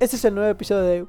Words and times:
Este 0.00 0.16
es 0.16 0.24
el 0.24 0.34
nuevo 0.34 0.50
episodio 0.50 0.82
de 0.82 1.06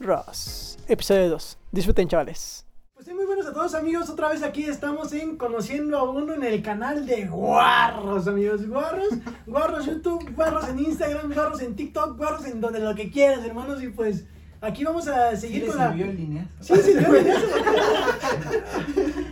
Ross, 0.00 0.76
episodio 0.88 1.30
2. 1.30 1.58
Disfruten, 1.70 2.08
chavales. 2.08 2.66
Pues 2.94 3.06
sí, 3.06 3.14
muy 3.14 3.24
buenos 3.24 3.46
a 3.46 3.52
todos, 3.52 3.72
amigos. 3.74 4.10
Otra 4.10 4.30
vez 4.30 4.42
aquí 4.42 4.64
estamos 4.64 5.12
en 5.12 5.36
Conociendo 5.36 5.96
a 5.98 6.10
Uno 6.10 6.34
en 6.34 6.42
el 6.42 6.60
canal 6.60 7.06
de 7.06 7.26
Guarros, 7.26 8.26
amigos. 8.26 8.66
Guarros, 8.68 9.10
Guarros 9.46 9.86
YouTube, 9.86 10.34
Guarros 10.34 10.68
en 10.68 10.80
Instagram, 10.80 11.32
Guarros 11.32 11.62
en 11.62 11.76
TikTok, 11.76 12.16
Guarros 12.18 12.44
en 12.46 12.60
donde 12.60 12.80
lo 12.80 12.96
que 12.96 13.10
quieras, 13.12 13.44
hermanos. 13.44 13.80
Y 13.80 13.88
pues 13.90 14.24
aquí 14.60 14.82
vamos 14.82 15.06
a 15.06 15.36
seguir 15.36 15.62
¿Sí 15.62 15.68
con 15.68 15.78
la. 15.78 15.92
en 15.92 16.16
línea? 16.16 16.48
Sí, 16.60 16.74
sí, 16.76 16.82
sí, 16.82 16.98
sí. 16.98 17.06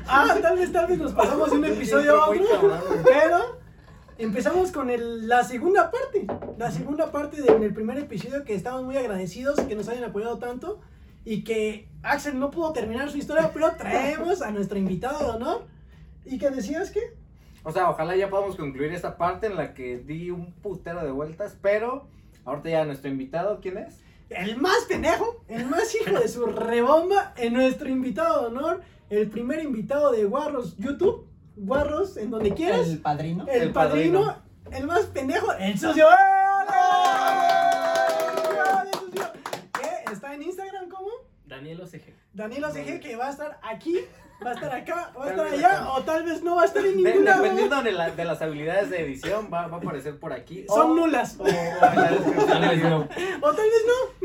Ah, 0.07 0.37
tal 0.41 0.57
vez, 0.57 0.73
tal 0.73 0.87
vez 0.87 0.99
nos 0.99 1.13
pasamos 1.13 1.51
de 1.51 1.57
un 1.59 1.65
episodio 1.65 2.21
a 2.21 2.29
otro. 2.31 2.45
Pero 3.05 3.60
empezamos 4.25 4.71
con 4.73 4.91
el- 4.91 5.29
la 5.29 5.45
segunda 5.45 5.91
parte. 5.91 6.27
La 6.59 6.71
segunda 6.71 7.11
parte 7.11 7.41
del 7.43 7.73
primer 7.75 7.99
episodio 7.99 8.45
que 8.45 8.55
estamos 8.55 8.83
muy 8.85 8.97
agradecidos 8.97 9.61
que 9.61 9.75
nos 9.75 9.89
hayan 9.89 10.05
apoyado 10.05 10.39
tanto. 10.39 10.81
Y 11.25 11.45
que 11.45 11.87
Axel 12.03 12.39
no 12.39 12.51
pudo 12.51 12.73
terminar 12.73 13.11
su 13.11 13.19
historia, 13.19 13.51
pero 13.53 13.73
traemos 13.77 14.41
a 14.43 14.51
nuestro 14.51 14.79
invitado 14.79 15.19
de 15.19 15.31
honor. 15.37 15.63
¿Y 16.25 16.39
que 16.39 16.51
decías 16.51 16.91
que? 16.91 17.01
O 17.63 17.73
sea, 17.73 17.91
ojalá 17.91 18.17
ya 18.17 18.31
podamos 18.31 18.57
concluir 18.57 18.93
esta 18.93 19.19
parte 19.19 19.47
en 19.47 19.57
la 19.57 19.75
que 19.75 19.99
di 19.99 20.31
un 20.31 20.53
putero 20.53 21.05
de 21.05 21.11
vueltas, 21.11 21.57
pero 21.61 22.07
ahorita 22.47 22.71
ya 22.71 22.85
nuestro 22.87 23.11
invitado, 23.11 23.61
¿quién 23.61 23.77
es? 23.79 24.01
El 24.31 24.57
más 24.57 24.85
pendejo, 24.89 25.45
el 25.49 25.67
más 25.67 25.95
hijo 25.95 26.19
de 26.19 26.29
su 26.29 26.47
rebomba, 26.47 27.35
en 27.37 27.53
nuestro 27.53 27.89
invitado 27.89 28.41
de 28.43 28.47
honor, 28.47 28.81
el 29.11 29.29
primer 29.29 29.63
invitado 29.63 30.13
de 30.13 30.25
Guarros 30.25 30.77
YouTube, 30.79 31.27
Guarros 31.63 32.17
en 32.17 32.31
donde 32.31 32.55
quieras. 32.55 32.89
El 32.89 32.99
padrino. 33.01 33.47
El, 33.49 33.63
El 33.63 33.73
padrino, 33.73 34.21
padrino. 34.25 34.77
el 34.79 34.87
más 34.87 35.01
pendejo, 35.07 35.53
el 35.53 35.79
socio. 35.79 36.07
¡Eh! 36.09 36.15
Que 40.07 40.13
está 40.13 40.35
en 40.35 40.43
Instagram 40.43 40.89
como 40.89 41.09
Daniel 41.47 41.81
OCG. 41.83 42.15
Daniel 42.33 42.65
OCG, 42.65 43.01
que 43.01 43.17
va 43.17 43.29
a 43.29 43.31
estar 43.31 43.59
aquí, 43.63 43.99
va 44.45 44.51
a 44.51 44.55
estar 44.55 44.73
acá, 44.75 45.13
va 45.19 45.27
a 45.27 45.31
estar 45.31 45.47
allá, 45.47 45.93
o 45.93 46.03
tal 46.03 46.23
vez 46.25 46.43
no 46.43 46.57
va 46.57 46.63
a 46.63 46.65
estar 46.67 46.85
en 46.87 47.03
ningún 47.03 47.25
lado. 47.25 47.43
dependiendo 47.43 47.83
de, 47.83 47.93
la- 47.93 48.11
de 48.11 48.25
las 48.25 48.41
habilidades 48.41 48.91
de 48.91 49.03
edición, 49.05 49.49
va, 49.53 49.67
va 49.67 49.77
a 49.77 49.81
aparecer 49.81 50.19
por 50.19 50.33
aquí. 50.33 50.65
Son 50.69 50.93
o- 50.93 50.95
nulas. 50.95 51.37
O, 51.41 51.45
tal 51.45 51.55
vez 51.59 52.21
no, 52.23 53.09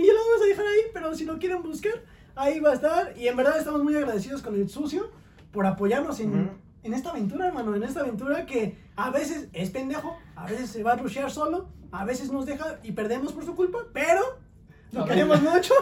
y 0.02 0.08
ya 0.08 0.14
lo 0.14 0.20
vamos 0.20 0.42
a 0.44 0.46
dejar 0.48 0.66
ahí, 0.68 0.82
pero 0.94 1.16
si 1.16 1.26
lo 1.26 1.38
quieren 1.40 1.64
buscar, 1.64 1.94
ahí 2.36 2.60
va 2.60 2.72
a 2.72 2.76
estar. 2.76 3.14
Y 3.18 3.28
en 3.28 3.36
verdad 3.36 3.58
estamos 3.58 3.84
muy 3.84 3.96
agradecidos 3.96 4.42
con 4.42 4.56
el 4.56 4.70
sucio 4.70 5.10
por 5.52 5.66
apoyarnos 5.66 6.20
en. 6.20 6.64
En 6.86 6.94
esta 6.94 7.10
aventura, 7.10 7.48
hermano. 7.48 7.76
En 7.76 7.84
esta 7.84 8.02
aventura 8.02 8.46
que 8.46 8.78
a 8.96 9.10
veces 9.10 9.48
es 9.54 9.70
pendejo, 9.72 10.16
a 10.36 10.46
veces 10.46 10.70
se 10.70 10.84
va 10.84 10.94
a 10.94 10.96
rushear 10.96 11.32
solo, 11.32 11.68
a 11.92 12.06
veces 12.06 12.32
nos 12.32 12.46
deja 12.46 12.80
y 12.84 12.92
perdemos 12.92 13.34
por 13.34 13.44
su 13.44 13.56
culpa, 13.56 13.80
pero 13.92 14.22
lo 14.92 15.04
A 15.04 15.06
queremos 15.08 15.42
mucho. 15.42 15.74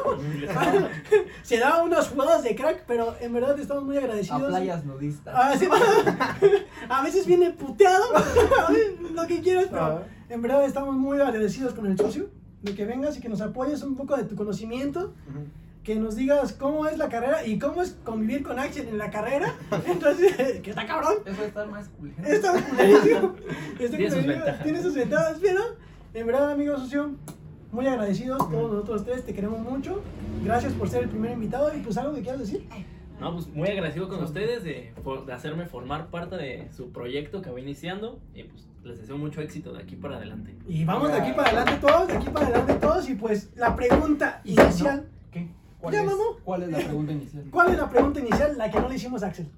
se 1.43 1.59
da 1.59 1.83
unas 1.83 2.07
jugadas 2.07 2.43
de 2.43 2.55
crack, 2.55 2.83
pero 2.87 3.15
en 3.19 3.33
verdad 3.33 3.59
estamos 3.59 3.83
muy 3.83 3.97
A 3.97 3.99
agradecidos. 3.99 4.43
playas 4.47 4.85
nudistas. 4.85 5.35
Ah, 5.37 5.53
a 6.89 7.03
veces 7.03 7.25
viene 7.25 7.51
puteado, 7.51 8.03
a 8.15 8.71
lo 9.13 9.27
que 9.27 9.41
quieras, 9.41 9.67
pero 9.69 10.03
en 10.29 10.41
verdad 10.41 10.65
estamos 10.65 10.95
muy 10.95 11.19
agradecidos 11.19 11.73
con 11.73 11.85
el 11.85 11.97
socio, 11.97 12.29
de 12.61 12.73
que 12.75 12.85
vengas 12.85 13.17
y 13.17 13.19
que 13.21 13.27
nos 13.29 13.41
apoyes 13.41 13.83
un 13.83 13.95
poco 13.95 14.15
de 14.15 14.23
tu 14.23 14.35
conocimiento, 14.35 15.13
Ujú. 15.29 15.45
Que 15.83 15.95
nos 15.95 16.15
digas 16.15 16.53
cómo 16.53 16.87
es 16.87 16.97
la 16.97 17.09
carrera 17.09 17.45
y 17.45 17.59
cómo 17.59 17.81
es 17.81 17.97
convivir 18.03 18.43
con 18.43 18.57
Axel 18.57 18.87
en 18.87 18.97
la 18.97 19.11
carrera. 19.11 19.53
Entonces, 19.85 20.61
que 20.63 20.69
está 20.69 20.87
cabrón. 20.87 21.15
Eso 21.25 21.37
va 21.37 21.43
a 21.43 21.47
estar 21.47 21.67
más 21.67 21.89
cool. 21.89 22.13
Está 22.23 22.53
culerísimo. 22.63 23.35
Tiene 23.77 24.11
sus 24.11 24.25
ventajas. 24.25 24.63
Tiene 24.63 24.81
sus 24.81 24.95
ventajas, 24.95 25.37
pero 25.41 25.61
en 26.13 26.27
verdad, 26.27 26.51
amigo 26.51 26.77
socio, 26.77 27.11
muy 27.71 27.87
agradecidos 27.87 28.37
todos 28.49 28.71
nosotros 28.71 29.03
tres, 29.03 29.25
te 29.25 29.33
queremos 29.33 29.59
mucho. 29.59 30.01
Gracias 30.43 30.73
por 30.73 30.89
ser 30.89 31.03
el 31.03 31.09
primer 31.09 31.31
invitado 31.31 31.75
y 31.75 31.79
pues 31.81 31.97
algo 31.97 32.13
que 32.13 32.21
quieras 32.21 32.39
decir. 32.39 32.65
No, 33.19 33.33
pues 33.33 33.47
muy 33.47 33.67
agradecido 33.67 34.09
con 34.09 34.23
ustedes 34.23 34.63
de, 34.63 34.93
de 35.25 35.33
hacerme 35.33 35.65
formar 35.65 36.07
parte 36.07 36.35
de 36.35 36.69
su 36.75 36.91
proyecto 36.91 37.41
que 37.41 37.49
va 37.49 37.59
iniciando. 37.59 38.19
Y 38.33 38.43
pues 38.43 38.67
les 38.83 38.99
deseo 38.99 39.17
mucho 39.17 39.41
éxito 39.41 39.73
de 39.73 39.81
aquí 39.81 39.95
para 39.95 40.17
adelante. 40.17 40.55
Y 40.67 40.83
vamos 40.85 41.11
de 41.11 41.17
aquí 41.17 41.31
para 41.31 41.49
adelante 41.49 41.87
todos, 41.87 42.07
de 42.07 42.13
aquí 42.13 42.29
para 42.29 42.47
adelante 42.47 42.73
todos 42.75 43.09
y 43.09 43.15
pues 43.15 43.49
la 43.55 43.75
pregunta 43.75 44.41
inicial. 44.43 45.07
¿Qué? 45.31 45.47
¿Cuál, 45.83 45.95
Ya, 45.95 45.99
es, 45.99 46.05
mamá. 46.05 46.23
¿Cuál 46.45 46.63
es 46.63 46.69
la 46.69 46.77
pregunta 46.77 47.11
inicial? 47.11 47.43
¿Cuál 47.51 47.71
es 47.71 47.77
la 47.77 47.89
pregunta 47.89 48.19
inicial? 48.21 48.57
La 48.57 48.71
que 48.71 48.79
no 48.79 48.87
le 48.87 48.95
hicimos 48.95 49.21
a 49.21 49.27
Axel. 49.27 49.51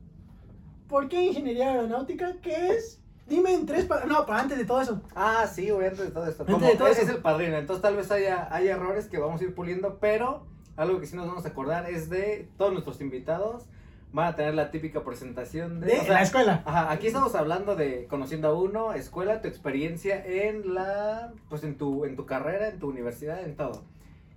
¿Por 0.90 1.08
qué 1.08 1.24
ingeniería 1.24 1.70
aeronáutica? 1.70 2.38
¿Qué 2.42 2.70
es? 2.70 3.00
Dime 3.28 3.54
en 3.54 3.68
tres 3.68 3.86
para... 3.86 4.06
No, 4.08 4.26
para 4.26 4.40
antes 4.40 4.58
de 4.58 4.66
todo 4.66 4.82
eso. 4.82 5.04
Ah, 5.16 5.46
sí, 5.46 5.70
güey, 5.70 5.86
antes 5.86 6.04
de 6.04 6.12
todo 6.12 6.26
esto. 6.26 6.44
Antes 6.48 6.68
de 6.68 6.76
todo 6.78 6.88
es, 6.88 6.98
eso. 6.98 7.10
es 7.10 7.16
el 7.18 7.22
padrino, 7.22 7.56
entonces 7.58 7.84
tal 7.84 7.96
vez 7.96 8.10
haya, 8.10 8.52
haya 8.52 8.72
errores 8.72 9.06
que 9.06 9.20
vamos 9.20 9.40
a 9.40 9.44
ir 9.44 9.54
puliendo, 9.54 10.00
pero 10.00 10.48
algo 10.78 11.00
que 11.00 11.06
sí 11.06 11.16
nos 11.16 11.28
vamos 11.28 11.46
a 11.46 11.50
acordar 11.50 11.88
es 11.88 12.10
de 12.10 12.50
todos 12.58 12.74
nuestros 12.74 13.00
invitados 13.02 13.66
van 14.12 14.30
a 14.30 14.36
tener 14.36 14.56
la 14.56 14.72
típica 14.72 15.04
presentación 15.04 15.80
de... 15.80 15.88
De 15.88 16.00
o 16.00 16.04
sea, 16.06 16.14
la 16.14 16.22
escuela. 16.24 16.64
Ajá, 16.66 16.92
aquí 16.92 17.06
estamos 17.06 17.36
hablando 17.36 17.76
de 17.76 18.08
conociendo 18.08 18.48
a 18.48 18.54
uno, 18.56 18.94
escuela, 18.94 19.42
tu 19.42 19.48
experiencia 19.48 20.26
en 20.26 20.74
la, 20.74 21.34
pues 21.50 21.64
en 21.64 21.78
tu, 21.78 22.06
en 22.06 22.16
tu 22.16 22.26
carrera, 22.26 22.70
en 22.70 22.80
tu 22.80 22.90
universidad, 22.90 23.44
en 23.44 23.56
todo. 23.56 23.84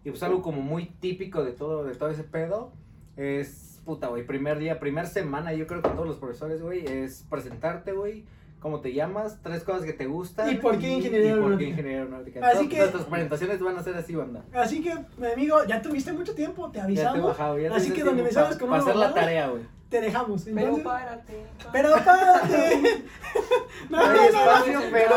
Y 0.04 0.10
pues 0.10 0.22
algo 0.22 0.42
como 0.42 0.62
muy 0.62 0.86
típico 1.00 1.44
de 1.44 1.52
todo, 1.52 1.84
de 1.84 1.94
todo 1.94 2.10
ese 2.10 2.24
pedo 2.24 2.72
es, 3.16 3.80
puta, 3.84 4.08
güey, 4.08 4.24
primer 4.26 4.58
día, 4.58 4.78
primer 4.80 5.06
semana, 5.06 5.52
yo 5.52 5.66
creo 5.66 5.82
que 5.82 5.88
todos 5.90 6.06
los 6.06 6.16
profesores, 6.16 6.62
güey, 6.62 6.86
es 6.86 7.24
presentarte, 7.28 7.92
güey, 7.92 8.24
cómo 8.60 8.80
te 8.80 8.92
llamas, 8.92 9.38
tres 9.42 9.62
cosas 9.64 9.82
que 9.84 9.92
te 9.92 10.06
gustan. 10.06 10.50
¿Y 10.50 10.56
por 10.56 10.78
qué 10.78 10.88
ingeniería 10.88 11.32
y 11.36 11.40
por 11.40 11.58
qué 11.58 11.64
aeronáutica? 11.66 11.68
ingeniería 11.70 11.98
aeronáutica. 12.00 12.48
Así 12.48 12.68
que- 12.68 12.78
Nuestras 12.78 13.04
presentaciones 13.04 13.60
van 13.60 13.76
a 13.76 13.82
ser 13.82 13.96
así, 13.96 14.14
banda. 14.14 14.44
Así 14.54 14.82
que, 14.82 14.94
mi 15.16 15.26
amigo, 15.26 15.64
ya 15.64 15.82
tuviste 15.82 16.12
mucho 16.12 16.34
tiempo, 16.34 16.70
te 16.70 16.78
Ya 16.78 16.82
te 16.86 16.86
avisamos. 16.86 17.26
bajado, 17.28 17.58
ya 17.58 17.74
Así 17.74 17.92
que 17.92 18.04
donde 18.04 18.22
me 18.22 18.28
tiempo 18.30 18.34
salgas 18.34 18.54
pa- 18.54 18.60
con 18.60 18.68
pa 18.70 18.74
una 18.76 18.82
hacer 18.84 18.96
la 18.96 19.14
tarea, 19.14 19.48
güey. 19.48 19.62
Te 19.88 20.00
dejamos. 20.02 20.42
Pero 20.44 20.58
Entonces, 20.60 20.84
párate. 20.84 21.46
pero 21.72 21.90
párate. 22.04 22.80
no, 23.90 23.96
No 23.96 24.04
no, 24.04 24.10
hay 24.10 24.18
no, 24.32 24.38
espacio, 24.38 24.80
no. 24.80 24.86
pero... 24.92 25.14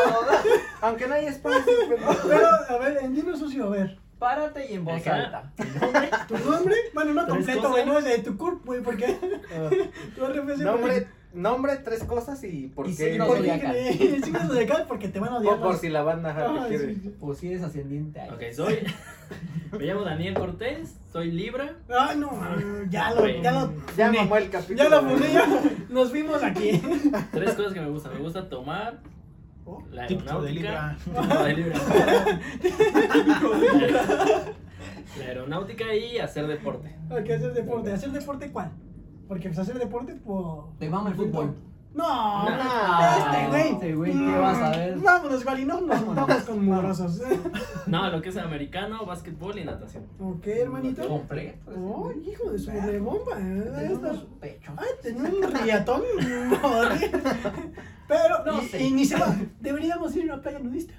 Aunque 0.80 1.06
no 1.08 1.14
hay 1.14 1.26
espacio, 1.26 1.72
pero... 1.90 2.02
Pero, 2.28 2.46
a 2.68 2.78
ver, 2.78 2.98
entiendo 3.02 3.36
sucio, 3.36 3.66
a 3.66 3.70
ver. 3.70 3.98
Párate 4.22 4.70
y 4.70 4.74
en 4.74 4.84
voz 4.84 5.00
Acá. 5.00 5.16
alta. 5.16 5.52
¿Tu 6.28 6.38
nombre? 6.38 6.76
Bueno, 6.94 7.12
no 7.12 7.22
Tres 7.24 7.34
completo, 7.36 7.58
cosas. 7.62 7.72
güey, 7.72 7.86
no 7.86 7.98
es 7.98 8.04
de 8.04 8.18
tu 8.18 8.36
CURP, 8.36 8.64
güey, 8.64 8.80
porque 8.80 9.18
tu 10.14 10.24
RFC. 10.24 10.58
Nombre, 10.62 11.08
nombre, 11.32 11.76
tres 11.78 12.04
cosas 12.04 12.44
y 12.44 12.68
por 12.68 12.86
Y 12.88 12.94
qué. 12.94 13.10
signo 13.10 13.26
¿Por 13.26 13.38
qué 13.38 13.48
zodiacal. 13.48 13.76
ingeniería? 13.76 14.20
Signos 14.24 14.42
zodiacal 14.46 14.84
porque 14.86 15.08
te 15.08 15.18
van 15.18 15.30
a 15.32 15.38
odiar. 15.38 15.54
O 15.54 15.60
por 15.60 15.76
si 15.76 15.88
la 15.88 16.04
banda 16.04 16.30
ajá, 16.30 16.46
Ah, 16.50 16.62
te 16.62 16.68
quiere. 16.68 16.94
sí, 16.94 17.00
sí. 17.02 17.14
O 17.20 17.34
si 17.34 17.48
eres 17.48 17.64
ascendiente 17.64 18.20
ahí. 18.20 18.30
Ok, 18.30 18.42
soy. 18.54 18.78
Me 19.72 19.86
llamo 19.86 20.02
Daniel 20.02 20.34
Cortés, 20.34 20.94
soy 21.10 21.32
Libra. 21.32 21.74
Ay, 21.88 22.18
no, 22.18 22.30
ya 22.90 23.10
lo, 23.14 23.26
ya 23.26 23.50
lo. 23.52 23.72
Ya 23.96 24.12
mamó 24.12 24.36
el 24.36 24.50
capítulo. 24.50 24.76
Ya 24.78 24.88
lo 24.88 25.08
puse, 25.08 25.32
ya. 25.32 25.46
Nos 25.88 26.12
vimos 26.12 26.42
aquí. 26.44 26.80
Tres 27.32 27.54
cosas 27.54 27.72
que 27.72 27.80
me 27.80 27.88
gustan. 27.88 28.12
Me 28.14 28.20
gusta 28.20 28.48
tomar, 28.48 29.00
Oh, 29.64 29.82
la 29.90 30.06
Típico 30.06 30.42
de 30.42 30.48
aeronáutica. 30.48 30.96
Libra. 31.54 32.40
Típico 33.12 33.50
de 33.58 33.72
Libra. 33.72 34.04
La 35.18 35.24
aeronáutica 35.24 35.94
y 35.94 36.18
hacer 36.18 36.46
deporte. 36.46 36.96
Ok, 37.10 37.30
hacer 37.30 37.52
deporte. 37.54 37.92
¿Hacer 37.92 38.10
deporte 38.10 38.50
cuál? 38.50 38.72
Porque 39.28 39.48
pues 39.48 39.58
hacer 39.58 39.78
deporte, 39.78 40.14
pues. 40.14 40.78
Te 40.78 40.88
mama 40.90 41.10
el 41.10 41.14
fútbol. 41.16 41.54
No, 41.94 42.48
No. 42.48 43.18
este 43.18 43.46
güey. 43.48 43.72
Este 43.72 43.94
güey, 43.94 44.12
¿qué 44.12 44.38
vas 44.38 44.58
a 44.58 44.70
ver? 44.70 44.98
Vámonos, 44.98 45.44
Gali, 45.44 45.64
no 45.66 45.80
nos 45.82 46.00
juntamos 46.00 46.42
con 46.44 46.64
morosos. 46.64 47.20
No, 47.86 48.08
lo 48.10 48.22
que 48.22 48.30
es 48.30 48.36
americano, 48.38 49.04
básquetbol 49.04 49.58
y 49.58 49.64
natación. 49.64 50.04
ok, 50.18 50.46
hermanito. 50.46 51.06
Completo. 51.06 51.70
Oh, 51.76 52.10
hijo 52.12 52.50
de 52.50 52.58
su. 52.58 52.70
¿eh? 52.70 52.78
Está. 52.78 53.92
unos 53.92 54.26
pechos. 54.40 54.74
Ay, 54.78 54.86
tenía 55.02 55.22
un 55.30 55.52
riatón. 55.52 56.02
Pero, 58.08 58.44
No 58.44 58.62
y, 58.62 58.66
sé. 58.66 58.82
y 58.82 58.90
ni 58.90 59.04
se 59.04 59.16
va. 59.18 59.34
Deberíamos 59.60 60.14
ir 60.16 60.30
a 60.30 60.34
una 60.34 60.42
playa 60.42 60.58
nudista. 60.58 60.94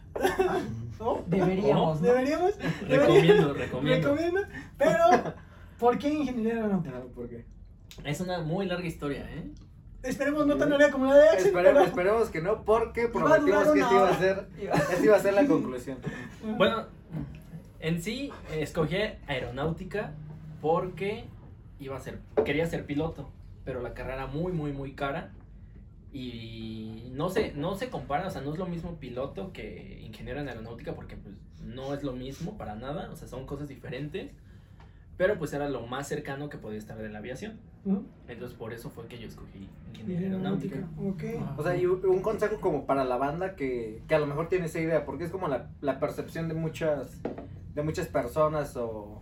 ¿No? 0.99 1.23
Deberíamos. 1.27 2.01
Deberíamos. 2.01 2.53
Recomiendo, 2.87 3.53
recomiendo. 3.55 4.09
Recomiendo. 4.15 4.41
Pero, 4.77 5.33
¿por 5.79 5.97
qué 5.97 6.09
ingeniería 6.13 6.55
aeronáutica? 6.55 6.97
No, 6.99 7.05
¿por 7.07 7.29
qué? 7.29 7.45
Es 8.03 8.19
una 8.21 8.39
muy 8.41 8.65
larga 8.65 8.85
historia, 8.87 9.29
¿eh? 9.29 9.51
Esperemos 10.03 10.45
no 10.45 10.57
tan 10.57 10.69
larga 10.69 10.91
como 10.91 11.05
la 11.05 11.15
de 11.15 11.29
Axel. 11.29 11.47
Esperemos, 11.47 11.73
pero- 11.73 11.85
esperemos 11.87 12.29
que 12.29 12.41
no, 12.41 12.63
porque 12.63 13.07
prometimos 13.07 13.69
que 13.69 13.79
esta 13.79 13.93
iba 13.93 14.09
a 14.09 14.17
ser, 14.19 14.47
esta 14.91 15.03
iba 15.05 15.15
a 15.15 15.19
ser 15.19 15.33
la 15.33 15.45
conclusión. 15.47 15.97
Bueno, 16.57 16.85
en 17.79 18.01
sí 18.01 18.31
escogí 18.51 18.97
aeronáutica 19.27 20.11
porque 20.61 21.25
iba 21.79 21.95
a 21.97 21.99
ser, 21.99 22.19
quería 22.45 22.65
ser 22.67 22.85
piloto, 22.85 23.29
pero 23.63 23.81
la 23.81 23.93
carrera 23.93 24.27
muy, 24.27 24.51
muy, 24.51 24.71
muy 24.73 24.93
cara 24.93 25.31
y 26.11 27.09
no 27.11 27.29
se, 27.29 27.53
no 27.53 27.75
se 27.75 27.89
compara, 27.89 28.27
o 28.27 28.31
sea, 28.31 28.41
no 28.41 28.53
es 28.53 28.59
lo 28.59 28.65
mismo 28.67 28.95
piloto 28.99 29.51
que 29.51 29.99
ingeniero 30.01 30.39
en 30.41 30.47
aeronáutica 30.47 30.93
porque 30.93 31.15
pues 31.17 31.35
no 31.63 31.93
es 31.93 32.03
lo 32.03 32.13
mismo 32.13 32.57
para 32.57 32.75
nada, 32.75 33.09
o 33.11 33.15
sea, 33.15 33.27
son 33.27 33.45
cosas 33.45 33.67
diferentes. 33.67 34.31
Pero 35.23 35.39
pues 35.39 35.53
era 35.53 35.69
lo 35.69 35.87
más 35.87 36.09
cercano 36.09 36.49
que 36.49 36.57
podía 36.57 36.77
estar 36.77 36.97
de 36.97 37.07
la 37.07 37.19
aviación. 37.19 37.53
Entonces 38.27 38.57
por 38.57 38.73
eso 38.73 38.89
fue 38.89 39.07
que 39.07 39.17
yo 39.17 39.25
escogí 39.25 39.69
ingeniería 39.93 40.27
aeronáutica. 40.27 40.85
Ok. 41.01 41.23
O 41.55 41.63
sea, 41.63 41.77
y 41.77 41.85
un 41.85 42.05
un 42.05 42.21
consejo 42.21 42.59
como 42.59 42.85
para 42.85 43.05
la 43.05 43.15
banda 43.15 43.55
que, 43.55 44.01
que 44.05 44.15
a 44.15 44.19
lo 44.19 44.25
mejor 44.25 44.49
tiene 44.49 44.65
esa 44.65 44.81
idea, 44.81 45.05
porque 45.05 45.23
es 45.23 45.31
como 45.31 45.47
la, 45.47 45.69
la 45.79 46.01
percepción 46.01 46.49
de 46.49 46.55
muchas, 46.55 47.21
de 47.73 47.83
muchas 47.83 48.07
personas 48.07 48.75
o, 48.75 49.21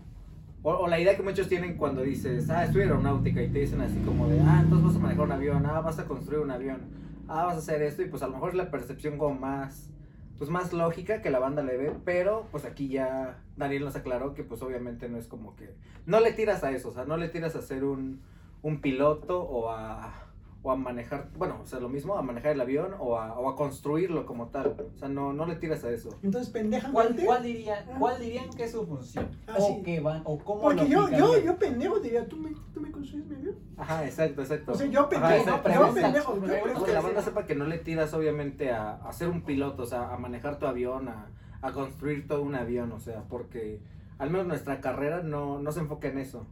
o, 0.63 0.71
o 0.71 0.87
la 0.87 0.99
idea 0.99 1.15
que 1.15 1.21
muchos 1.21 1.47
tienen 1.47 1.77
cuando 1.77 2.01
dices, 2.01 2.49
ah, 2.49 2.65
estudio 2.65 2.85
aeronáutica 2.85 3.43
y 3.43 3.49
te 3.49 3.59
dicen 3.59 3.81
así 3.81 3.99
como 3.99 4.27
de, 4.27 4.39
ah, 4.39 4.61
entonces 4.63 4.87
vas 4.87 4.95
a 4.95 4.99
manejar 4.99 5.25
un 5.25 5.31
avión, 5.33 5.65
ah, 5.67 5.81
vas 5.81 5.99
a 5.99 6.05
construir 6.05 6.41
un 6.41 6.49
avión, 6.49 6.81
ah, 7.27 7.45
vas 7.45 7.57
a 7.57 7.59
hacer 7.59 7.83
esto 7.83 8.01
y 8.01 8.05
pues 8.05 8.23
a 8.23 8.27
lo 8.27 8.33
mejor 8.33 8.49
es 8.49 8.55
la 8.55 8.71
percepción 8.71 9.19
como 9.19 9.39
más, 9.39 9.91
pues 10.41 10.49
más 10.49 10.73
lógica 10.73 11.21
que 11.21 11.29
la 11.29 11.37
banda 11.37 11.61
le 11.61 11.77
ve, 11.77 11.93
pero 12.03 12.47
pues 12.49 12.65
aquí 12.65 12.87
ya 12.87 13.37
Daniel 13.57 13.85
nos 13.85 13.95
aclaró 13.95 14.33
que 14.33 14.43
pues 14.43 14.63
obviamente 14.63 15.07
no 15.07 15.19
es 15.19 15.27
como 15.27 15.55
que, 15.55 15.69
no 16.07 16.19
le 16.19 16.33
tiras 16.33 16.63
a 16.63 16.71
eso, 16.71 16.89
o 16.89 16.91
sea, 16.91 17.05
no 17.05 17.15
le 17.15 17.29
tiras 17.29 17.55
a 17.55 17.61
ser 17.61 17.83
un, 17.83 18.23
un 18.63 18.81
piloto 18.81 19.39
o 19.39 19.69
a 19.69 20.31
o 20.63 20.71
a 20.71 20.75
manejar, 20.75 21.29
bueno, 21.37 21.59
o 21.63 21.65
sea, 21.65 21.79
lo 21.79 21.89
mismo, 21.89 22.15
a 22.15 22.21
manejar 22.21 22.51
el 22.51 22.61
avión 22.61 22.93
o 22.99 23.17
a, 23.17 23.39
o 23.39 23.49
a 23.49 23.55
construirlo 23.55 24.25
como 24.25 24.49
tal. 24.49 24.75
O 24.93 24.97
sea, 24.97 25.09
no, 25.09 25.33
no 25.33 25.45
le 25.47 25.55
tiras 25.55 25.83
a 25.83 25.91
eso. 25.91 26.09
Entonces, 26.21 26.51
pendeja. 26.51 26.91
¿Cuál, 26.91 27.15
cuál, 27.15 27.41
dirían, 27.41 27.83
¿Cuál 27.97 28.21
dirían 28.21 28.49
que 28.51 28.65
es 28.65 28.71
su 28.71 28.85
función? 28.85 29.27
Ah, 29.47 29.55
o 29.57 29.67
sí. 29.67 29.81
qué 29.83 29.99
van, 29.99 30.21
o 30.23 30.37
cómo 30.37 30.61
Porque 30.61 30.83
lo 30.83 30.87
yo, 30.87 31.09
yo, 31.09 31.43
yo 31.43 31.57
pendejo 31.57 31.99
diría, 31.99 32.27
¿tú 32.27 32.37
me, 32.37 32.51
tú 32.73 32.79
me 32.79 32.91
construyes 32.91 33.25
mi 33.27 33.35
avión? 33.37 33.50
Ajá, 33.81 34.05
exacto, 34.05 34.41
exacto. 34.41 34.73
O 34.73 34.75
sea, 34.75 34.85
yo 34.85 34.99
Ajá, 35.01 35.09
pendejo, 35.09 35.45
yo 35.45 35.93
pendejo. 35.93 36.35
yo 36.35 36.41
pendejo. 36.41 36.85
que 36.85 36.93
la 36.93 37.01
banda 37.01 37.21
sepa 37.23 37.47
que 37.47 37.55
no 37.55 37.65
le 37.65 37.79
tiras 37.79 38.13
obviamente 38.13 38.71
a, 38.71 38.93
a 38.93 39.11
ser 39.11 39.27
un 39.27 39.41
piloto, 39.41 39.83
o 39.83 39.85
sea, 39.87 40.13
a 40.13 40.17
manejar 40.17 40.59
tu 40.59 40.67
avión, 40.67 41.09
a, 41.09 41.31
a 41.63 41.71
construir 41.71 42.27
todo 42.27 42.43
un 42.43 42.53
avión, 42.53 42.91
o 42.91 42.99
sea, 42.99 43.23
porque 43.27 43.79
al 44.19 44.29
menos 44.29 44.45
nuestra 44.45 44.81
carrera 44.81 45.23
no, 45.23 45.59
no 45.59 45.71
se 45.71 45.79
enfoca 45.79 46.09
en 46.09 46.19
eso. 46.19 46.45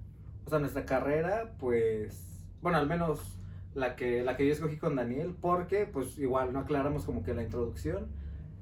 O 0.46 0.50
sea, 0.50 0.58
nuestra 0.58 0.86
carrera, 0.86 1.54
pues, 1.60 2.42
bueno, 2.64 2.80
al 2.80 2.88
menos 2.88 3.38
la 3.76 3.96
que, 3.96 4.24
la 4.24 4.36
que 4.36 4.48
yo 4.48 4.54
escogí 4.54 4.78
con 4.78 4.96
Daniel, 4.96 5.36
porque 5.40 5.86
pues 5.86 6.18
igual 6.18 6.52
no 6.52 6.60
aclaramos 6.60 7.06
como 7.06 7.22
que 7.22 7.36
la 7.36 7.44
introducción, 7.44 8.08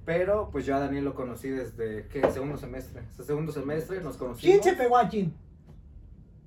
pero 0.03 0.49
pues 0.51 0.65
yo 0.65 0.75
a 0.75 0.79
Daniel 0.81 1.05
lo 1.05 1.15
conocí 1.15 1.47
desde, 1.47 2.07
¿qué? 2.09 2.29
Segundo 2.31 2.57
semestre. 2.57 3.03
O 3.13 3.15
sea, 3.15 3.23
segundo 3.23 3.53
semestre 3.53 4.01
nos 4.01 4.17
conocimos. 4.17 4.41
¿Quién 4.41 4.61
se 4.61 4.73
pegó 4.73 4.97
a 4.97 5.07
quién? 5.07 5.33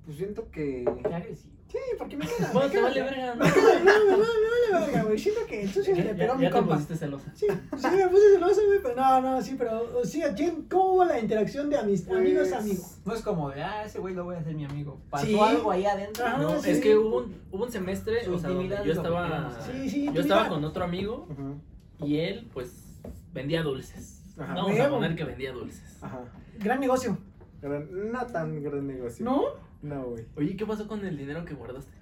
Pues 0.05 0.19
siento 0.19 0.51
que... 0.51 0.85
Qué 1.03 1.15
agresivo. 1.15 1.60
Sí, 1.71 1.79
porque 1.99 2.17
me 2.17 2.27
queda. 2.27 2.51
Bueno, 2.53 2.69
me 2.69 2.69
te 2.69 2.73
queda- 2.79 2.83
vale 2.89 3.03
verga. 3.03 3.35
No, 3.37 3.45
no, 3.45 4.11
no, 4.11 4.17
no, 4.17 4.71
vale 4.73 4.87
verga, 4.87 5.03
güey. 5.05 5.19
Siento 5.19 5.47
que 5.47 5.69
tú 5.69 5.83
sí 5.85 5.95
se 5.95 6.03
le 6.05 6.15
pegó 6.15 6.33
a 6.33 6.35
ya, 6.35 6.39
mi 6.39 6.43
ya 6.43 6.51
te 6.51 6.57
compa. 6.57 6.75
pusiste 6.75 6.97
celosa. 6.97 7.33
Sí, 7.37 7.47
sí 7.49 7.87
me 7.97 8.09
puse 8.09 8.33
celoso, 8.35 8.61
güey, 8.67 8.79
pero 8.83 8.97
no, 8.97 9.21
no, 9.21 9.43
sí, 9.43 9.55
pero, 9.57 9.99
o 10.01 10.05
sea, 10.05 10.35
¿quién, 10.35 10.63
¿cómo 10.69 10.95
hubo 10.95 11.05
la 11.05 11.21
interacción 11.21 11.71
de 11.71 11.79
amist 11.79 12.09
Pues- 12.09 12.19
amigos 12.19 12.53
a 12.53 12.59
amigos? 12.59 12.99
No 13.05 13.15
es 13.15 13.23
como 13.23 13.51
de, 13.51 13.63
ah, 13.63 13.85
ese 13.85 14.01
güey 14.01 14.15
lo 14.15 14.25
voy 14.25 14.35
a 14.35 14.39
hacer 14.41 14.55
mi 14.55 14.65
amigo. 14.65 15.01
Pasó 15.11 15.27
Sí. 15.27 15.39
algo 15.39 15.71
ahí 15.71 15.85
adentro. 15.87 16.29
No, 16.39 16.61
sí. 16.61 16.71
es 16.71 16.81
que 16.81 16.97
hubo 16.99 17.19
un, 17.19 17.37
hubo 17.53 17.65
un 17.65 17.71
semestre, 17.73 18.25
Su 18.25 18.35
o 18.35 18.39
sea, 18.39 18.51
yo 18.51 18.61
es 18.63 18.97
estaba, 18.97 19.51
yo 20.13 20.21
estaba 20.21 20.49
con 20.49 20.65
otro 20.65 20.83
amigo 20.85 21.29
y 22.01 22.17
él, 22.19 22.49
pues, 22.53 22.99
vendía 23.33 23.63
dulces. 23.63 24.17
Ajá. 24.39 24.55
Vamos 24.55 24.81
a 24.81 24.89
poner 24.89 25.15
que 25.15 25.25
vendía 25.25 25.53
dulces. 25.53 25.99
Ajá. 26.03 26.21
Gran 26.59 26.81
negocio. 26.81 27.17
Gran- 27.63 28.11
no 28.11 28.27
tan 28.27 28.63
gran 28.63 28.87
negocio. 28.87 29.25
¿No? 29.25 29.70
No, 29.83 30.05
güey. 30.05 30.27
Oye, 30.37 30.57
¿qué 30.57 30.67
pasó 30.67 30.87
con 30.87 31.05
el 31.05 31.17
dinero 31.17 31.45
que 31.45 31.55
guardaste? 31.55 31.93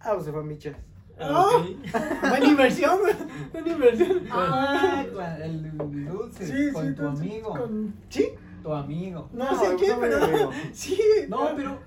Ah, 0.00 0.12
pues 0.14 0.24
se 0.26 0.32
fue 0.32 0.40
a 0.40 0.44
Michas. 0.44 0.76
Ah. 1.18 1.48
ok. 1.56 1.66
Buena 2.28 2.46
inversión, 2.46 2.98
güey. 3.00 3.14
Buena 3.52 3.68
inversión. 3.72 4.22
Ah, 4.30 5.04
con 5.12 5.24
el 5.42 5.76
dulce. 6.06 6.46
Sí, 6.46 6.72
con 6.72 6.82
sí, 6.88 6.94
tu 6.94 7.02
entonces, 7.02 7.26
amigo. 7.30 7.50
con- 7.50 7.94
¿Sí? 8.08 8.28
Tu 8.62 8.72
amigo. 8.72 9.30
No, 9.32 9.44
No, 9.52 9.60
sé 9.60 9.68
no 9.72 9.76
quién, 9.78 10.00
me 10.00 10.08
pero. 10.08 10.50
Sí. 10.72 10.98
No, 11.28 11.48
pero. 11.56 11.78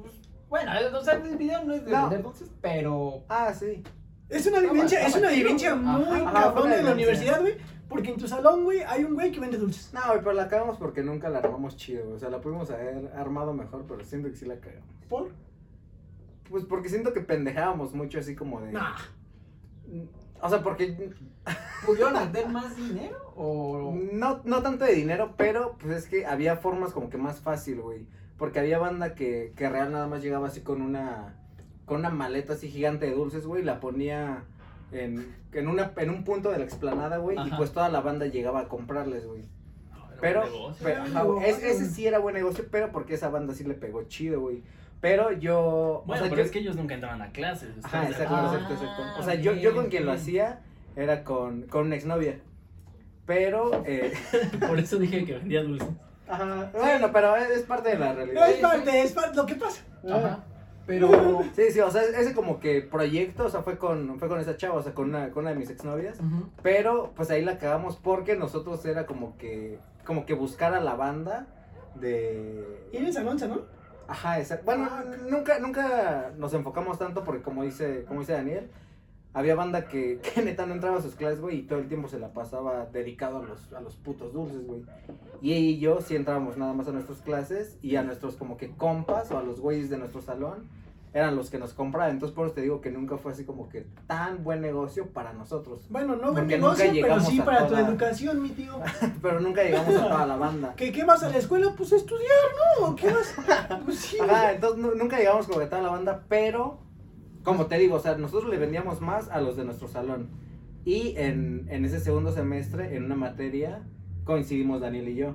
pues, 0.00 0.12
Bueno, 0.48 0.72
o 0.98 1.02
sea, 1.02 1.14
el 1.14 1.36
video 1.36 1.64
no 1.64 1.74
es 1.74 1.84
de 1.84 1.90
No. 1.92 2.02
vender 2.02 2.22
dulces, 2.22 2.50
pero. 2.60 3.24
Ah, 3.28 3.52
sí. 3.52 3.82
Es 4.28 4.46
una 4.46 4.56
Estaba- 4.58 4.72
vivencia, 4.74 5.06
es 5.06 5.16
una 5.16 5.30
vivencia 5.30 5.74
muy 5.74 6.20
una 6.20 6.76
de 6.76 6.82
la 6.82 6.92
universidad, 6.92 7.40
güey. 7.40 7.56
Porque 7.88 8.10
en 8.10 8.18
tu 8.18 8.28
salón, 8.28 8.64
güey, 8.64 8.80
hay 8.82 9.04
un 9.04 9.14
güey 9.14 9.32
que 9.32 9.40
vende 9.40 9.56
dulces. 9.56 9.92
No, 9.94 10.00
güey, 10.08 10.18
pero 10.18 10.32
la 10.32 10.48
cagamos 10.48 10.76
porque 10.78 11.02
nunca 11.02 11.28
la 11.30 11.38
armamos 11.38 11.76
chido. 11.76 12.04
güey. 12.04 12.16
O 12.16 12.18
sea, 12.18 12.28
la 12.28 12.40
pudimos 12.40 12.70
haber 12.70 13.10
armado 13.14 13.54
mejor, 13.54 13.84
pero 13.88 14.04
siento 14.04 14.28
que 14.28 14.36
sí 14.36 14.44
la 14.44 14.60
cagamos. 14.60 14.94
¿Por? 15.08 15.30
Pues 16.50 16.64
porque 16.64 16.88
siento 16.88 17.12
que 17.12 17.20
pendejábamos 17.20 17.94
mucho 17.94 18.18
así 18.18 18.34
como 18.34 18.60
de. 18.60 18.72
Nah. 18.72 18.96
O 20.40 20.48
sea, 20.48 20.62
porque 20.62 21.12
¿Pudieron 21.84 22.12
meter 22.26 22.48
más 22.48 22.76
dinero? 22.76 23.32
O. 23.36 23.94
no, 24.12 24.40
no 24.44 24.62
tanto 24.62 24.84
de 24.84 24.94
dinero, 24.94 25.34
pero 25.36 25.76
pues 25.78 25.96
es 25.96 26.06
que 26.06 26.26
había 26.26 26.56
formas 26.56 26.92
como 26.92 27.10
que 27.10 27.18
más 27.18 27.40
fácil, 27.40 27.80
güey. 27.80 28.06
Porque 28.36 28.60
había 28.60 28.78
banda 28.78 29.14
que, 29.14 29.52
que 29.56 29.68
real 29.68 29.92
nada 29.92 30.06
más 30.06 30.22
llegaba 30.22 30.48
así 30.48 30.60
con 30.60 30.82
una 30.82 31.34
con 31.86 32.00
una 32.00 32.10
maleta 32.10 32.52
así 32.52 32.68
gigante 32.68 33.06
de 33.06 33.14
dulces, 33.14 33.46
güey, 33.46 33.62
y 33.62 33.64
la 33.64 33.80
ponía 33.80 34.44
en, 34.92 35.34
en, 35.52 35.68
una, 35.68 35.92
en 35.96 36.10
un 36.10 36.24
punto 36.24 36.50
de 36.50 36.58
la 36.58 36.64
explanada, 36.64 37.16
güey, 37.18 37.36
y 37.46 37.50
pues 37.52 37.72
toda 37.72 37.88
la 37.88 38.00
banda 38.00 38.26
llegaba 38.26 38.60
a 38.60 38.68
comprarles, 38.68 39.26
güey. 39.26 39.42
No, 39.90 40.06
Pero, 40.20 40.44
pero, 40.82 41.02
ajá, 41.02 41.22
güey, 41.22 41.48
ese 41.48 41.84
sí 41.86 42.06
era 42.06 42.18
buen 42.18 42.34
negocio, 42.34 42.64
pero 42.70 42.90
porque 42.90 43.14
esa 43.14 43.28
banda 43.28 43.54
sí 43.54 43.64
le 43.64 43.74
pegó 43.74 44.02
chido, 44.04 44.40
güey. 44.40 44.62
Pero 45.00 45.30
yo. 45.30 46.02
Bueno, 46.06 46.22
o 46.22 46.24
sea, 46.24 46.30
pero 46.30 46.42
yo- 46.42 46.46
es 46.46 46.50
que 46.50 46.58
ellos 46.58 46.74
nunca 46.76 46.94
entraban 46.94 47.22
a 47.22 47.30
clases. 47.30 47.70
Ajá, 47.84 48.02
¿estás 48.02 48.18
de 48.18 48.24
exacto, 48.24 48.34
acuerdo? 48.36 48.54
exacto, 48.56 48.74
exacto. 48.74 49.02
Ah, 49.04 49.16
O 49.20 49.22
sea, 49.22 49.34
yo, 49.34 49.52
yo 49.52 49.74
con 49.74 49.86
quien 49.88 50.04
lo 50.06 50.12
hacía 50.12 50.60
era 50.96 51.22
con, 51.22 51.62
con 51.62 51.86
una 51.86 51.94
exnovia. 51.94 52.40
Pero, 53.26 53.82
eh, 53.86 54.12
Por 54.66 54.78
eso 54.78 54.98
dije 54.98 55.24
que 55.24 55.34
vendía 55.34 55.62
dulces. 55.62 55.88
ajá, 56.28 56.70
bueno, 56.74 57.10
pero 57.12 57.36
es 57.36 57.62
parte 57.62 57.90
de 57.90 57.98
la 57.98 58.12
realidad. 58.14 58.50
Es 58.50 58.56
parte, 58.56 59.02
es 59.02 59.12
parte, 59.12 59.36
lo 59.36 59.46
que 59.46 59.54
pasa. 59.54 59.82
Ajá. 60.10 60.44
Pero. 60.88 61.08
Sí, 61.54 61.70
sí, 61.70 61.80
o 61.80 61.90
sea, 61.90 62.02
ese 62.02 62.34
como 62.34 62.58
que 62.58 62.80
proyecto, 62.80 63.44
o 63.44 63.48
sea, 63.50 63.62
fue 63.62 63.78
con, 63.78 64.18
fue 64.18 64.28
con 64.28 64.40
esa 64.40 64.56
chava, 64.56 64.74
o 64.76 64.82
sea, 64.82 64.94
con 64.94 65.10
una, 65.10 65.30
con 65.30 65.42
una 65.44 65.50
de 65.50 65.56
mis 65.56 65.70
exnovias. 65.70 66.18
Ujú. 66.18 66.48
Pero, 66.62 67.12
pues 67.14 67.30
ahí 67.30 67.44
la 67.44 67.58
cagamos 67.58 67.96
porque 67.96 68.36
nosotros 68.36 68.84
era 68.86 69.06
como 69.06 69.36
que, 69.38 69.78
como 70.04 70.24
que 70.26 70.34
buscar 70.34 70.74
a 70.74 70.80
la 70.80 70.94
banda 70.94 71.46
de... 71.94 72.88
Y 72.92 72.96
en 72.96 73.06
el 73.06 73.12
salón, 73.12 73.36
¿no? 73.48 73.62
Ajá, 74.08 74.38
exacto. 74.40 74.64
Bueno, 74.64 74.88
Ah, 74.90 75.04
nunca, 75.28 75.58
nunca 75.58 76.32
nos 76.38 76.54
enfocamos 76.54 76.98
tanto 76.98 77.24
porque 77.24 77.42
como 77.42 77.62
dice, 77.62 78.04
como 78.08 78.20
dice 78.20 78.32
Daniel, 78.32 78.70
había 79.34 79.54
banda 79.54 79.86
que, 79.88 80.18
que 80.34 80.42
neta 80.42 80.66
no 80.66 80.74
entraba 80.74 80.98
a 80.98 81.02
sus 81.02 81.14
clases, 81.14 81.40
güey, 81.40 81.58
y 81.58 81.62
todo 81.62 81.78
el 81.78 81.88
tiempo 81.88 82.08
se 82.08 82.18
la 82.18 82.32
pasaba 82.32 82.86
dedicado 82.92 83.38
a 83.38 83.42
los, 83.44 83.72
a 83.72 83.80
los 83.80 83.94
putos 83.96 84.32
dulces, 84.32 84.66
güey. 84.66 84.82
Y 85.40 85.52
ella 85.52 85.60
y 85.70 85.78
yo 85.78 86.00
sí 86.00 86.16
entrábamos 86.16 86.56
nada 86.56 86.72
más 86.72 86.88
a 86.88 86.92
nuestras 86.92 87.18
clases 87.20 87.78
y 87.82 87.96
a 87.96 88.02
nuestros 88.02 88.36
como 88.36 88.56
que 88.56 88.70
compas 88.72 89.30
o 89.30 89.38
a 89.38 89.42
los 89.42 89.60
güeyes 89.60 89.90
de 89.90 89.98
nuestro 89.98 90.20
salón 90.20 90.66
eran 91.14 91.36
los 91.36 91.48
que 91.48 91.58
nos 91.58 91.72
compraban. 91.72 92.10
Entonces 92.12 92.34
por 92.34 92.46
eso 92.46 92.54
te 92.54 92.60
digo 92.60 92.80
que 92.82 92.90
nunca 92.90 93.16
fue 93.16 93.32
así 93.32 93.44
como 93.44 93.68
que 93.70 93.86
tan 94.06 94.44
buen 94.44 94.60
negocio 94.60 95.06
para 95.06 95.32
nosotros. 95.32 95.86
Bueno, 95.88 96.16
no 96.16 96.32
buen 96.32 96.46
negocio, 96.48 96.84
pero 97.00 97.20
sí 97.20 97.40
para 97.40 97.66
tu 97.66 97.74
toda- 97.74 97.88
educación, 97.88 98.42
mi 98.42 98.50
tío. 98.50 98.78
Pero 99.22 99.40
nunca 99.40 99.62
llegamos 99.62 99.94
a 99.96 100.02
toda 100.08 100.26
la 100.26 100.36
banda. 100.36 100.74
¿Qué, 100.76 100.92
¿Qué 100.92 101.04
vas 101.04 101.22
a 101.22 101.30
la 101.30 101.38
escuela? 101.38 101.72
Pues 101.76 101.92
estudiar, 101.92 102.28
¿no? 102.80 102.86
¿O 102.88 102.94
¿Qué 102.96 103.10
vas? 103.10 103.34
Pues 103.84 103.98
sí. 103.98 104.18
Ajá, 104.20 104.52
entonces 104.52 104.78
nu- 104.80 104.94
nunca 104.96 105.16
llegamos 105.18 105.46
como 105.46 105.58
que 105.60 105.64
a 105.64 105.70
toda 105.70 105.82
la 105.82 105.90
banda, 105.90 106.24
pero 106.28 106.78
como 107.48 107.66
te 107.66 107.78
digo, 107.78 107.96
o 107.96 108.00
sea, 108.00 108.16
nosotros 108.16 108.50
le 108.50 108.58
vendíamos 108.58 109.00
más 109.00 109.28
a 109.30 109.40
los 109.40 109.56
de 109.56 109.64
nuestro 109.64 109.88
salón. 109.88 110.28
Y 110.84 111.14
en, 111.16 111.66
en 111.68 111.84
ese 111.84 112.00
segundo 112.00 112.30
semestre, 112.32 112.96
en 112.96 113.04
una 113.04 113.16
materia, 113.16 113.82
coincidimos 114.24 114.80
Daniel 114.80 115.08
y 115.08 115.16
yo. 115.16 115.34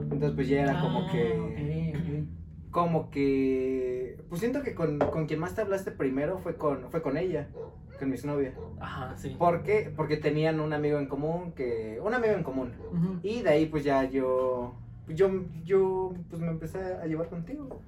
Entonces 0.00 0.32
pues 0.34 0.48
ya 0.48 0.62
era 0.62 0.80
como 0.80 1.00
Ah, 1.00 1.08
que... 1.12 2.24
Como 2.70 3.10
que... 3.10 4.22
Pues 4.28 4.40
siento 4.40 4.62
que 4.62 4.74
con, 4.74 4.98
con 4.98 5.26
quien 5.26 5.40
más 5.40 5.54
te 5.54 5.60
hablaste 5.60 5.90
primero 5.90 6.38
fue 6.38 6.54
con, 6.56 6.88
fue 6.90 7.02
con 7.02 7.16
ella, 7.16 7.48
con 7.98 8.08
mi 8.08 8.14
exnovia. 8.14 8.54
Ajá, 8.78 9.16
sí. 9.16 9.34
¿Por 9.36 9.64
qué? 9.64 9.92
Porque 9.96 10.16
tenían 10.16 10.60
un 10.60 10.72
amigo 10.72 10.98
en 10.98 11.06
común 11.06 11.52
que... 11.52 12.00
Un 12.02 12.14
amigo 12.14 12.34
en 12.34 12.44
común. 12.44 12.72
Y 13.22 13.42
de 13.42 13.50
ahí 13.50 13.66
pues 13.66 13.84
ya 13.84 14.04
yo... 14.04 14.74
Yo, 15.08 15.28
yo 15.64 16.14
pues 16.28 16.40
me 16.40 16.48
empecé 16.48 16.78
a 16.78 17.06
llevar 17.06 17.28
contigo. 17.28 17.80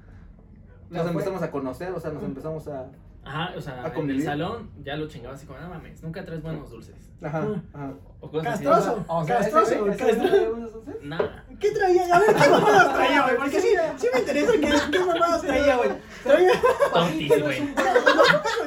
Nos 0.91 1.07
empezamos 1.07 1.43
a 1.43 1.51
conocer, 1.53 1.93
o 1.93 2.01
sea, 2.01 2.11
nos 2.11 2.25
empezamos 2.25 2.67
a... 2.69 2.91
Ajá, 3.25 3.53
o 3.57 3.61
sea, 3.61 3.85
¿A 3.85 3.99
en 3.99 4.11
el 4.11 4.23
salón 4.23 4.71
ya 4.83 4.97
lo 4.97 5.07
chingaba 5.07 5.35
así 5.35 5.47
como, 5.47 5.61
no 5.61 5.69
mames, 5.69 6.03
nunca 6.03 6.25
traes 6.25 6.43
buenos 6.43 6.71
dulces. 6.71 6.97
Ajá, 7.23 7.47
ajá. 7.73 7.93
O 8.21 8.29
cosas 8.31 8.55
así. 8.55 8.65
Castroso. 8.65 9.05
O 9.07 9.25
sea, 9.25 9.39
ese 9.39 9.51
Castroso, 9.53 9.89
ese 9.91 9.97
castroso. 9.97 10.51
dulces. 10.51 11.29
¿Qué 11.61 11.71
traía? 11.71 12.15
A 12.15 12.19
ver, 12.19 12.35
¿qué 12.35 12.49
mamadas 12.51 12.95
traía, 12.95 13.23
güey? 13.23 13.37
Porque 13.37 13.61
sí, 13.61 13.69
sí 13.97 14.07
me 14.13 14.21
interesa 14.21 14.53
que, 14.53 14.91
qué 14.91 14.99
mamadas 15.05 15.43
traía, 15.47 15.77
güey. 15.77 15.91
Traía... 16.25 16.51
Tontis, 16.93 17.43
güey. 17.43 17.75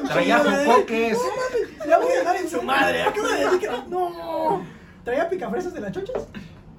Traía 0.08 0.38
poques. 0.66 1.18
No 1.18 1.24
mames, 1.28 1.86
ya 1.88 1.98
voy 1.98 2.12
a 2.12 2.18
dejar 2.18 2.36
en 2.36 2.48
su 2.48 2.62
madre. 2.62 3.02
Acabo 3.02 3.28
de 3.28 3.44
decir 3.44 3.58
que 3.60 3.66
no. 3.68 4.10
No. 4.10 4.62
¿Traía 5.04 5.28
picafresas 5.28 5.74
de 5.74 5.80
las 5.80 5.92
chochas? 5.92 6.26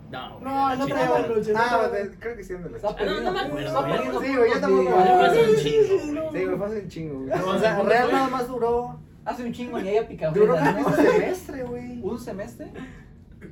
No, 0.10 0.40
No, 0.40 0.76
no 0.76 0.86
traía 0.88 1.06
no 1.06 1.14
Ah, 1.56 1.90
creo 2.20 2.36
que 2.38 2.44
sí, 2.44 2.54
ándale. 2.54 2.78
Está 2.78 2.90
Ah, 2.90 2.96
no, 3.06 3.22
no 3.22 3.32
me 3.32 3.40
perdido. 3.44 3.80
acuerdo, 3.80 4.04
perdido. 4.04 4.22
Sí, 4.22 4.36
güey, 4.38 4.52
yo 4.54 4.60
tampoco. 4.62 4.84
Sí. 4.84 4.94
Fue 4.98 5.26
hace 5.26 5.50
un 5.50 5.56
chingo, 5.58 5.84
sí, 5.84 5.98
güey. 5.98 6.12
no. 6.12 6.32
Sí, 6.32 6.46
güey, 6.46 6.58
fue 6.58 6.66
hace 6.68 6.80
un 6.82 6.88
chingo, 6.90 7.20
güey. 7.20 7.30
No, 7.40 7.48
O 7.48 7.60
sea, 7.60 7.82
real 7.84 8.12
nada 8.12 8.28
más 8.30 8.48
duró... 8.48 9.00
Hace 9.26 9.44
un 9.44 9.52
chingo 9.52 9.80
ni 9.80 9.90
haya 9.90 10.08
picado. 10.08 10.34
Duró 10.34 10.56
un 10.56 10.96
semestre, 10.96 11.64
güey. 11.64 12.00
¿Un 12.04 12.20
semestre? 12.20 12.72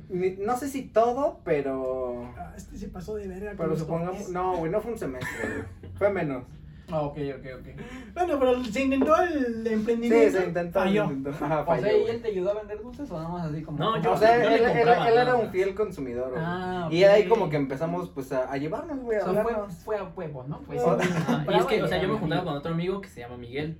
no 0.08 0.56
sé 0.56 0.68
si 0.68 0.82
todo, 0.82 1.40
pero. 1.44 2.32
Ah, 2.36 2.54
este 2.56 2.78
se 2.78 2.88
pasó 2.88 3.14
de 3.16 3.28
verga. 3.28 3.52
Pero 3.56 3.76
supongamos. 3.76 4.28
No, 4.30 4.56
güey, 4.56 4.70
no 4.72 4.80
fue 4.80 4.92
un 4.92 4.98
semestre, 4.98 5.28
güey. 5.42 5.92
Fue 5.96 6.10
menos. 6.10 6.44
Ah, 6.90 7.02
ok, 7.02 7.18
ok, 7.38 7.46
ok. 7.60 8.14
Bueno, 8.14 8.38
pero 8.38 8.64
se 8.64 8.82
intentó 8.84 9.16
el 9.20 9.64
Sí, 9.66 9.72
emprendimiento. 9.72 10.38
se 10.38 10.46
intentó. 10.46 10.78
Falló. 10.80 11.06
se 11.08 11.12
intentó. 11.14 11.44
Ajá, 11.44 11.64
O 11.66 11.76
sea, 11.78 11.96
¿y 11.96 12.02
él 12.06 12.22
te 12.22 12.28
ayudó 12.28 12.50
a 12.52 12.54
vender 12.54 12.80
dulces 12.82 13.10
o 13.10 13.14
nada 13.16 13.28
más 13.28 13.46
así 13.50 13.62
como? 13.62 13.78
No, 13.78 14.00
yo- 14.02 14.12
O 14.12 14.16
sea, 14.16 14.42
yo 14.42 14.48
él, 14.50 14.62
él- 14.64 14.88
él 15.08 15.18
era 15.18 15.34
un 15.34 15.50
fiel 15.50 15.74
consumidor, 15.74 16.30
güey. 16.30 16.42
Ah, 16.44 16.88
Y 16.90 17.02
ahí 17.04 17.26
como 17.28 17.50
que 17.50 17.56
empezamos 17.56 18.10
pues 18.10 18.30
a, 18.32 18.50
a 18.52 18.56
llevarnos, 18.56 19.00
güey, 19.00 19.18
O 19.18 19.26
a 19.26 19.32
sea, 19.32 19.44
fue, 19.84 19.96
a 19.98 20.04
huevo, 20.04 20.44
¿no? 20.48 20.60
Pues, 20.62 20.80
Oh. 20.84 20.90
Ajá, 20.92 21.44
y 21.50 21.54
es 21.58 21.64
que, 21.66 21.82
o 21.82 21.88
sea, 21.88 22.00
yo 22.00 22.08
me 22.08 22.18
juntaba 22.18 22.44
con 22.44 22.54
otro 22.54 22.72
amigo 22.72 23.00
que 23.00 23.08
se 23.08 23.20
llama 23.20 23.36
Miguel. 23.36 23.78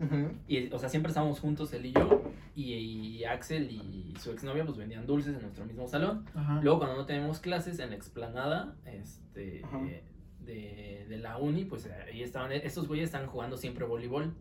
Ujú. 0.00 0.30
Y, 0.46 0.72
o 0.72 0.78
sea, 0.78 0.88
siempre 0.88 1.10
estábamos 1.10 1.40
juntos, 1.40 1.72
él 1.72 1.86
y 1.86 1.92
yo. 1.92 2.22
Y, 2.54 2.72
y 2.74 3.24
Axel 3.24 3.70
y 3.70 4.14
su 4.18 4.30
exnovia, 4.32 4.64
pues 4.64 4.76
vendían 4.78 5.06
dulces 5.06 5.34
en 5.34 5.42
nuestro 5.42 5.64
mismo 5.64 5.86
salón. 5.88 6.24
Ajá. 6.34 6.60
Luego, 6.62 6.78
cuando 6.78 6.96
no 6.96 7.06
tenemos 7.06 7.38
clases 7.40 7.78
en 7.80 7.90
la 7.90 7.96
explanada 7.96 8.74
este, 8.84 9.58
eh, 9.60 10.04
de, 10.48 11.06
de 11.08 11.18
la 11.18 11.36
uni, 11.36 11.64
pues 11.64 11.86
eh, 11.86 11.92
ahí 12.08 12.22
estaban, 12.22 12.50
estos 12.52 12.88
güeyes 12.88 13.06
están 13.06 13.26
jugando 13.26 13.56
siempre 13.56 13.84
voleibol. 13.84 14.34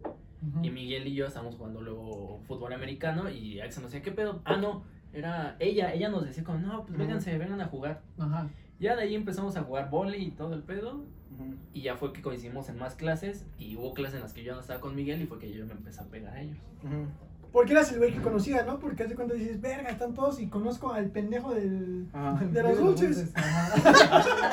Y 0.62 0.70
Miguel 0.70 1.08
y 1.08 1.16
yo 1.16 1.26
estábamos 1.26 1.56
jugando 1.56 1.82
luego 1.82 2.40
fútbol 2.48 2.72
americano. 2.72 3.30
Y 3.30 3.60
Axel 3.60 3.84
nos 3.84 3.92
decía, 3.92 4.04
¿qué 4.04 4.12
pedo? 4.12 4.42
Ah, 4.46 4.56
no, 4.56 4.84
era 5.12 5.56
ella. 5.60 5.94
Ella 5.94 6.10
nos 6.10 6.26
decía, 6.26 6.44
como, 6.44 6.60
no, 6.60 6.86
pues 6.86 6.98
vénganse, 6.98 7.38
vengan 7.38 7.60
a 7.60 7.66
jugar. 7.66 8.04
Ajá. 8.20 8.48
Ya 8.80 8.96
de 8.96 9.02
ahí 9.02 9.16
empezamos 9.16 9.58
a 9.58 9.64
jugar 9.64 9.90
vole 9.90 10.20
y 10.20 10.32
todo 10.32 10.54
el 10.54 10.62
pedo. 10.62 11.04
Y 11.74 11.82
ya 11.82 11.96
fue 11.96 12.14
que 12.14 12.22
coincidimos 12.22 12.70
en 12.70 12.78
más 12.78 12.96
clases. 12.96 13.48
Y 13.58 13.76
hubo 13.78 13.94
clases 13.94 14.16
en 14.16 14.22
las 14.22 14.34
que 14.34 14.44
yo 14.44 14.54
no 14.54 14.62
estaba 14.62 14.80
con 14.80 14.96
Miguel. 14.96 15.22
Y 15.22 15.26
fue 15.26 15.40
que 15.40 15.52
yo 15.52 15.66
me 15.66 15.74
empecé 15.74 16.02
a 16.02 16.06
pegar 16.06 16.36
a 16.36 16.42
ellos. 16.42 16.58
Porque 17.52 17.72
eras 17.72 17.92
el 17.92 17.98
güey 18.00 18.14
que 18.14 18.22
conocía, 18.22 18.64
¿no? 18.64 18.78
Porque 18.80 19.04
hace 19.04 19.16
cuando 19.16 19.34
dices, 19.34 19.60
verga, 19.62 19.90
están 19.90 20.14
todos 20.14 20.40
y 20.40 20.48
conozco 20.48 20.92
al 20.92 21.10
pendejo 21.10 21.54
del. 21.54 22.08
Ajá. 22.14 22.44
De 22.46 22.64
los 22.64 22.78
dulces. 22.78 23.32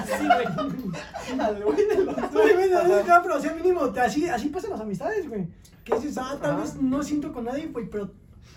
Sí, 0.07 0.27
güey. 0.27 1.41
Al 1.41 1.63
güey 1.65 1.77
de 1.89 2.05
los 2.05 2.17
No, 2.17 2.31
güey, 2.31 2.71
no, 2.71 3.23
pero 3.23 3.37
o 3.37 3.41
sea, 3.41 3.53
mínimo, 3.55 3.83
así, 4.01 4.29
así 4.29 4.49
pasan 4.49 4.71
las 4.73 4.81
amistades, 4.81 5.29
güey. 5.29 5.47
Que 5.85 5.95
dices, 5.97 6.17
ah, 6.19 6.39
tal 6.41 6.53
Ajá. 6.53 6.61
vez 6.63 6.77
no 6.81 7.03
siento 7.03 7.33
con 7.33 7.45
nadie, 7.45 7.67
güey, 7.67 7.89
pero 7.91 8.11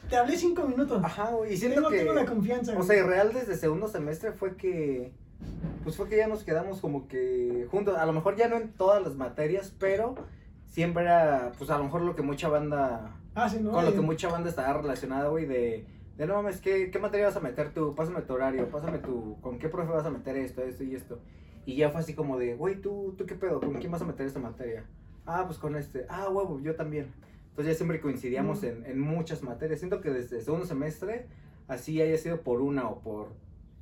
te 0.09 0.15
hablé 0.15 0.37
cinco 0.37 0.63
minutos. 0.63 1.03
Ajá, 1.03 1.31
güey. 1.31 1.53
Y 1.53 1.57
siento 1.57 1.75
Tengo, 1.75 1.89
que. 1.89 1.97
tengo 1.99 2.13
la 2.13 2.25
confianza, 2.25 2.71
O 2.73 2.75
güey. 2.75 2.87
sea, 2.87 2.97
y 2.97 3.01
real 3.01 3.33
desde 3.33 3.55
segundo 3.57 3.87
semestre 3.87 4.31
fue 4.31 4.55
que. 4.55 5.11
Pues 5.83 5.95
fue 5.95 6.09
que 6.09 6.17
ya 6.17 6.27
nos 6.27 6.43
quedamos 6.43 6.79
como 6.79 7.07
que 7.07 7.67
juntos. 7.69 7.97
A 7.97 8.05
lo 8.05 8.13
mejor 8.13 8.35
ya 8.37 8.47
no 8.47 8.55
en 8.57 8.71
todas 8.73 9.01
las 9.03 9.15
materias, 9.15 9.73
pero 9.77 10.15
siempre 10.67 11.03
era, 11.03 11.51
pues 11.57 11.69
a 11.69 11.77
lo 11.77 11.83
mejor 11.85 12.01
lo 12.01 12.15
que 12.15 12.21
mucha 12.21 12.47
banda. 12.49 13.11
Ah, 13.37 13.47
sí, 13.47 13.59
¿no? 13.61 13.71
Con 13.71 13.85
lo 13.85 13.93
que 13.93 14.01
mucha 14.01 14.27
banda 14.29 14.49
estaba 14.49 14.73
relacionada, 14.81 15.29
güey, 15.29 15.45
de. 15.45 15.85
De 16.17 16.25
no 16.25 16.33
mames, 16.33 16.59
¿qué, 16.59 16.89
¿qué 16.89 16.97
materia 16.97 17.27
vas 17.27 17.35
a 17.37 17.39
meter 17.39 17.71
tú? 17.75 17.93
Pásame 17.93 18.21
tu 18.23 18.33
horario, 18.33 18.67
pásame 18.69 18.97
tu. 18.97 19.39
¿Con 19.41 19.59
qué 19.59 19.69
profe 19.69 19.91
vas 19.91 20.05
a 20.05 20.09
meter 20.09 20.35
esto, 20.35 20.63
esto 20.63 20.83
y 20.83 20.95
esto? 20.95 21.19
Y 21.67 21.75
ya 21.75 21.91
fue 21.91 22.01
así 22.01 22.15
como 22.15 22.39
de, 22.39 22.55
güey, 22.55 22.81
¿tú, 22.81 23.13
¿tú 23.17 23.27
qué 23.27 23.35
pedo? 23.35 23.59
¿Con 23.59 23.75
quién 23.75 23.91
vas 23.91 24.01
a 24.01 24.05
meter 24.05 24.25
esta 24.25 24.39
materia? 24.39 24.83
Ah, 25.27 25.43
pues 25.45 25.59
con 25.59 25.75
este. 25.75 26.07
Ah, 26.09 26.27
huevo, 26.29 26.59
yo 26.59 26.75
también. 26.75 27.13
Entonces 27.49 27.73
ya 27.73 27.77
siempre 27.77 27.99
coincidíamos 28.01 28.63
Mm. 28.63 28.65
en, 28.65 28.85
en 28.87 28.99
muchas 28.99 29.43
materias. 29.43 29.77
Siento 29.79 30.01
que 30.01 30.09
desde 30.09 30.41
segundo 30.41 30.65
semestre, 30.65 31.27
así 31.67 32.01
haya 32.01 32.17
sido 32.17 32.41
por 32.41 32.61
una 32.61 32.87
o 32.89 32.99
por 33.01 33.27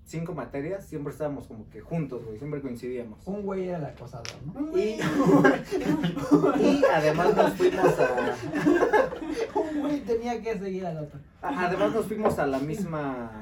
cinco 0.05 0.33
materias, 0.33 0.85
siempre 0.85 1.11
estábamos 1.11 1.47
como 1.47 1.69
que 1.69 1.81
juntos, 1.81 2.23
güey, 2.25 2.37
siempre 2.37 2.61
coincidíamos. 2.61 3.19
Un 3.25 3.41
güey 3.43 3.67
era 3.69 3.77
el 3.79 3.85
acosador, 3.85 4.27
¿no? 4.45 4.59
un 4.61 4.71
güey- 4.71 4.99
Y 6.61 6.83
además 6.93 7.35
nos 7.35 7.53
fuimos 7.53 7.99
a. 7.99 8.35
Un 9.59 9.81
güey 9.81 9.99
tenía 10.01 10.41
que 10.41 10.57
seguir 10.57 10.85
al 10.85 10.97
otro. 10.99 11.19
a- 11.41 11.65
Además 11.67 11.93
nos 11.93 12.05
fuimos 12.05 12.37
a 12.39 12.45
la 12.47 12.59
misma. 12.59 13.41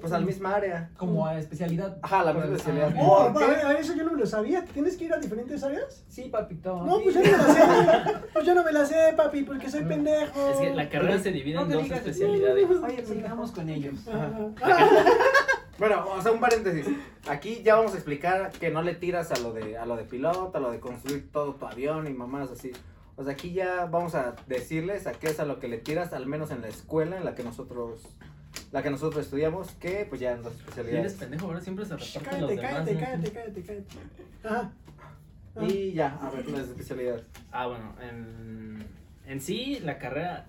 Pues 0.00 0.12
a 0.12 0.18
la 0.18 0.26
misma 0.26 0.54
área. 0.56 0.90
Como 0.98 1.24
a 1.26 1.38
especialidad. 1.38 1.96
Ajá, 2.02 2.24
la 2.24 2.32
misma 2.34 2.50
especialidad. 2.56 2.92
Ah, 2.96 3.00
Oh, 3.02 3.20
a 3.22 3.32
ver, 3.46 3.64
a 3.64 3.72
eso 3.78 3.94
yo 3.94 4.04
no 4.04 4.12
me 4.12 4.18
lo 4.18 4.26
sabía. 4.26 4.64
¿Tienes 4.64 4.96
que 4.96 5.04
ir 5.04 5.12
a 5.14 5.18
diferentes 5.18 5.62
áreas? 5.62 6.04
Sí, 6.08 6.22
papito. 6.24 6.82
No, 6.84 7.00
pues 7.00 7.14
yo 7.14 7.22
no 7.22 7.30
me 7.30 7.36
la 7.38 7.54
sé. 7.54 8.12
Pues 8.32 8.44
yo 8.46 8.54
no 8.54 8.64
me 8.64 8.72
la 8.72 8.84
sé, 8.84 9.14
papi, 9.16 9.42
porque 9.44 9.70
soy 9.70 9.84
pendejo. 9.84 10.50
Es 10.50 10.56
que 10.58 10.74
la 10.74 10.88
carrera 10.90 11.18
se 11.20 11.30
divide 11.30 11.54
No 11.54 11.62
en 11.62 11.70
dos 11.70 11.82
digas- 11.84 11.98
especialidades. 12.00 12.66
Oye, 12.82 13.06
sigamos 13.06 13.52
con 13.52 13.68
ellos. 13.68 13.94
Ajá. 14.08 14.86
Bueno, 15.82 16.06
o 16.08 16.22
sea, 16.22 16.30
un 16.30 16.38
paréntesis. 16.38 16.86
Aquí 17.28 17.60
ya 17.64 17.74
vamos 17.74 17.90
a 17.90 17.96
explicar 17.96 18.52
que 18.52 18.70
no 18.70 18.82
le 18.82 18.94
tiras 18.94 19.32
a 19.32 19.40
lo 19.40 19.52
de 19.52 19.76
a 19.76 19.84
lo 19.84 19.96
de 19.96 20.04
piloto, 20.04 20.56
a 20.56 20.60
lo 20.60 20.70
de 20.70 20.78
construir 20.78 21.28
todo 21.32 21.56
tu 21.56 21.66
avión 21.66 22.06
y 22.06 22.10
mamás 22.10 22.52
así. 22.52 22.70
O 23.16 23.24
sea, 23.24 23.32
aquí 23.32 23.52
ya 23.52 23.86
vamos 23.86 24.14
a 24.14 24.36
decirles 24.46 25.08
a 25.08 25.12
qué 25.12 25.26
es 25.26 25.40
a 25.40 25.44
lo 25.44 25.58
que 25.58 25.66
le 25.66 25.78
tiras, 25.78 26.12
al 26.12 26.26
menos 26.26 26.52
en 26.52 26.60
la 26.60 26.68
escuela 26.68 27.16
en 27.16 27.24
la 27.24 27.34
que 27.34 27.42
nosotros 27.42 28.00
la 28.70 28.80
que 28.84 28.90
nosotros 28.90 29.24
estudiamos, 29.24 29.72
que 29.72 30.06
pues 30.08 30.20
ya 30.20 30.30
en 30.30 30.44
las 30.44 30.52
Y 30.52 30.54
eres 30.54 30.60
especialidades. 30.68 31.14
pendejo, 31.14 31.46
ahora 31.46 31.60
siempre 31.60 31.84
se 31.84 31.96
reparten 31.96 32.22
Cállate, 32.22 32.40
los 32.40 32.50
demás. 32.50 32.72
cállate, 32.72 32.94
¿no? 32.94 33.00
cállate, 33.00 33.32
cállate, 33.32 33.62
cállate. 33.64 33.94
Ajá. 34.44 34.72
Ah. 35.56 35.64
Y 35.64 35.92
ya, 35.94 36.16
a 36.22 36.30
ver, 36.30 36.48
las 36.48 36.68
especialidades. 36.68 37.24
Ah, 37.50 37.66
bueno, 37.66 37.92
en, 38.00 38.86
en 39.32 39.40
sí, 39.40 39.78
la 39.82 39.98
carrera, 39.98 40.46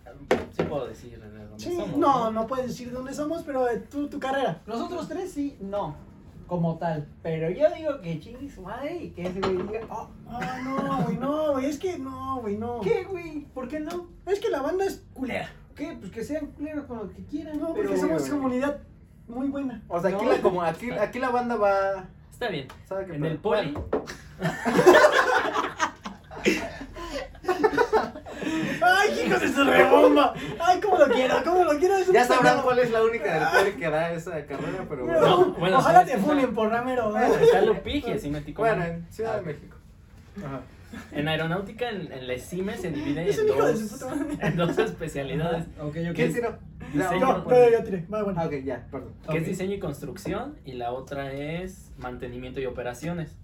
sí 0.56 0.64
puedo 0.64 0.88
decir 0.88 1.20
de 1.20 1.30
dónde 1.30 1.64
Sí, 1.64 1.76
somos. 1.76 1.98
no, 1.98 2.32
no 2.32 2.48
puedes 2.48 2.68
decir 2.68 2.92
dónde 2.92 3.14
somos, 3.14 3.44
pero 3.44 3.70
eh, 3.70 3.78
tu, 3.80 4.08
tu 4.10 4.20
carrera. 4.20 4.62
Nosotros 4.66 5.08
tres 5.08 5.32
sí, 5.32 5.58
no. 5.62 5.96
Como 6.48 6.78
tal. 6.78 7.08
Pero 7.24 7.50
yo 7.50 7.68
digo 7.76 8.02
que 8.02 8.20
chingue 8.20 8.50
su 8.50 8.62
madre 8.62 8.96
y 8.98 9.10
que 9.12 9.24
ese 9.28 9.40
güey 9.40 9.58
diga, 9.66 9.82
oh, 9.90 10.10
Ah, 10.30 10.60
no, 10.64 11.04
güey, 11.06 11.18
no, 11.18 11.52
güey, 11.54 11.66
es 11.68 11.80
que 11.80 11.98
no, 11.98 12.42
güey, 12.42 12.58
no. 12.58 12.82
¿qué, 12.82 13.04
güey? 13.06 13.46
¿Por 13.54 13.68
qué 13.68 13.80
no? 13.80 14.08
Es 14.26 14.40
que 14.40 14.50
la 14.50 14.62
banda 14.62 14.86
es 14.86 15.04
culera. 15.14 15.50
¿Qué? 15.76 15.96
Pues 16.00 16.12
que 16.12 16.24
sean 16.24 16.48
culeros 16.48 16.86
con 16.86 16.98
lo 16.98 17.10
que 17.10 17.24
quieran. 17.26 17.60
No, 17.60 17.74
pero 17.74 17.90
porque 17.90 18.02
somos 18.02 18.20
güey. 18.22 18.32
comunidad 18.32 18.80
muy 19.28 19.48
buena. 19.48 19.82
O 19.88 20.00
sea, 20.02 20.10
aquí 20.14 20.26
No. 20.26 20.32
la 20.32 20.42
como 20.42 20.62
aquí, 20.62 20.92
aquí 20.92 21.20
la 21.20 21.30
banda 21.30 21.56
va, 21.56 22.06
Está 22.32 22.50
bien. 22.50 22.68
¿sabe 22.88 23.06
qué 23.06 23.16
En 23.16 23.26
el 23.26 23.38
poli, 23.38 23.72
Bueno, 23.72 23.86
Ay, 28.84 29.22
hijos 29.26 29.42
de 29.42 29.48
su 29.50 29.64
rebomba. 29.64 30.34
Ay, 30.60 30.80
cómo 30.82 30.98
lo 30.98 31.08
quiero, 31.08 31.36
cómo 31.44 31.64
lo 31.64 31.80
quiero. 31.80 31.96
ya 32.12 32.26
sabrán 32.26 32.62
cuál 32.62 32.80
es 32.80 32.92
la 32.92 33.04
única 33.04 33.34
del 33.34 33.48
poli 33.66 33.72
que 33.80 33.90
da 33.90 34.12
esa 34.12 34.46
carrera, 34.46 34.86
pero 34.90 35.06
bueno. 35.06 35.22
No, 35.22 35.54
bueno, 35.54 35.78
ojalá 35.78 36.06
sí, 36.06 36.12
te 36.12 36.18
funen 36.18 36.54
por 36.54 36.70
ramero. 36.70 37.12
bueno, 37.12 37.36
está 37.36 37.62
metí 38.30 38.54
con- 38.54 38.66
Bueno, 38.68 38.84
en 38.84 39.08
Ciudad 39.12 39.36
de 39.38 39.42
México. 39.44 39.78
Ajá. 40.46 40.62
En 41.12 41.28
aeronáutica, 41.28 41.90
en, 41.90 42.12
en 42.12 42.28
la 42.28 42.34
ECIME 42.34 42.78
se 42.78 42.92
divide 42.92 43.28
en 43.28 43.48
dos, 43.48 44.04
en 44.40 44.56
dos 44.56 44.78
especialidades, 44.78 45.66
Ok, 45.80 45.96
ok. 46.10 46.14
¿Quién 46.14 46.34
tiró? 46.34 46.58
Diseño. 46.94 47.20
No, 47.20 47.38
Yo, 47.38 47.46
pero 47.48 47.72
yo 47.80 47.84
tiré. 47.84 48.06
Va, 48.14 48.22
bueno. 48.24 48.40
Ah, 48.40 48.46
ok, 48.46 48.54
ya, 48.64 48.86
perdón. 48.92 49.14
que 49.32 49.38
es 49.40 49.46
diseño 49.48 49.74
y 49.74 49.80
construcción, 49.80 50.60
y 50.66 50.74
la 50.74 50.92
otra 50.92 51.34
es 51.34 51.92
mantenimiento 51.98 52.60
y 52.60 52.68
operaciones. 52.68 53.36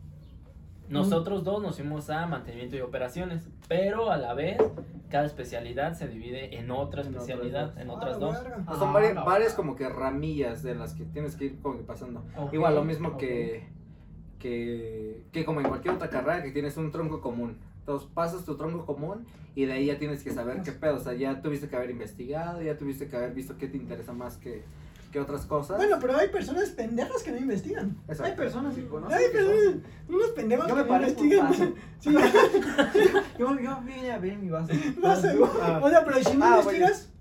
Nosotros 0.90 1.44
dos 1.44 1.62
nos 1.62 1.76
fuimos 1.78 2.10
a 2.10 2.26
mantenimiento 2.28 2.76
y 2.76 2.82
operaciones, 2.82 3.48
pero 3.68 4.12
a 4.12 4.18
la 4.18 4.34
vez 4.34 4.58
cada 5.10 5.26
especialidad 5.26 5.94
se 5.94 6.08
divide 6.08 6.58
en 6.58 6.72
otra 6.72 7.02
En 7.02 7.08
otras 7.10 7.28
especialidad, 7.30 7.68
dos. 7.74 7.78
en 7.82 7.90
Ah, 7.90 7.94
otras 7.94 8.20
dos. 8.20 8.38
son 8.78 8.94
varias, 8.94 9.16
no. 9.16 9.26
varias 9.26 9.54
como 9.54 9.76
que 9.76 9.88
ramillas 9.90 10.64
de 10.64 10.76
las 10.76 10.94
que 10.94 11.06
tienes 11.06 11.36
que 11.36 11.46
ir 11.46 11.60
como 11.62 11.78
que 11.78 11.84
pasando. 11.84 12.24
Igual 12.52 12.76
lo 12.76 12.84
mismo 12.84 13.18
que, 13.18 13.68
que, 14.40 15.24
que 15.32 15.46
como 15.46 15.62
en 15.62 15.68
cualquier 15.68 15.94
otra 15.96 16.10
carrera 16.10 16.44
que 16.44 16.52
tienes 16.52 16.78
un 16.78 16.92
tronco 16.92 17.22
común. 17.22 17.58
Entonces 17.80 18.08
pasas 18.14 18.46
tu 18.46 18.56
tronco 18.56 18.86
común 18.86 19.26
y 19.56 19.66
de 19.66 19.74
ahí 19.74 19.86
ya 19.88 19.98
tienes 19.98 20.24
que 20.24 20.32
saber 20.32 20.62
qué 20.64 20.72
pedo. 20.72 20.96
O 20.96 21.00
sea, 21.00 21.14
ya 21.14 21.42
tuviste 21.42 21.68
que 21.68 21.76
haber 21.76 21.90
investigado, 21.90 22.62
ya 22.62 22.78
tuviste 22.78 23.08
que 23.08 23.16
haber 23.16 23.34
visto 23.34 23.58
qué 23.58 23.68
te 23.68 23.78
interesa 23.78 24.14
más 24.14 24.38
que, 24.38 24.64
que 25.12 25.20
otras 25.20 25.46
cosas. 25.46 25.78
Bueno, 25.78 25.98
pero 26.00 26.16
hay 26.18 26.30
personas 26.30 26.70
pendejas 26.70 27.24
que 27.24 27.32
no 27.32 27.38
investigan. 27.38 27.98
Exacto. 28.08 28.24
Hay 28.26 28.36
personas 28.36 28.76
que 28.76 28.86
conocen. 28.88 29.18
Hay 29.18 29.26
que 29.26 29.32
personas, 29.32 29.64
son- 29.64 29.84
unos 30.16 30.30
pendejos 30.32 30.68
Yo 30.68 30.76
que 30.76 30.84
me 30.84 30.88
no 30.90 30.96
investigan. 30.98 31.54
Sí, 32.00 32.14
Yo, 33.40 33.60
yo 33.60 33.82
vine 33.82 34.12
a 34.12 34.18
ver 34.20 34.38
mi 34.38 34.50
base. 34.50 34.74
vas 35.02 35.24
a- 35.26 35.34
Ah. 35.62 35.82
O 35.84 35.90
sea, 35.90 36.06
pero 36.06 36.24
si 36.24 36.38
no 36.38 36.46
Ah, 36.46 36.58
investigas, 36.60 37.12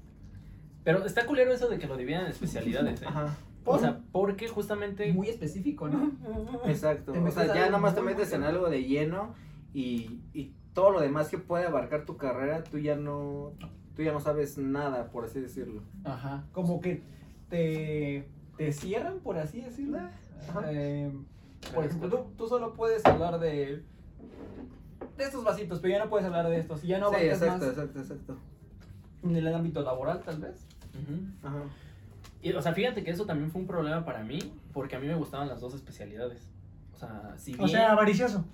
Pero 0.85 1.04
está 1.04 1.26
culero 1.26 1.52
eso 1.52 1.68
de 1.68 1.78
que 1.78 1.87
lo 1.87 1.97
dividan 1.97 2.25
en 2.26 2.30
especialidades, 2.30 3.02
¿eh? 3.02 3.07
Ajá, 3.07 3.37
O 3.64 3.78
sea, 3.78 4.00
porque 4.12 4.49
justamente 4.49 5.12
Muy 5.12 5.28
específico, 5.28 5.88
¿no? 5.88 6.12
exacto. 6.66 7.12
O 7.12 7.30
sea, 7.30 7.47
ya 7.54 7.71
nomás 7.71 7.95
te 7.95 8.00
metes 8.02 8.33
en 8.33 8.42
algo 8.45 8.71
de 8.71 8.85
lleno 8.85 9.35
y, 9.75 10.21
y 10.33 10.54
todo 10.73 10.90
lo 10.92 11.00
demás 11.00 11.28
que 11.28 11.38
puede 11.38 11.66
abarcar 11.66 12.04
tu 12.07 12.16
carrera, 12.16 12.62
tú 12.64 12.78
ya 12.78 12.97
no, 12.97 13.52
tú 13.95 14.02
ya 14.02 14.12
no 14.12 14.21
sabes 14.21 14.57
nada, 14.59 15.11
por 15.11 15.25
así 15.25 15.40
decirlo. 15.40 15.83
Ajá. 16.04 16.45
Como 16.52 16.80
que 16.80 17.02
te, 17.49 18.28
te 18.57 18.73
cierran, 18.73 19.21
por 19.21 19.38
así 19.38 19.61
decirlo. 19.61 19.99
Ajá. 20.49 20.62
Eh, 20.67 21.11
por 21.75 21.85
ejemplo, 21.85 22.09
tú, 22.09 22.33
tú 22.37 22.49
solo 22.49 22.75
puedes 22.75 23.05
hablar 23.05 23.38
de, 23.38 23.83
de 25.17 25.25
estos 25.25 25.45
vasitos, 25.45 25.81
pero 25.81 25.95
ya 25.95 26.05
no 26.05 26.11
puedes 26.11 26.26
hablar 26.26 26.49
de 26.49 26.59
estos. 26.59 26.85
Y 26.85 26.88
ya 26.88 26.99
no 26.99 27.11
sí, 27.11 27.17
exacto, 27.17 27.67
más 27.67 27.69
exacto, 27.69 27.99
exacto. 28.00 28.37
en 29.23 29.37
el 29.37 29.55
ámbito 29.55 29.83
laboral, 29.83 30.23
tal 30.23 30.38
vez. 30.38 30.67
Ajá. 31.43 31.62
Y, 32.40 32.52
o 32.52 32.62
sea, 32.62 32.73
fíjate 32.73 33.02
que 33.02 33.11
eso 33.11 33.26
también 33.26 33.50
fue 33.50 33.61
un 33.61 33.67
problema 33.67 34.05
para 34.05 34.23
mí, 34.23 34.38
porque 34.73 34.97
a 34.97 35.00
mí 35.00 35.09
me 35.09 35.17
gustaban 35.17 35.49
las 35.49 35.61
dos 35.61 35.75
especialidades. 35.75 36.49
O 36.95 36.97
sea, 36.97 37.35
si 37.37 37.52
bien... 37.52 37.64
o 37.64 37.69
sea, 37.69 37.93
avaricioso. 37.93 38.45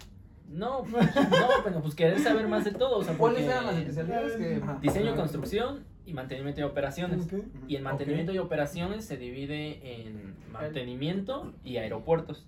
No, 0.49 0.85
no, 0.85 1.63
bueno, 1.63 1.81
pues 1.83 1.95
querer 1.95 2.21
saber 2.21 2.47
más 2.49 2.65
de 2.65 2.73
todo. 2.73 2.99
O 2.99 3.05
sea, 3.05 3.17
¿Cuáles 3.17 3.45
porque 3.45 3.53
eran 3.53 3.67
las 3.67 3.77
especialidades 3.77 4.37
que.? 4.37 4.63
Diseño 4.81 5.13
y 5.13 5.17
construcción 5.17 5.85
y 6.07 6.13
mantenimiento 6.13 6.61
y 6.61 6.65
operaciones. 6.65 7.27
Y 7.69 7.77
el 7.77 7.83
mantenimiento 7.83 8.33
y 8.33 8.39
operaciones 8.39 9.05
se 9.05 9.17
divide 9.17 10.07
en 10.07 10.35
mantenimiento 10.53 11.53
y 11.65 11.77
aeropuertos. 11.79 12.47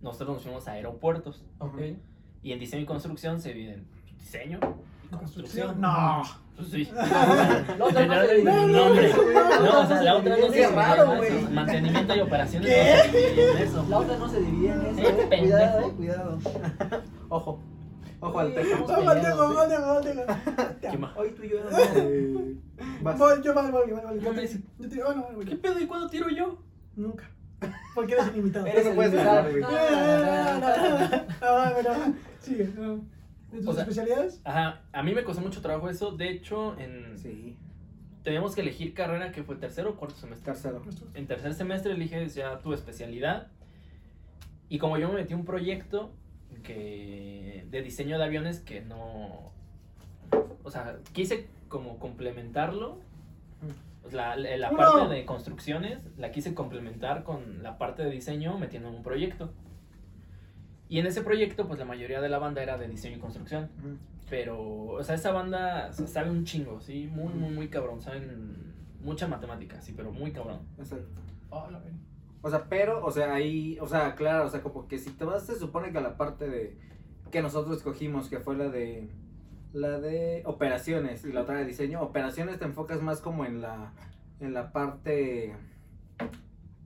Nosotros 0.00 0.28
nos 0.36 0.42
fuimos 0.42 0.68
a 0.68 0.72
aeropuertos. 0.72 1.42
Y 2.42 2.52
en 2.52 2.58
diseño 2.58 2.82
y 2.82 2.86
construcción 2.86 3.40
se 3.40 3.54
divide 3.54 3.74
en 3.74 3.86
diseño 4.18 4.60
y 5.12 5.16
construcción. 5.16 5.80
No. 5.80 6.22
Pues 6.56 6.68
sí. 6.68 6.88
La 6.94 7.84
otra 7.84 8.06
no 8.06 8.14
se 8.26 8.34
divide. 8.36 8.44
No, 8.52 8.66
No, 8.68 8.86
hombre. 8.86 9.10
no, 9.12 9.60
No, 9.72 9.80
o 9.80 9.86
sea, 9.86 10.02
la 10.02 10.16
otra 10.16 10.36
no 10.36 10.46
se 10.46 10.52
Qué 10.52 10.58
divide 10.66 10.76
raro, 10.76 11.02
en 11.14 11.24
eso. 11.24 11.34
güey. 11.40 11.54
Mantenimiento 11.54 12.14
y 12.16 12.20
operaciones 12.20 12.68
¿Qué? 12.70 12.94
no 12.94 13.02
se 13.02 13.18
divide 13.18 13.50
en 13.50 13.58
eso. 13.58 13.86
La 13.88 13.98
otra 13.98 14.16
no 14.18 14.28
se 14.28 14.40
divide 14.40 14.72
en 14.72 14.80
eso. 14.86 15.00
Eh, 15.08 15.28
eh. 15.32 15.38
Cuidado, 15.40 15.80
eh, 15.88 15.92
cuidado. 15.96 16.38
Ojo. 17.28 17.58
Ojo 18.24 18.38
al 18.40 18.54
tejo. 18.54 18.78
No, 18.86 19.04
Valdejo, 19.04 19.14
peleados, 19.14 19.54
Valdejo, 19.54 19.86
Valdejo. 19.86 20.80
¿Qué 20.80 20.98
más? 20.98 21.16
Hoy 21.16 21.30
tú 21.30 21.42
y 21.44 21.48
yo. 21.50 21.56
Eh, 21.96 22.56
vas. 23.02 23.18
Voy, 23.18 23.42
yo 23.42 23.54
voy, 23.54 23.70
voy, 23.70 23.90
voy, 23.90 24.00
voy. 24.02 24.20
No 24.20 24.32
me- 24.32 24.48
Yo. 24.94 25.38
¿Qué 25.46 25.56
pedo 25.56 25.80
y 25.80 25.86
cuándo 25.86 26.08
tiro 26.08 26.28
yo? 26.30 26.58
Nunca. 26.96 27.30
Porque 27.94 28.12
eres 28.14 28.28
inimitado. 28.28 28.66
Eres- 28.66 28.86
no 28.86 28.94
puedes 28.94 29.12
ganar, 29.14 29.48
güey. 29.50 29.62
No, 29.62 29.70
no, 29.70 29.76
no, 29.78 30.60
no, 30.60 31.08
no. 31.10 31.24
Ah, 31.40 32.12
sigue. 32.40 32.70
no. 32.76 32.96
¿De 33.52 33.58
tus 33.58 33.68
O 33.68 33.72
sea- 33.72 33.82
especialidades? 33.82 34.40
Ajá, 34.44 34.82
a 34.92 35.02
mí 35.02 35.14
me 35.14 35.22
costó 35.24 35.40
mucho 35.42 35.60
trabajo 35.62 35.88
eso. 35.88 36.10
De 36.12 36.28
hecho, 36.30 36.76
en 36.78 37.16
Sí. 37.18 37.56
teníamos 38.22 38.54
que 38.54 38.62
elegir 38.62 38.94
carrera 38.94 39.30
que 39.32 39.42
fue 39.44 39.56
tercero 39.56 39.90
o 39.90 39.96
cuarto 39.96 40.16
semestre. 40.16 40.52
Tercero. 40.52 40.82
En 41.14 41.26
tercer 41.26 41.54
semestre 41.54 41.92
eliges 41.92 42.34
ya 42.34 42.58
tu 42.58 42.72
especialidad. 42.72 43.48
Y 44.68 44.78
como 44.78 44.98
yo 44.98 45.08
me 45.08 45.14
metí 45.14 45.34
un 45.34 45.44
proyecto 45.44 46.12
que 46.64 47.64
de 47.70 47.82
diseño 47.82 48.18
de 48.18 48.24
aviones 48.24 48.58
que 48.60 48.80
no. 48.80 49.52
O 50.64 50.70
sea, 50.70 50.98
quise 51.12 51.46
como 51.68 51.98
complementarlo. 52.00 52.98
O 54.04 54.10
sea, 54.10 54.34
la, 54.36 54.56
la 54.56 54.70
Uno. 54.70 54.76
parte 54.78 55.14
de 55.14 55.24
construcciones 55.24 55.98
la 56.18 56.30
quise 56.32 56.52
complementar 56.54 57.22
con 57.22 57.62
la 57.62 57.78
parte 57.78 58.02
de 58.02 58.10
diseño 58.10 58.58
metiendo 58.58 58.88
en 58.88 58.96
un 58.96 59.02
proyecto. 59.02 59.52
Y 60.88 60.98
en 60.98 61.06
ese 61.06 61.22
proyecto, 61.22 61.66
pues 61.66 61.78
la 61.78 61.84
mayoría 61.86 62.20
de 62.20 62.28
la 62.28 62.38
banda 62.38 62.62
era 62.62 62.76
de 62.76 62.88
diseño 62.88 63.16
y 63.16 63.20
construcción. 63.20 63.70
Ujú. 63.78 63.96
Pero, 64.28 64.86
o 64.88 65.02
sea, 65.02 65.14
esa 65.14 65.32
banda 65.32 65.88
s- 65.88 66.06
sabe 66.06 66.30
un 66.30 66.44
chingo, 66.44 66.80
¿sí? 66.80 67.08
Muy, 67.10 67.32
muy, 67.32 67.50
muy 67.50 67.68
cabrón. 67.68 68.00
Saben 68.02 68.74
mucha 69.02 69.26
matemática, 69.26 69.80
sí, 69.80 69.92
pero 69.96 70.12
muy 70.12 70.32
cabrón. 70.32 70.60
Exacto. 70.78 71.06
Ah, 71.50 71.68
la. 71.70 71.80
O 72.44 72.50
sea, 72.50 72.68
pero, 72.68 73.04
o 73.04 73.10
sea, 73.10 73.32
ahí, 73.34 73.78
o 73.80 73.86
sea, 73.88 74.14
claro, 74.14 74.44
o 74.46 74.50
sea, 74.50 74.62
como 74.62 74.86
que 74.86 74.98
si 74.98 75.10
te 75.12 75.24
vas, 75.24 75.46
se 75.46 75.56
supone 75.58 75.92
que 75.92 75.98
a 75.98 76.02
la 76.02 76.16
parte 76.18 76.46
de 76.48 76.76
que 77.30 77.40
nosotros 77.42 77.78
escogimos, 77.78 78.28
que 78.28 78.38
fue 78.38 78.54
la 78.56 78.68
de 78.68 79.08
la 79.72 79.98
de 79.98 80.42
operaciones 80.46 81.24
y 81.24 81.32
la 81.32 81.42
otra 81.42 81.56
de 81.58 81.64
diseño, 81.64 82.02
operaciones 82.02 82.58
te 82.58 82.66
enfocas 82.66 83.00
más 83.02 83.20
como 83.22 83.46
en 83.46 83.60
la 83.62 83.92
en 84.40 84.52
la 84.54 84.72
parte 84.72 85.56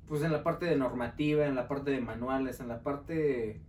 pues 0.07 0.23
en 0.23 0.33
la 0.33 0.43
parte 0.43 0.67
de 0.67 0.77
normativa, 0.77 1.47
en 1.47 1.55
la 1.55 1.69
parte 1.69 1.91
de 1.91 2.01
manuales, 2.01 2.61
en 2.61 2.69
la 2.69 2.83
parte 2.83 3.61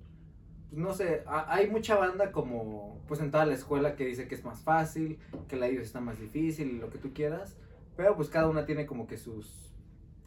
pues, 0.69 0.79
no 0.81 0.93
sé, 0.93 1.23
ha- 1.27 1.53
hay 1.53 1.69
mucha 1.69 1.95
banda 1.97 2.31
como 2.31 3.01
pues 3.07 3.19
en 3.19 3.31
toda 3.31 3.45
la 3.45 3.55
escuela 3.55 3.95
que 3.95 4.05
dice 4.05 4.27
que 4.27 4.35
es 4.35 4.43
más 4.45 4.61
fácil, 4.61 5.19
que 5.47 5.55
la 5.57 5.67
IOS 5.69 5.85
está 5.87 5.99
más 6.01 6.19
difícil 6.19 6.79
lo 6.79 6.89
que 6.91 6.99
tú 6.99 7.13
quieras, 7.13 7.57
pero 7.97 8.15
pues 8.15 8.29
cada 8.29 8.47
una 8.47 8.65
tiene 8.65 8.85
como 8.85 9.07
que 9.07 9.17
sus 9.17 9.68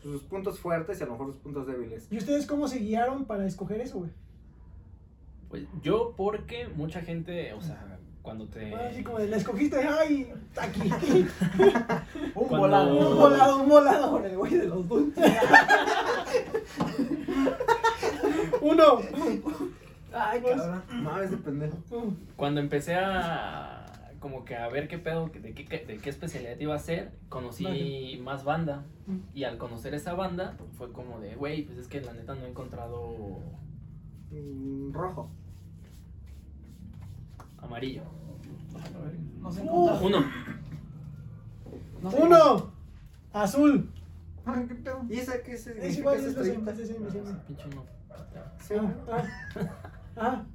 sus 0.02 0.22
puntos 0.22 0.58
fuertes 0.58 0.98
y 1.00 1.02
a 1.02 1.06
lo 1.06 1.12
mejor 1.12 1.28
sus 1.28 1.36
puntos 1.36 1.66
débiles. 1.66 2.06
¿Y 2.10 2.18
ustedes 2.18 2.46
cómo 2.46 2.66
se 2.68 2.78
guiaron 2.78 3.24
para 3.24 3.46
escoger 3.46 3.80
eso, 3.80 3.98
güey? 3.98 4.10
Pues 5.48 5.64
yo, 5.82 6.14
porque 6.16 6.66
mucha 6.68 7.00
gente, 7.02 7.52
o 7.52 7.60
sea, 7.60 7.98
cuando 8.22 8.46
te. 8.46 8.74
Así 8.74 9.02
como 9.04 9.18
de, 9.18 9.28
la 9.28 9.36
escogiste, 9.36 9.76
ay, 9.86 10.32
aquí. 10.60 10.80
Un 12.34 12.48
Cuando- 12.48 12.58
volado. 12.58 12.96
un 13.10 13.16
volado, 13.18 13.56
un 13.62 13.68
volado. 13.68 14.10
Con 14.12 14.24
el 14.24 14.36
güey 14.36 14.54
de 14.54 14.66
los 14.66 14.88
dulces. 14.88 15.32
Uno. 18.60 18.98
Ay, 20.14 20.40
Pues- 20.40 20.56
cabrón. 20.56 20.82
Mames 21.02 21.30
de 21.30 21.36
pendejo. 21.38 21.76
Cuando 22.36 22.60
empecé 22.60 22.94
a. 22.94 23.81
Como 24.22 24.44
que 24.44 24.54
a 24.56 24.68
ver 24.68 24.86
qué 24.86 24.98
pedo, 24.98 25.26
de 25.28 25.52
qué, 25.52 25.64
de 25.84 25.98
qué 25.98 26.08
especialidad 26.10 26.58
iba 26.60 26.74
a 26.74 26.76
hacer, 26.76 27.10
conocí 27.28 27.64
Vale. 27.64 28.18
más 28.22 28.44
banda. 28.44 28.84
Mm. 29.06 29.18
Y 29.34 29.42
al 29.44 29.58
conocer 29.58 29.94
esa 29.94 30.14
banda, 30.14 30.56
fue 30.78 30.92
como 30.92 31.18
de, 31.18 31.34
güey, 31.34 31.64
pues 31.64 31.76
es 31.76 31.88
que 31.88 32.00
la 32.00 32.12
neta 32.12 32.34
no 32.36 32.44
he 32.46 32.48
encontrado 32.48 33.40
Mm, 34.30 34.92
rojo. 34.92 35.28
amarillo. 37.58 38.02
No 39.40 39.50
sé 39.52 39.62
Uh. 39.62 39.90
Uno. 40.06 40.20
No 42.02 42.10
sé 42.10 42.22
Uno. 42.22 42.72
Azul. 43.32 43.90
Ay, 44.44 44.66
qué 44.68 44.74
pedo. 44.76 45.02
¿Y 45.08 45.18
esa 45.18 45.42
qué 45.42 45.52
Es 45.52 45.64
significa 45.64 45.98
igual, 45.98 46.16
esa 46.16 46.28
es 46.28 46.36
es 46.36 46.48
es 46.48 46.48
same. 46.48 47.38
Pinche 47.46 47.68
uno. 47.72 47.84
Sí. 48.58 48.74
Ah, 49.10 49.24
ah, 49.56 49.90
ah. 50.16 50.46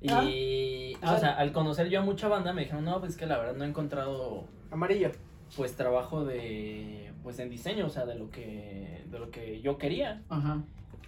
Y, 0.00 0.94
Ah. 1.02 1.10
ah, 1.10 1.14
o 1.14 1.18
sea, 1.18 1.30
al 1.36 1.52
conocer 1.52 1.88
yo 1.88 2.00
a 2.00 2.02
mucha 2.02 2.28
banda, 2.28 2.52
me 2.52 2.62
dijeron, 2.62 2.84
no, 2.84 2.98
pues 3.00 3.12
es 3.12 3.16
que 3.18 3.26
la 3.26 3.38
verdad 3.38 3.54
no 3.54 3.64
he 3.64 3.68
encontrado 3.68 4.44
Amarillo. 4.70 5.10
pues 5.56 5.74
trabajo 5.76 6.24
de 6.24 7.12
pues 7.22 7.38
en 7.40 7.50
diseño, 7.50 7.86
o 7.86 7.90
sea, 7.90 8.06
de 8.06 8.14
lo 8.14 8.30
que 8.30 9.04
de 9.10 9.18
lo 9.18 9.30
que 9.30 9.60
yo 9.60 9.76
quería. 9.78 10.22
Ajá. 10.28 10.62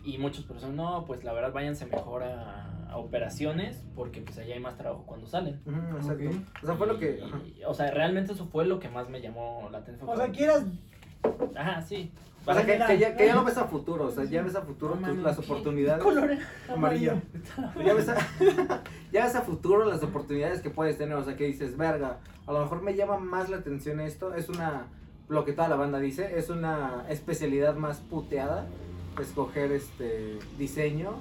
Y 0.04 0.18
muchos 0.18 0.44
personas, 0.44 0.74
no, 0.74 1.04
pues 1.06 1.24
la 1.24 1.32
verdad 1.32 1.52
váyanse 1.52 1.86
mejor 1.86 2.22
a, 2.24 2.88
a 2.90 2.96
operaciones 2.96 3.84
porque 3.94 4.22
pues 4.22 4.38
allá 4.38 4.54
hay 4.54 4.60
más 4.60 4.76
trabajo 4.76 5.04
cuando 5.06 5.26
salen. 5.26 5.60
Exacto. 5.96 6.24
Ok. 6.28 6.34
O 6.62 6.66
sea, 6.66 6.74
fue 6.76 6.86
lo 6.86 6.98
que. 6.98 7.20
ajá. 7.22 7.38
Y, 7.46 7.62
o 7.64 7.74
sea, 7.74 7.90
realmente 7.90 8.32
eso 8.32 8.46
fue 8.46 8.64
lo 8.66 8.80
que 8.80 8.88
más 8.88 9.08
me 9.10 9.20
llamó 9.20 9.68
la 9.70 9.78
atención. 9.78 10.08
O 10.08 10.16
sea, 10.16 10.30
quieras. 10.30 10.64
Ajá, 11.54 11.82
sí. 11.82 12.10
O 12.46 12.54
sea, 12.54 12.64
que, 12.64 12.98
ya, 12.98 13.16
que 13.16 13.26
ya 13.26 13.34
no 13.34 13.44
ves 13.44 13.58
a 13.58 13.66
futuro, 13.66 14.06
o 14.06 14.10
sea, 14.10 14.24
ya 14.24 14.42
ves 14.42 14.54
a 14.56 14.62
futuro 14.62 14.96
No 14.96 15.08
tus- 15.08 15.18
las 15.18 15.38
oportunidades. 15.38 16.02
Color 16.02 16.38
Amarillo. 16.74 17.12
amarillo. 17.12 17.84
Ya 17.84 17.94
ves, 17.94 18.08
a, 18.08 18.16
ya 19.12 19.24
ves 19.24 19.34
a 19.36 19.42
futuro 19.42 19.84
las 19.84 20.02
oportunidades 20.02 20.62
que 20.62 20.70
puedes 20.70 20.96
tener, 20.96 21.14
o 21.16 21.22
sea, 21.24 21.36
que 21.36 21.44
dices, 21.44 21.76
verga, 21.76 22.18
a 22.46 22.52
lo 22.52 22.60
mejor 22.62 22.82
me 22.82 22.94
llama 22.96 23.18
más 23.18 23.50
la 23.50 23.58
atención 23.58 24.00
esto, 24.00 24.34
es 24.34 24.48
una, 24.48 24.86
lo 25.28 25.44
que 25.44 25.52
toda 25.52 25.68
la 25.68 25.76
banda 25.76 25.98
dice, 26.00 26.38
es 26.38 26.48
una 26.48 27.04
especialidad 27.10 27.76
más 27.76 27.98
puteada, 27.98 28.66
escoger 29.20 29.70
este 29.72 30.38
diseño, 30.58 31.12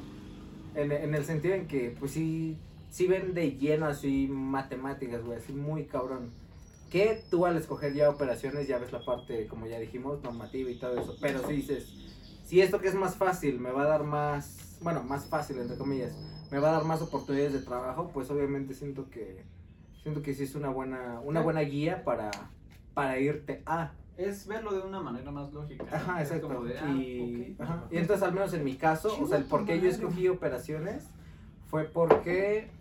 en, 0.75 0.91
en 0.93 1.13
el 1.15 1.25
sentido 1.25 1.53
en 1.55 1.67
que, 1.67 1.95
pues 1.99 2.11
sí, 2.11 2.57
sí 2.89 3.07
ven 3.07 3.33
de 3.33 3.51
lleno 3.57 3.87
así 3.87 4.27
matemáticas, 4.31 5.21
güey, 5.23 5.37
así 5.37 5.51
muy 5.51 5.83
cabrón. 5.83 6.31
Que 6.89 7.23
tú 7.29 7.45
al 7.45 7.57
escoger 7.57 7.93
ya 7.93 8.09
operaciones 8.09 8.67
ya 8.67 8.79
ves 8.79 8.91
la 8.91 9.03
parte, 9.05 9.47
como 9.47 9.67
ya 9.67 9.79
dijimos, 9.79 10.23
normativa 10.23 10.69
y 10.69 10.75
todo 10.75 10.99
eso, 10.99 11.15
pero 11.21 11.45
si 11.47 11.53
dices, 11.53 11.87
si 12.45 12.61
esto 12.61 12.79
que 12.79 12.87
es 12.87 12.95
más 12.95 13.15
fácil 13.15 13.59
me 13.59 13.71
va 13.71 13.83
a 13.83 13.87
dar 13.87 14.03
más, 14.03 14.79
bueno, 14.81 15.03
más 15.03 15.27
fácil 15.27 15.59
entre 15.59 15.77
comillas, 15.77 16.15
me 16.51 16.57
va 16.57 16.69
a 16.69 16.73
dar 16.73 16.85
más 16.85 17.01
oportunidades 17.01 17.53
de 17.53 17.59
trabajo, 17.59 18.09
pues 18.13 18.29
obviamente 18.31 18.73
siento 18.73 19.09
que 19.09 19.43
siento 20.01 20.21
que 20.21 20.33
sí 20.33 20.43
es 20.43 20.55
una 20.55 20.69
buena 20.69 21.19
una 21.23 21.41
buena 21.41 21.61
guía 21.61 22.03
para 22.03 22.31
para 22.93 23.19
irte 23.19 23.61
a. 23.65 23.91
Es 24.17 24.47
verlo 24.47 24.73
de 24.73 24.81
una 24.81 24.99
manera 24.99 25.31
más 25.31 25.53
lógica. 25.53 25.85
Ajá, 25.89 26.21
exacto. 26.21 26.47
como 26.47 26.65
de, 26.65 26.77
ah, 26.77 26.89
y, 26.89 27.55
ajá, 27.57 27.87
y 27.89 27.97
entonces 27.97 28.27
al 28.27 28.33
menos 28.33 28.53
en 28.53 28.63
mi 28.65 28.75
caso, 28.75 29.15
o 29.21 29.27
sea, 29.27 29.37
el 29.37 29.45
por 29.45 29.65
qué 29.65 29.79
yo 29.79 29.87
escogí 29.87 30.27
operaciones 30.27 31.05
fue 31.67 31.85
porque 31.85 32.71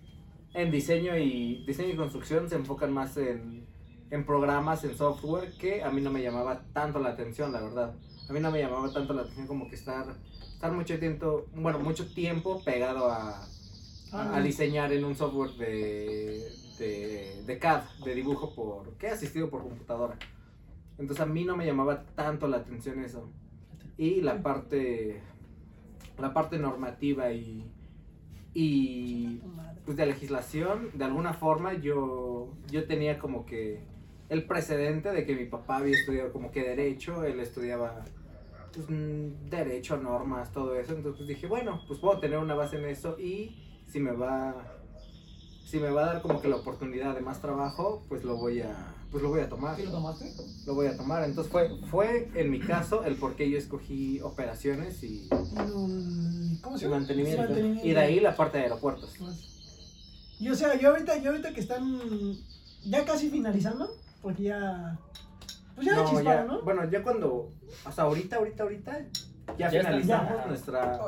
en 0.54 0.70
diseño 0.70 1.16
y 1.16 1.64
diseño 1.66 1.92
y 1.92 1.96
construcción 1.96 2.48
se 2.48 2.56
enfocan 2.56 2.92
más 2.92 3.16
en, 3.16 3.66
en 4.10 4.24
programas, 4.24 4.84
en 4.84 4.96
software, 4.96 5.52
que 5.58 5.82
a 5.82 5.90
mí 5.90 6.00
no 6.00 6.10
me 6.10 6.22
llamaba 6.22 6.62
tanto 6.72 6.98
la 6.98 7.10
atención, 7.10 7.52
la 7.52 7.60
verdad. 7.60 7.94
A 8.28 8.32
mí 8.32 8.40
no 8.40 8.50
me 8.50 8.60
llamaba 8.60 8.92
tanto 8.92 9.12
la 9.12 9.22
atención 9.22 9.46
como 9.46 9.68
que 9.68 9.74
estar, 9.74 10.06
estar 10.54 10.72
mucho 10.72 10.98
tiempo, 10.98 11.46
bueno, 11.54 11.78
mucho 11.78 12.12
tiempo 12.12 12.62
pegado 12.64 13.10
a, 13.10 13.46
a, 14.12 14.36
a 14.36 14.40
diseñar 14.40 14.92
en 14.92 15.04
un 15.04 15.14
software 15.14 15.52
de, 15.52 16.48
de, 16.78 17.42
de 17.46 17.58
CAD, 17.58 17.82
de 18.04 18.14
dibujo 18.14 18.54
por, 18.54 18.94
que 18.96 19.08
asistido 19.08 19.50
por 19.50 19.62
computadora. 19.62 20.18
Entonces 20.98 21.20
a 21.20 21.26
mí 21.26 21.44
no 21.44 21.56
me 21.56 21.66
llamaba 21.66 22.04
tanto 22.14 22.48
la 22.48 22.58
atención 22.58 23.02
eso. 23.04 23.28
Y 23.96 24.20
la 24.20 24.42
parte, 24.42 25.22
la 26.18 26.32
parte 26.32 26.58
normativa 26.58 27.32
y, 27.32 27.70
y 28.54 29.40
pues 29.84 29.96
de 29.96 30.06
legislación, 30.06 30.90
de 30.94 31.04
alguna 31.04 31.32
forma 31.32 31.74
yo, 31.74 32.52
yo 32.70 32.86
tenía 32.86 33.18
como 33.18 33.46
que 33.46 33.82
el 34.28 34.44
precedente 34.44 35.10
de 35.10 35.24
que 35.24 35.34
mi 35.34 35.46
papá 35.46 35.78
había 35.78 35.96
estudiado 35.96 36.32
como 36.32 36.50
que 36.50 36.62
derecho, 36.62 37.24
él 37.24 37.40
estudiaba 37.40 38.04
pues, 38.74 38.86
mm, 38.88 39.48
derecho, 39.50 39.96
normas, 39.96 40.52
todo 40.52 40.76
eso, 40.78 40.94
entonces 40.94 41.18
pues, 41.18 41.28
dije, 41.28 41.46
bueno, 41.46 41.82
pues 41.86 41.98
puedo 42.00 42.18
tener 42.20 42.38
una 42.38 42.54
base 42.54 42.76
en 42.76 42.84
eso 42.86 43.18
y 43.18 43.56
si 43.86 44.00
me 44.00 44.12
va 44.12 44.74
si 45.64 45.78
me 45.78 45.90
va 45.90 46.02
a 46.04 46.06
dar 46.14 46.22
como 46.22 46.40
que 46.40 46.48
la 46.48 46.56
oportunidad 46.56 47.14
de 47.14 47.20
más 47.20 47.42
trabajo, 47.42 48.02
pues 48.08 48.24
lo 48.24 48.36
voy 48.36 48.60
a 48.62 48.94
pues 49.10 49.22
lo 49.22 49.28
voy 49.30 49.40
a 49.40 49.48
tomar. 49.48 49.76
¿Sí 49.76 49.82
lo 49.84 49.90
tomaste? 49.92 50.32
Lo 50.66 50.74
voy 50.74 50.86
a 50.86 50.96
tomar. 50.96 51.24
Entonces 51.24 51.50
fue 51.52 51.70
fue 51.90 52.30
en 52.34 52.50
mi 52.50 52.58
caso 52.58 53.04
el 53.04 53.16
por 53.16 53.36
qué 53.36 53.50
yo 53.50 53.58
escogí 53.58 54.20
operaciones 54.20 55.02
y, 55.02 55.28
Mm, 55.30 56.60
¿Cómo 56.62 56.78
se 56.78 56.84
y 56.84 56.88
llama? 56.88 57.00
mantenimiento. 57.00 57.42
Mantenimiento. 57.42 57.86
Y 57.86 57.90
de 57.90 57.98
ahí 57.98 58.20
la 58.20 58.34
parte 58.36 58.58
de 58.58 58.64
aeropuertos. 58.64 59.14
Y 60.40 60.48
o 60.48 60.54
sea, 60.54 60.78
yo 60.78 60.90
ahorita, 60.90 61.18
yo 61.18 61.30
ahorita 61.30 61.52
que 61.52 61.60
están 61.60 62.00
ya 62.84 63.04
casi 63.04 63.28
finalizando, 63.28 63.90
Porque 64.22 64.42
ya. 64.44 64.98
Pues 65.74 65.86
ya 65.86 65.94
No, 65.96 66.22
ya- 66.22 66.44
¿no? 66.44 66.62
Bueno, 66.62 66.88
ya 66.90 67.02
cuando. 67.02 67.52
Sea, 67.92 68.04
ahorita, 68.04 68.36
ahorita, 68.36 68.62
ahorita. 68.64 68.98
Ya, 68.98 69.54
Ya 69.56 69.66
está- 69.68 69.80
finalizamos 69.80 70.38
ya. 70.40 70.46
nuestra, 70.46 70.98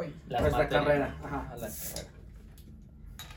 nuestra 0.41 0.69
carrera. 0.69 1.17
Ajá. 1.23 1.51
A 1.53 1.57
la 1.57 1.67
carrera. 1.69 2.11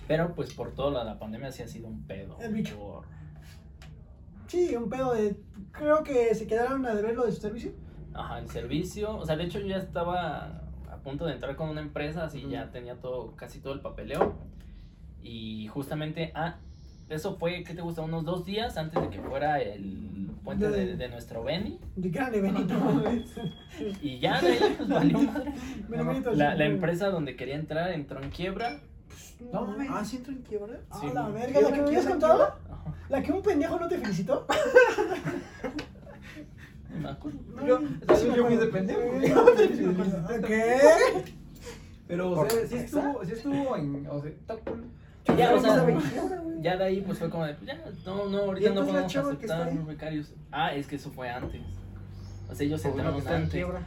Pero 0.07 0.36
pues 0.36 0.53
por 0.53 0.71
toda 0.73 0.91
la, 0.91 1.03
la 1.03 1.19
pandemia 1.19 1.51
sí 1.51 1.63
ha 1.63 1.67
sido 1.67 1.88
un 1.88 2.03
pedo. 2.05 2.38
El 2.39 2.53
bicho. 2.53 2.77
por- 2.77 3.05
Sí, 4.47 4.75
un 4.75 4.89
pedo 4.89 5.13
de. 5.13 5.36
Creo 5.71 6.03
que 6.03 6.36
se 6.36 6.45
quedaron 6.45 6.86
a 6.86 6.93
deber 6.93 7.15
lo 7.15 7.25
de 7.25 7.31
su 7.31 7.41
servicio. 7.41 7.71
Ajá, 8.13 8.38
el 8.39 8.49
servicio. 8.49 9.15
O 9.17 9.25
sea, 9.25 9.36
de 9.36 9.45
hecho 9.45 9.59
yo 9.59 9.67
ya 9.67 9.77
estaba 9.77 10.62
a 10.91 10.97
punto 11.03 11.25
de 11.25 11.33
entrar 11.33 11.55
con 11.55 11.69
una 11.69 11.81
empresa, 11.81 12.25
así 12.25 12.47
ya 12.47 12.69
tenía 12.71 12.99
todo, 12.99 13.36
casi 13.36 13.59
todo 13.59 13.73
el 13.73 13.79
papeleo. 13.81 14.36
Y 15.21 15.67
justamente, 15.69 16.31
ah, 16.36 16.57
eso 17.09 17.35
fue, 17.37 17.63
¿qué 17.63 17.73
te 17.73 17.81
gusta? 17.81 18.01
Unos 18.01 18.23
dos 18.25 18.45
días 18.45 18.77
antes 18.77 19.01
de 19.01 19.09
que 19.09 19.19
fuera 19.21 19.61
el 19.61 20.29
puente 20.43 20.69
de, 20.69 20.95
de 20.97 21.09
nuestro 21.09 21.43
Beni. 21.43 21.79
De 21.95 22.09
grande 22.09 22.41
Benito. 22.41 22.75
Y 24.01 24.19
ya 24.19 24.41
de 24.41 24.47
ahí 24.49 24.75
pues, 24.77 24.89
valió 24.89 25.19
madre. 25.19 25.53
Benito, 25.87 26.31
La, 26.33 26.55
la 26.55 26.65
empresa 26.65 27.09
donde 27.09 27.35
quería 27.35 27.55
entrar 27.55 27.91
entró 27.91 28.21
en 28.21 28.29
quiebra. 28.29 28.79
No 29.51 29.65
mames. 29.65 29.87
Ah, 29.91 30.03
¿sí 30.05 30.17
entró 30.17 30.31
en 30.33 30.41
quiebra? 30.41 30.79
Ah, 30.89 30.97
Sí, 31.01 31.07
la 31.13 31.27
verga, 31.29 31.61
la 31.61 31.71
que 31.71 31.81
me 31.81 31.87
habías 31.87 32.05
contado. 32.05 32.55
La 33.09 33.21
que 33.21 33.31
un 33.31 33.41
pendejo 33.41 33.77
no 33.79 33.87
te 33.87 33.97
felicitó. 33.99 34.45
me 37.01 37.09
acuerdo. 37.09 37.39
Yo- 37.65 37.79
yo- 37.81 38.45
fui 38.45 38.53
ese 38.55 38.67
pendejo. 38.67 39.01
¿Qué? 40.47 40.77
Pero, 42.07 42.31
o 42.31 42.35
¿Por 42.35 42.51
sea, 42.51 42.67
sí 42.67 42.75
estuvo, 42.77 43.25
sí 43.25 43.31
estuvo 43.33 43.75
en. 43.77 44.07
O 44.07 44.21
sea, 44.21 44.29
está 44.29 44.55
cool. 44.57 44.83
Ya, 45.37 45.53
o 45.55 45.59
sea, 45.59 45.85
Ya 46.63 46.78
de 46.78 46.86
ahí 46.86 47.02
pues 47.02 47.19
fue 47.19 47.30
como 47.30 47.45
de, 47.45 47.54
pues 47.56 47.67
ya, 47.67 47.78
no, 48.06 48.26
no, 48.30 48.38
¿Y 48.38 48.65
ahorita 48.65 48.69
no 48.69 48.86
podemos 48.86 49.15
aceptar 49.15 49.67
ahí? 49.67 49.78
becarios. 49.86 50.34
Ah, 50.52 50.73
es 50.73 50.88
que 50.88 50.95
eso 50.95 51.12
fue 51.12 51.30
antes. 51.30 51.62
O 52.49 52.56
sea, 52.56 52.65
ellos 52.65 52.82
se 52.82 52.88
entraron 52.88 53.28
antes. 53.28 53.49
quiebra. 53.52 53.82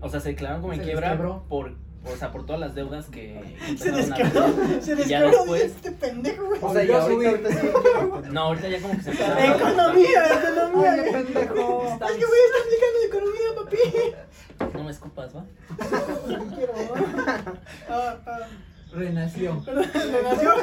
O 0.00 0.08
sea, 0.08 0.18
se 0.20 0.30
declararon 0.30 0.62
como 0.62 0.72
en 0.72 0.80
quiebra 0.80 1.16
por, 1.48 1.76
o 2.04 2.16
sea, 2.16 2.32
por 2.32 2.46
todas 2.46 2.60
las 2.60 2.74
deudas 2.74 3.06
que 3.06 3.40
Se 3.76 3.92
tener. 3.92 4.82
Se 4.82 4.92
Y 4.92 4.96
ya 5.04 5.20
desquebró 5.22 5.30
de 5.30 5.36
después, 5.36 5.62
este 5.62 5.92
pendejo, 5.92 6.46
güey. 6.46 6.58
O 6.62 6.72
sea, 6.72 6.84
ya 6.84 7.02
ahorita, 7.02 7.28
ahorita 7.30 7.50
sí 7.50 7.68
no, 8.30 8.40
ahorita 8.40 8.68
ya 8.68 8.80
como 8.80 8.96
que 8.96 9.02
se 9.02 9.10
empezaron 9.10 9.38
Economía, 9.38 10.22
economía. 10.40 10.92
Ay, 10.92 11.12
pendejo. 11.12 11.98
Es 12.08 12.16
que 12.16 12.26
voy 12.26 12.38
a 12.38 12.46
estar 12.46 12.62
explicando 12.62 12.98
economía, 13.08 13.48
papi. 13.56 14.78
No 14.78 14.84
me 14.84 14.90
escupas, 14.90 15.36
¿va? 15.36 15.44
No 16.38 16.56
quiero. 16.56 16.72
Ah, 17.88 18.16
ah. 18.26 18.38
Renació. 18.92 19.62
Renació 19.66 20.54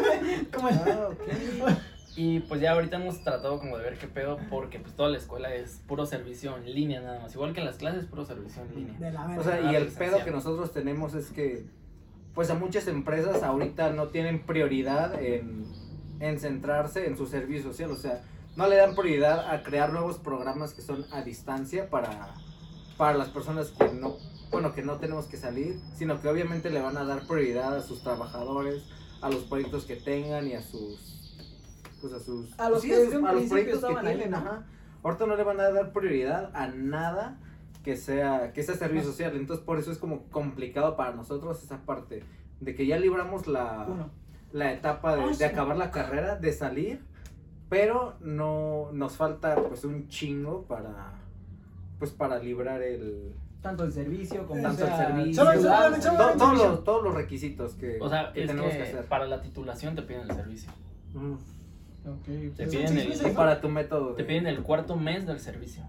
como 0.54 0.70
Ah, 0.70 1.10
ok. 1.10 1.78
Y 2.16 2.42
pues 2.42 2.60
ya 2.60 2.74
ahorita 2.74 2.98
hemos 2.98 3.24
tratado 3.24 3.60
como 3.60 3.78
de 3.78 3.84
ver 3.84 3.98
qué 3.98 4.08
pedo, 4.08 4.40
porque 4.50 4.80
pues 4.80 4.94
toda 4.94 5.10
la 5.10 5.18
escuela 5.18 5.54
es 5.54 5.82
puro 5.88 6.06
servicio 6.06 6.58
en 6.58 6.66
línea 6.66 7.00
nada 7.00 7.22
más. 7.22 7.34
Igual 7.34 7.54
que 7.54 7.62
en 7.62 7.66
las 7.66 7.78
clases, 7.78 8.06
puro 8.06 8.26
servicio 8.26 8.62
en 8.64 8.76
línea. 8.76 9.00
de 9.00 9.12
la. 9.12 9.38
O 9.38 9.44
sea, 9.44 9.72
y 9.72 9.76
el 9.76 9.88
pedo 9.88 10.24
que 10.24 10.32
nosotros 10.32 10.74
tenemos 10.74 11.14
es 11.14 11.28
que, 11.32 11.66
pues 12.34 12.50
a 12.50 12.56
muchas 12.56 12.88
empresas 12.88 13.42
ahorita 13.42 13.92
no 13.92 14.10
tienen 14.10 14.46
prioridad 14.46 15.22
en, 15.24 15.66
en 16.20 16.40
centrarse 16.40 17.08
en 17.08 17.16
su 17.16 17.26
servicio 17.26 17.64
social. 17.72 17.92
O 17.92 17.96
sea, 17.96 18.22
no 18.58 18.68
le 18.68 18.76
dan 18.76 18.96
prioridad 18.96 19.50
a 19.54 19.64
crear 19.64 19.94
nuevos 19.94 20.18
programas 20.18 20.74
que 20.74 20.82
son 20.82 21.06
a 21.12 21.22
distancia 21.22 21.90
para, 21.90 22.34
para 22.98 23.18
las 23.18 23.30
personas 23.30 23.70
que 23.70 23.88
no, 23.94 24.18
bueno, 24.52 24.74
que 24.74 24.82
no 24.82 24.98
tenemos 24.98 25.26
que 25.26 25.38
salir, 25.38 25.80
sino 25.96 26.22
que 26.22 26.28
obviamente 26.28 26.70
le 26.70 26.82
van 26.82 26.98
a 26.98 27.06
dar 27.06 27.28
prioridad 27.28 27.76
a 27.76 27.82
sus 27.82 28.02
trabajadores, 28.02 28.84
a 29.22 29.30
los 29.30 29.44
proyectos 29.44 29.86
que 29.86 29.96
tengan 29.96 30.48
y 30.48 30.54
a 30.54 30.62
sus, 30.62 31.38
pues 32.02 32.14
a 32.14 32.20
sus, 32.20 32.60
A 32.60 32.70
los 32.70 32.82
sí, 32.82 32.90
que 32.90 32.96
a 32.96 33.32
los 33.34 33.44
proyectos 33.46 33.84
que 33.84 34.02
tienen, 34.02 34.32
¿no? 34.32 34.38
ajá. 34.38 34.66
Ahorita 35.04 35.26
no 35.28 35.36
le 35.36 35.44
van 35.44 35.60
a 35.60 35.70
dar 35.72 35.94
prioridad 35.94 36.52
a 36.54 36.68
nada 36.68 37.40
que 37.84 37.96
sea 37.96 38.52
que 38.52 38.64
sea 38.64 38.76
servicio 38.76 39.12
social, 39.12 39.36
entonces 39.36 39.64
por 39.66 39.80
eso 39.80 39.92
es 39.92 39.98
como 39.98 40.24
complicado 40.30 40.98
para 40.98 41.14
nosotros 41.14 41.64
esa 41.64 41.78
parte 41.86 42.24
de 42.60 42.76
que 42.76 42.86
ya 42.86 42.98
libramos 42.98 43.48
la, 43.48 43.86
Uno. 43.88 44.10
la 44.52 44.74
etapa 44.74 45.16
de, 45.16 45.38
de 45.38 45.46
acabar 45.46 45.78
la 45.78 45.92
carrera, 45.92 46.36
de 46.36 46.52
salir, 46.52 47.02
pero 47.70 48.16
no 48.20 48.90
nos 48.92 49.16
falta 49.16 49.56
pues 49.56 49.86
un 49.86 50.10
chingo 50.10 50.64
para 50.64 51.14
pues 52.00 52.12
para 52.12 52.40
librar 52.40 52.82
el 52.82 53.34
Tanto 53.62 53.84
el 53.84 53.92
servicio 53.92 54.48
como 54.48 54.62
Tanto 54.62 54.86
el 54.86 54.94
servicio. 54.96 55.44
Todos 56.38 56.58
los 56.58 56.84
todos 56.86 57.04
los 57.04 57.14
requisitos 57.14 57.74
que, 57.74 57.98
O 58.00 58.10
sea, 58.10 58.32
que 58.32 58.44
es 58.44 58.48
tenemos 58.48 58.72
que, 58.72 58.78
que 58.78 58.84
hacer. 58.84 59.06
para 59.08 59.26
la 59.28 59.42
titulación 59.42 59.96
te 59.96 60.02
piden 60.04 60.22
el 60.30 60.36
servicio. 60.36 60.72
Ujú. 61.14 61.38
Ok, 62.06 62.24
Te 62.26 62.52
pues, 62.56 62.70
piden 62.70 62.88
seis 62.88 63.22
el, 63.22 63.34
para 63.34 63.60
tu 63.60 63.68
método 63.68 64.14
te 64.16 64.24
de- 64.24 64.28
piden 64.28 64.48
el 64.48 64.64
cuarto 64.64 64.96
mes 64.96 65.28
del 65.28 65.40
servicio 65.42 65.84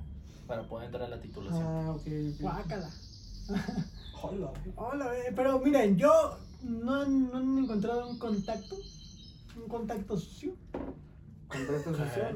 para 0.48 0.64
poder 0.64 0.86
entrar 0.86 1.04
a 1.04 1.08
la 1.08 1.20
titulación. 1.20 1.62
Ah, 1.64 1.90
ok. 1.92 2.00
ok. 2.00 2.40
Guácala. 2.40 2.90
Hola. 4.22 4.52
Hola, 4.76 5.18
eh, 5.18 5.32
pero 5.34 5.58
miren, 5.60 5.96
yo 5.96 6.10
no, 6.64 6.94
han- 7.02 7.30
no 7.30 7.38
han 7.38 7.58
encontrado 7.58 8.08
un 8.08 8.18
contacto. 8.18 8.76
Un 9.56 9.68
contacto 9.68 10.16
sucio. 10.16 10.54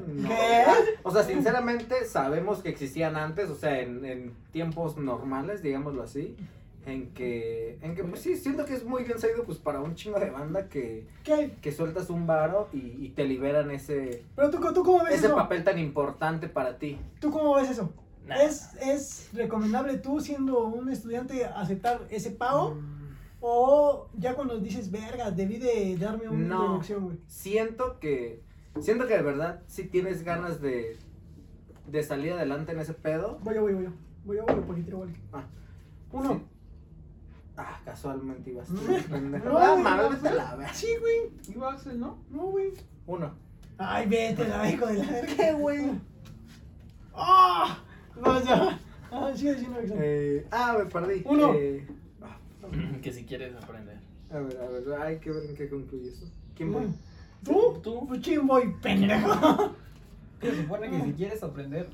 No. 0.07 0.27
¿Qué? 0.29 0.63
O 1.03 1.11
sea, 1.11 1.23
sinceramente 1.23 2.05
sabemos 2.05 2.59
que 2.61 2.69
existían 2.69 3.15
antes, 3.15 3.49
o 3.49 3.55
sea, 3.55 3.79
en, 3.81 4.03
en 4.05 4.33
tiempos 4.51 4.97
normales, 4.97 5.61
digámoslo 5.61 6.03
así, 6.03 6.35
en 6.85 7.11
que, 7.13 7.79
en 7.81 7.95
que 7.95 8.03
pues 8.03 8.21
sí, 8.21 8.35
siento 8.35 8.65
que 8.65 8.73
es 8.75 8.83
muy 8.83 9.03
bien 9.03 9.17
sabido 9.17 9.43
pues 9.43 9.57
para 9.57 9.79
un 9.79 9.95
chingo 9.95 10.19
de 10.19 10.29
banda 10.29 10.67
que, 10.69 11.07
¿Qué? 11.23 11.55
que 11.61 11.71
sueltas 11.71 12.09
un 12.09 12.27
varo 12.27 12.69
y, 12.73 12.95
y 13.03 13.09
te 13.15 13.23
liberan 13.25 13.71
ese, 13.71 14.23
Pero 14.35 14.49
tú, 14.51 14.59
tú 14.73 14.83
cómo 14.83 15.03
ves 15.03 15.15
ese 15.15 15.27
eso? 15.27 15.35
papel 15.35 15.63
tan 15.63 15.79
importante 15.79 16.47
para 16.47 16.77
ti. 16.77 16.97
¿Tú 17.19 17.31
cómo 17.31 17.55
ves 17.55 17.71
eso? 17.71 17.91
Nah. 18.27 18.35
¿Es, 18.35 18.73
¿Es 18.81 19.29
recomendable 19.33 19.97
tú 19.97 20.19
siendo 20.19 20.65
un 20.65 20.89
estudiante 20.89 21.45
aceptar 21.45 22.01
ese 22.09 22.31
pago? 22.31 22.75
Mm, 22.75 23.05
¿O 23.41 24.07
ya 24.17 24.33
cuando 24.35 24.57
dices, 24.59 24.89
verga, 24.89 25.29
debí 25.29 25.57
de 25.57 25.95
darme 25.97 26.27
una 26.29 26.45
No. 26.47 26.55
introducción, 26.63 27.03
güey? 27.05 27.17
Siento 27.27 27.99
que, 27.99 28.41
siento 28.81 29.07
que 29.07 29.15
de 29.15 29.21
verdad 29.23 29.61
si 29.67 29.85
tienes 29.85 30.23
ganas 30.23 30.61
de, 30.61 30.97
de 31.87 32.03
salir 32.03 32.33
adelante 32.33 32.71
en 32.71 32.79
ese 32.79 32.93
pedo. 32.93 33.39
Voy 33.43 33.55
yo, 33.55 33.61
voy 33.61 33.71
yo, 33.71 33.77
voy 33.77 33.85
yo. 33.85 33.91
Voy 34.25 34.37
yo, 34.37 34.45
voy 34.45 34.55
yo, 34.55 34.61
porque 34.65 34.81
tiro. 34.83 35.05
Ah, 35.33 35.43
Uno. 36.11 36.33
sí. 36.33 36.41
Ah, 37.57 37.79
casualmente 37.85 38.49
ibas 38.51 38.67
tú, 38.67 38.73
No, 38.75 38.97
pendejo. 39.09 39.45
No, 39.49 39.57
Ah, 39.57 39.71
güey, 39.71 39.83
mames, 39.83 40.03
no, 40.03 40.09
vete 40.09 40.27
a 40.27 40.33
la 40.33 40.55
verga. 40.55 40.73
Sí, 40.73 40.87
güey. 40.99 41.55
Iba 41.55 41.71
Axel, 41.73 41.99
¿no? 41.99 42.17
No, 42.29 42.43
güey. 42.47 42.73
Uno. 43.07 43.33
Ay, 43.77 44.07
vete, 44.07 44.47
la 44.47 44.69
hijo 44.69 44.85
de 44.87 44.93
la 44.97 45.11
verga. 45.11 45.35
¿Qué, 45.35 45.53
güey? 45.53 45.91
¡Ah! 47.13 47.79
Vaya. 48.21 48.79
Ah, 49.11 49.31
sigue 49.35 49.53
diciendo 49.55 49.79
que 49.79 49.93
Eh, 49.95 50.47
ah, 50.51 50.75
me 50.77 50.85
perdí. 50.85 51.21
Uno. 51.25 51.53
Eh, 51.53 51.87
ah, 52.21 52.37
que 53.01 53.13
si 53.13 53.23
quieres 53.25 53.55
aprender. 53.55 53.99
a 54.31 54.39
ver, 54.39 54.57
a 54.57 54.67
ver, 54.67 55.01
hay 55.01 55.19
que 55.19 55.31
ver 55.31 55.45
en 55.49 55.55
qué 55.55 55.69
concluye 55.69 56.09
eso. 56.09 56.25
¿Quién 56.55 56.73
voy? 56.73 56.87
¿Tú? 57.43 57.79
Tú. 57.83 58.07
Pues 58.07 58.21
quién 58.21 58.45
voy, 58.47 58.73
pendejo. 58.81 59.75
Que 60.39 60.51
se 60.51 60.61
supone 60.63 60.89
que 60.89 61.01
si 61.01 61.13
quieres 61.13 61.43
aprender 61.43 61.87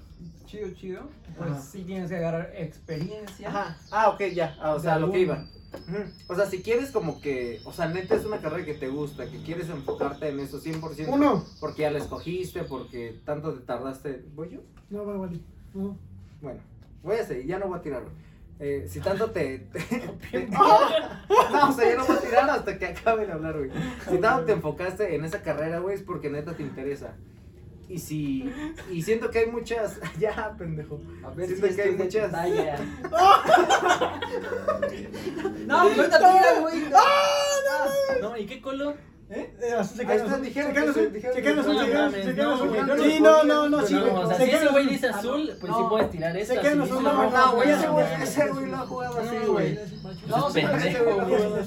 chido, 0.51 0.69
chido, 0.71 1.09
pues 1.37 1.51
Ajá. 1.51 1.61
sí 1.61 1.83
tienes 1.83 2.09
que 2.09 2.17
agarrar 2.17 2.51
experiencia. 2.55 3.49
Ajá. 3.49 3.77
Ah, 3.89 4.09
ok, 4.09 4.21
ya. 4.33 4.57
Ah, 4.59 4.75
o 4.75 4.79
sea, 4.79 4.95
a 4.95 4.99
lo 4.99 5.11
que 5.11 5.19
iba. 5.19 5.45
O 6.27 6.35
sea, 6.35 6.45
si 6.45 6.61
quieres 6.61 6.91
como 6.91 7.21
que, 7.21 7.61
o 7.63 7.71
sea, 7.71 7.87
neta 7.87 8.15
es 8.15 8.25
una 8.25 8.41
carrera 8.41 8.65
que 8.65 8.73
te 8.73 8.89
gusta, 8.89 9.29
que 9.29 9.41
quieres 9.41 9.69
enfocarte 9.69 10.27
en 10.27 10.41
eso 10.41 10.61
100%. 10.61 11.07
Uno. 11.07 11.45
Porque 11.61 11.83
ya 11.83 11.91
la 11.91 11.99
escogiste, 11.99 12.63
porque 12.63 13.21
tanto 13.23 13.53
te 13.53 13.61
tardaste. 13.61 14.25
¿Voy 14.35 14.49
yo? 14.49 14.59
No, 14.89 15.05
va, 15.05 15.17
vale. 15.17 15.39
No. 15.73 15.97
Bueno, 16.41 16.59
voy 17.03 17.15
a 17.15 17.25
seguir, 17.25 17.45
ya 17.45 17.59
no 17.59 17.67
voy 17.67 17.79
a 17.79 17.81
tirar. 17.81 18.03
Eh, 18.63 18.85
si 18.87 18.99
tanto 18.99 19.31
te... 19.31 19.57
te- 19.57 19.79
te- 20.31 20.47
no, 20.47 21.69
o 21.69 21.73
sea, 21.73 21.89
ya 21.89 21.95
no 21.97 22.05
voy 22.05 22.15
a 22.15 22.19
tirar 22.19 22.47
hasta 22.49 22.77
que 22.77 22.85
acabe 22.85 23.25
de 23.25 23.31
hablar, 23.31 23.57
güey. 23.57 23.71
Si 24.07 24.17
tanto 24.19 24.45
te 24.45 24.51
enfocaste 24.51 25.15
en 25.15 25.25
esa 25.25 25.41
carrera, 25.41 25.79
güey, 25.79 25.95
es 25.95 26.03
porque 26.03 26.29
neta 26.29 26.53
te 26.53 26.61
interesa. 26.61 27.15
Y 27.89 27.97
si... 27.97 28.53
Y 28.91 29.01
siento 29.01 29.31
que 29.31 29.39
hay 29.39 29.45
muchas... 29.47 29.99
ya, 30.19 30.55
pendejo. 30.57 31.01
A 31.25 31.31
ver 31.31 31.47
Siento 31.47 31.67
si 31.67 31.75
que 31.75 31.81
hay 31.81 31.91
muchas-. 31.91 32.31
No, 35.65 35.79
ahorita 35.79 36.17
tira, 36.17 36.59
güey. 36.61 36.83
No, 38.21 38.37
¿y 38.37 38.45
qué 38.45 38.61
color? 38.61 38.95
¿Eh? 39.33 39.49
Eh, 39.61 39.75
no 39.77 39.83
Sí, 42.97 43.19
no, 43.21 43.43
no, 43.43 43.69
no, 43.69 43.85
sí. 43.87 43.95
o 43.95 44.27
sea, 44.27 44.37
si 44.37 44.43
ese 44.51 44.67
güey 44.67 44.87
dice 44.87 45.07
Ah, 45.07 45.17
azul, 45.17 45.53
pues 45.59 45.73
sí 45.73 45.81
puedes 45.89 46.11
tirar 46.11 46.35
esta. 46.35 46.53
Dice 46.55 46.75
no, 46.75 46.85
güey, 47.55 47.69
ese 47.71 47.87
no, 47.87 47.93
güey- 47.97 48.21
Ese 48.21 48.47
güey 48.49 48.65
lo 48.65 48.75
ha 48.77 48.79
jugado 48.79 49.19
así, 49.19 49.37
güey. 49.47 49.79
No, 50.27 50.49
sí, 50.51 50.61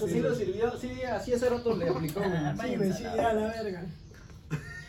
sí 0.09 0.21
lo 0.21 0.35
sirvió. 0.35 0.79
Sí, 0.79 1.03
así 1.05 1.33
ese 1.33 1.49
rato 1.49 1.75
le 1.77 1.89
aplicó, 1.89 2.21
güey. 2.21 2.33
Sí, 2.71 2.77
güey, 2.77 2.93
sí, 2.93 3.03
ya 3.03 3.33
la 3.33 3.47
verga. 3.49 3.83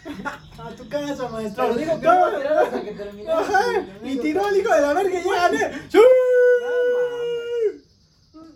A 0.60 0.70
tu 0.76 0.88
casa, 0.88 1.28
maestro. 1.30 1.64
Pero 1.68 1.76
digo 1.80 2.00
que 2.00 2.06
No. 2.06 2.14
no 2.14 2.20
iba 2.20 2.28
a 2.28 2.38
tirar 2.42 2.58
hasta 2.60 2.82
que 2.82 2.92
terminara. 2.92 3.40
Ajá. 3.40 3.62
Y 4.04 4.18
tiró 4.18 4.48
el 4.50 4.58
hijo 4.58 4.74
de 4.74 4.82
la 4.82 4.94
verga 4.94 5.20
y 5.20 5.24
ya 5.24 5.34
gané. 5.34 5.72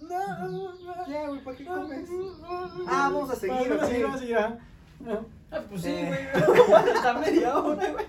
¡Sí! 0.10 0.16
No, 0.16 0.48
no, 0.50 0.74
no. 0.74 1.08
Ya, 1.08 1.28
güey, 1.28 1.44
¿para 1.44 1.58
qué 1.58 1.66
comes? 1.66 2.10
Ah, 2.88 3.10
vamos 3.14 3.30
a 3.30 3.36
seguir, 3.36 3.56
Vamos 3.70 3.84
a 3.84 3.86
seguir, 3.88 4.04
vamos 4.04 4.18
a 4.18 4.20
seguir. 4.20 4.36
ajá. 4.38 4.58
Ah, 5.52 5.62
pues 5.70 5.82
sí, 5.82 5.90
Eh. 5.92 6.30
güey. 6.46 6.74
Hasta 6.96 7.14
media 7.20 7.58
hora, 7.58 7.92
güey. 7.92 8.06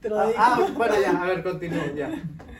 Te 0.00 0.08
lo 0.08 0.18
Ah, 0.20 0.24
dedico. 0.24 0.40
ah, 0.42 0.66
bueno, 0.76 0.94
ya, 1.00 1.22
a 1.22 1.26
ver, 1.26 1.42
continúo, 1.42 1.84
ya. 1.94 2.10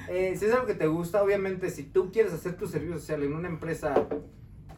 Eh, 0.09 0.37
si 0.37 0.45
es 0.47 0.53
algo 0.53 0.67
que 0.67 0.75
te 0.75 0.87
gusta, 0.87 1.23
obviamente, 1.23 1.71
si 1.71 1.85
tú 1.85 2.11
quieres 2.13 2.33
hacer 2.33 2.57
tu 2.57 2.67
servicio 2.67 2.99
social 2.99 3.23
en 3.23 3.35
una 3.35 3.49
empresa 3.49 3.95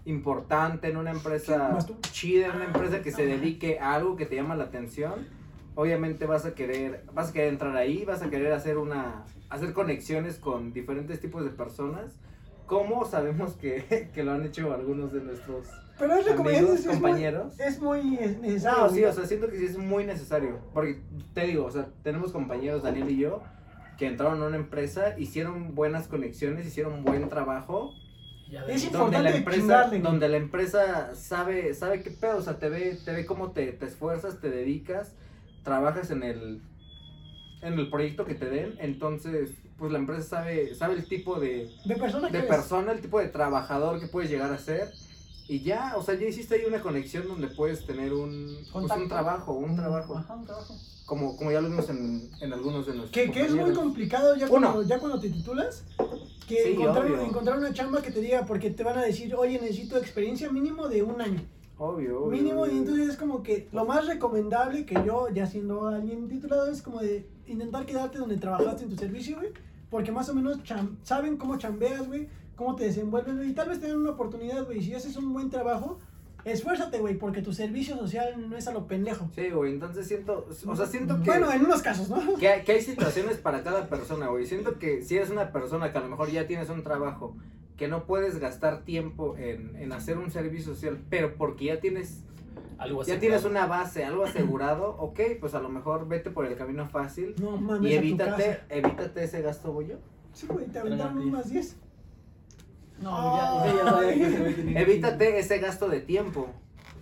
importante, 0.04 0.88
en 0.88 0.96
una 0.96 1.10
empresa 1.10 1.78
chida, 2.12 2.46
en 2.48 2.56
una 2.56 2.64
empresa 2.66 3.00
que 3.02 3.10
se 3.10 3.26
dedique 3.26 3.78
a 3.78 3.94
algo 3.94 4.16
que 4.16 4.26
te 4.26 4.36
llama 4.36 4.54
la 4.56 4.64
atención, 4.64 5.26
obviamente 5.74 6.26
vas 6.26 6.44
a 6.44 6.54
querer, 6.54 7.04
vas 7.14 7.30
a 7.30 7.32
querer 7.32 7.48
entrar 7.48 7.76
ahí, 7.76 8.04
vas 8.04 8.22
a 8.22 8.30
querer 8.30 8.52
hacer 8.52 8.76
una, 8.78 9.24
hacer 9.50 9.72
conexiones 9.72 10.36
con 10.38 10.72
diferentes 10.72 11.20
tipos 11.20 11.42
de 11.44 11.50
personas, 11.50 12.12
como 12.66 13.04
sabemos 13.04 13.54
que, 13.54 14.10
que 14.14 14.22
lo 14.24 14.32
han 14.32 14.44
hecho 14.44 14.72
algunos 14.72 15.12
de 15.12 15.20
nuestros 15.20 15.68
Pero 15.98 16.14
es 16.14 16.26
recomendable. 16.26 16.58
amigos, 16.58 16.80
es 16.80 16.86
compañeros. 16.86 17.60
Es 17.60 17.80
muy 17.80 18.18
es 18.18 18.38
necesario. 18.38 18.82
No, 18.82 18.90
sí, 18.90 19.04
o 19.04 19.12
sea, 19.12 19.26
siento 19.26 19.48
que 19.48 19.58
sí 19.58 19.66
es 19.66 19.78
muy 19.78 20.04
necesario. 20.04 20.58
Porque 20.72 21.00
te 21.34 21.46
digo, 21.46 21.64
o 21.66 21.70
sea, 21.70 21.88
tenemos 22.02 22.32
compañeros, 22.32 22.82
Daniel 22.82 23.10
y 23.10 23.18
yo, 23.18 23.42
que 23.98 24.06
entraron 24.06 24.42
a 24.42 24.46
una 24.46 24.56
empresa, 24.56 25.18
hicieron 25.18 25.74
buenas 25.74 26.08
conexiones, 26.08 26.66
hicieron 26.66 27.04
buen 27.04 27.28
trabajo. 27.28 27.92
Es 28.68 28.92
Donde 28.92 29.20
la 29.20 29.34
empresa, 29.34 29.60
chingarle, 29.60 29.98
donde 30.00 30.28
la 30.28 30.36
empresa 30.36 31.14
sabe, 31.14 31.74
sabe 31.74 32.02
qué 32.02 32.10
pedo, 32.10 32.36
o 32.36 32.42
sea, 32.42 32.58
te 32.58 32.68
ve, 32.68 32.96
te 33.04 33.12
ve 33.12 33.26
cómo 33.26 33.52
te, 33.52 33.72
te 33.72 33.86
esfuerzas, 33.86 34.40
te 34.40 34.50
dedicas, 34.50 35.16
trabajas 35.64 36.10
en 36.10 36.22
el, 36.22 36.62
en 37.62 37.78
el 37.78 37.90
proyecto 37.90 38.24
que 38.24 38.34
te 38.34 38.48
den, 38.50 38.74
entonces, 38.78 39.50
pues 39.78 39.92
la 39.92 39.98
empresa 39.98 40.22
sabe, 40.22 40.74
sabe 40.74 40.94
el 40.94 41.06
tipo 41.06 41.38
de, 41.40 41.70
De 41.84 41.96
persona 41.96 42.28
de 42.28 42.42
persona, 42.42 42.92
el 42.92 43.00
tipo 43.00 43.18
de 43.18 43.28
trabajador 43.28 44.00
que 44.00 44.06
puedes 44.06 44.30
llegar 44.30 44.52
a 44.52 44.58
ser. 44.58 44.92
Y 45.46 45.60
ya, 45.60 45.94
o 45.96 46.02
sea, 46.02 46.14
ya 46.14 46.26
hiciste 46.26 46.54
ahí 46.54 46.64
una 46.66 46.80
conexión 46.80 47.28
donde 47.28 47.48
puedes 47.48 47.84
tener 47.84 48.14
un, 48.14 48.56
pues, 48.72 48.90
un 48.90 49.08
trabajo, 49.08 49.52
un 49.52 49.76
trabajo. 49.76 50.16
Ajá, 50.16 50.34
un 50.34 50.46
trabajo. 50.46 50.74
Como, 51.04 51.36
como 51.36 51.52
ya 51.52 51.60
lo 51.60 51.68
vimos 51.68 51.88
en, 51.90 52.30
en 52.40 52.52
algunos 52.54 52.86
de 52.86 52.94
nuestros 52.94 53.10
Que, 53.10 53.30
que 53.30 53.42
es 53.42 53.54
muy 53.54 53.74
complicado 53.74 54.36
ya 54.36 54.46
Uno. 54.46 54.72
cuando, 54.72 54.82
ya 54.88 54.98
cuando 54.98 55.20
te 55.20 55.28
titulas. 55.28 55.84
Que 56.48 56.62
Sí, 56.62 56.72
encontrar, 56.72 57.06
encontrar 57.06 57.58
una 57.58 57.72
chamba 57.74 58.00
que 58.00 58.10
te 58.10 58.20
diga, 58.20 58.46
porque 58.46 58.70
te 58.70 58.82
van 58.84 58.96
a 58.98 59.02
decir, 59.02 59.34
oye, 59.34 59.58
necesito 59.60 59.98
experiencia 59.98 60.50
mínimo 60.50 60.88
de 60.88 61.02
un 61.02 61.20
año. 61.20 61.42
Obvio, 61.76 62.24
obvio, 62.24 62.30
Mínimo, 62.40 62.62
obvio. 62.62 62.72
y 62.74 62.78
entonces 62.78 63.08
es 63.10 63.16
como 63.16 63.42
que 63.42 63.68
lo 63.72 63.84
más 63.84 64.06
recomendable 64.06 64.86
que 64.86 64.94
yo, 65.04 65.28
ya 65.30 65.46
siendo 65.46 65.88
alguien 65.88 66.28
titulado, 66.28 66.66
es 66.70 66.82
como 66.82 67.00
de 67.00 67.26
intentar 67.46 67.84
quedarte 67.84 68.18
donde 68.18 68.36
trabajaste 68.36 68.84
en 68.84 68.90
tu 68.90 68.96
servicio, 68.96 69.36
güey. 69.36 69.48
Porque 69.90 70.12
más 70.12 70.28
o 70.28 70.34
menos 70.34 70.62
cham- 70.62 70.96
saben 71.02 71.36
cómo 71.36 71.56
chambeas, 71.58 72.06
güey, 72.06 72.28
cómo 72.56 72.76
te 72.76 72.84
desenvuelves, 72.84 73.36
güey. 73.36 73.50
Y 73.50 73.54
tal 73.54 73.68
vez 73.68 73.80
te 73.80 73.88
den 73.88 73.96
una 73.96 74.10
oportunidad, 74.10 74.64
güey. 74.64 74.82
Si 74.82 74.94
haces 74.94 75.16
un 75.16 75.32
buen 75.32 75.50
trabajo, 75.50 75.98
esfuérzate, 76.44 76.98
güey, 76.98 77.16
porque 77.18 77.42
tu 77.42 77.52
servicio 77.52 77.96
social 77.96 78.48
no 78.48 78.56
es 78.56 78.66
a 78.68 78.72
lo 78.72 78.86
pendejo. 78.86 79.28
Sí, 79.34 79.50
güey, 79.50 79.72
entonces 79.72 80.06
siento, 80.06 80.46
o 80.66 80.76
sea, 80.76 80.86
siento 80.86 81.16
que... 81.22 81.30
Bueno, 81.30 81.50
en 81.52 81.64
unos 81.64 81.82
casos, 81.82 82.08
¿no? 82.08 82.34
Que 82.36 82.48
hay, 82.48 82.64
que 82.64 82.72
hay 82.72 82.82
situaciones 82.82 83.38
para 83.38 83.62
cada 83.62 83.88
persona, 83.88 84.28
güey. 84.28 84.46
Siento 84.46 84.78
que 84.78 85.02
si 85.02 85.16
eres 85.16 85.30
una 85.30 85.50
persona 85.52 85.90
que 85.90 85.98
a 85.98 86.02
lo 86.02 86.08
mejor 86.08 86.30
ya 86.30 86.46
tienes 86.46 86.68
un 86.70 86.82
trabajo, 86.82 87.34
que 87.76 87.88
no 87.88 88.04
puedes 88.06 88.38
gastar 88.38 88.82
tiempo 88.84 89.36
en, 89.36 89.74
en 89.76 89.92
hacer 89.92 90.18
un 90.18 90.30
servicio 90.30 90.74
social, 90.74 91.00
pero 91.10 91.34
porque 91.34 91.66
ya 91.66 91.80
tienes 91.80 92.22
Algo 92.78 93.02
ya 93.02 93.18
tienes 93.18 93.44
una 93.44 93.66
base, 93.66 94.04
algo 94.04 94.24
asegurado, 94.24 94.96
ok, 94.98 95.20
pues 95.40 95.54
a 95.54 95.60
lo 95.60 95.68
mejor 95.68 96.06
vete 96.08 96.30
por 96.30 96.46
el 96.46 96.56
camino 96.56 96.86
fácil 96.86 97.34
No 97.40 97.56
mames, 97.56 97.90
y 97.90 97.94
evítate, 97.94 98.60
evítate 98.68 99.24
ese 99.24 99.42
gasto, 99.42 99.72
bollo. 99.72 99.98
Sí, 100.32 100.46
güey, 100.48 100.66
te 100.66 100.78
aventaron 100.78 101.18
un 101.18 101.30
más 101.30 101.50
10. 101.50 101.76
No, 103.00 103.36
ya, 103.36 103.66
ya, 103.66 104.14
ya 104.14 104.38
güey 104.40 104.54
tenía 104.54 104.74
que- 104.74 104.80
Evítate 104.92 105.38
ese 105.38 105.58
gasto 105.58 105.88
de 105.88 106.00
tiempo. 106.00 106.48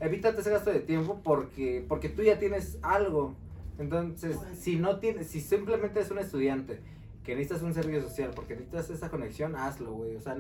Evítate 0.01 0.41
ese 0.41 0.51
gasto 0.51 0.71
de 0.71 0.81
tiempo 0.81 1.21
porque, 1.23 1.85
porque 1.89 2.09
tú 2.09 2.23
ya 2.23 2.39
tienes 2.39 2.79
algo. 2.83 3.35
Entonces, 3.79 4.37
si 4.59 4.77
no 4.77 4.99
tienes, 5.01 5.29
si 5.29 5.41
simplemente 5.41 6.01
es 6.01 6.11
un 6.11 6.19
estudiante 6.19 6.81
que 7.25 7.37
necesitas 7.37 7.63
un 7.63 7.73
servicio 7.73 8.03
social 8.03 8.31
porque 8.35 8.55
necesitas 8.55 8.91
esa 8.91 9.09
conexión, 9.11 9.55
hazlo, 9.57 9.93
güey. 9.93 10.17
O 10.17 10.21
sea, 10.21 10.37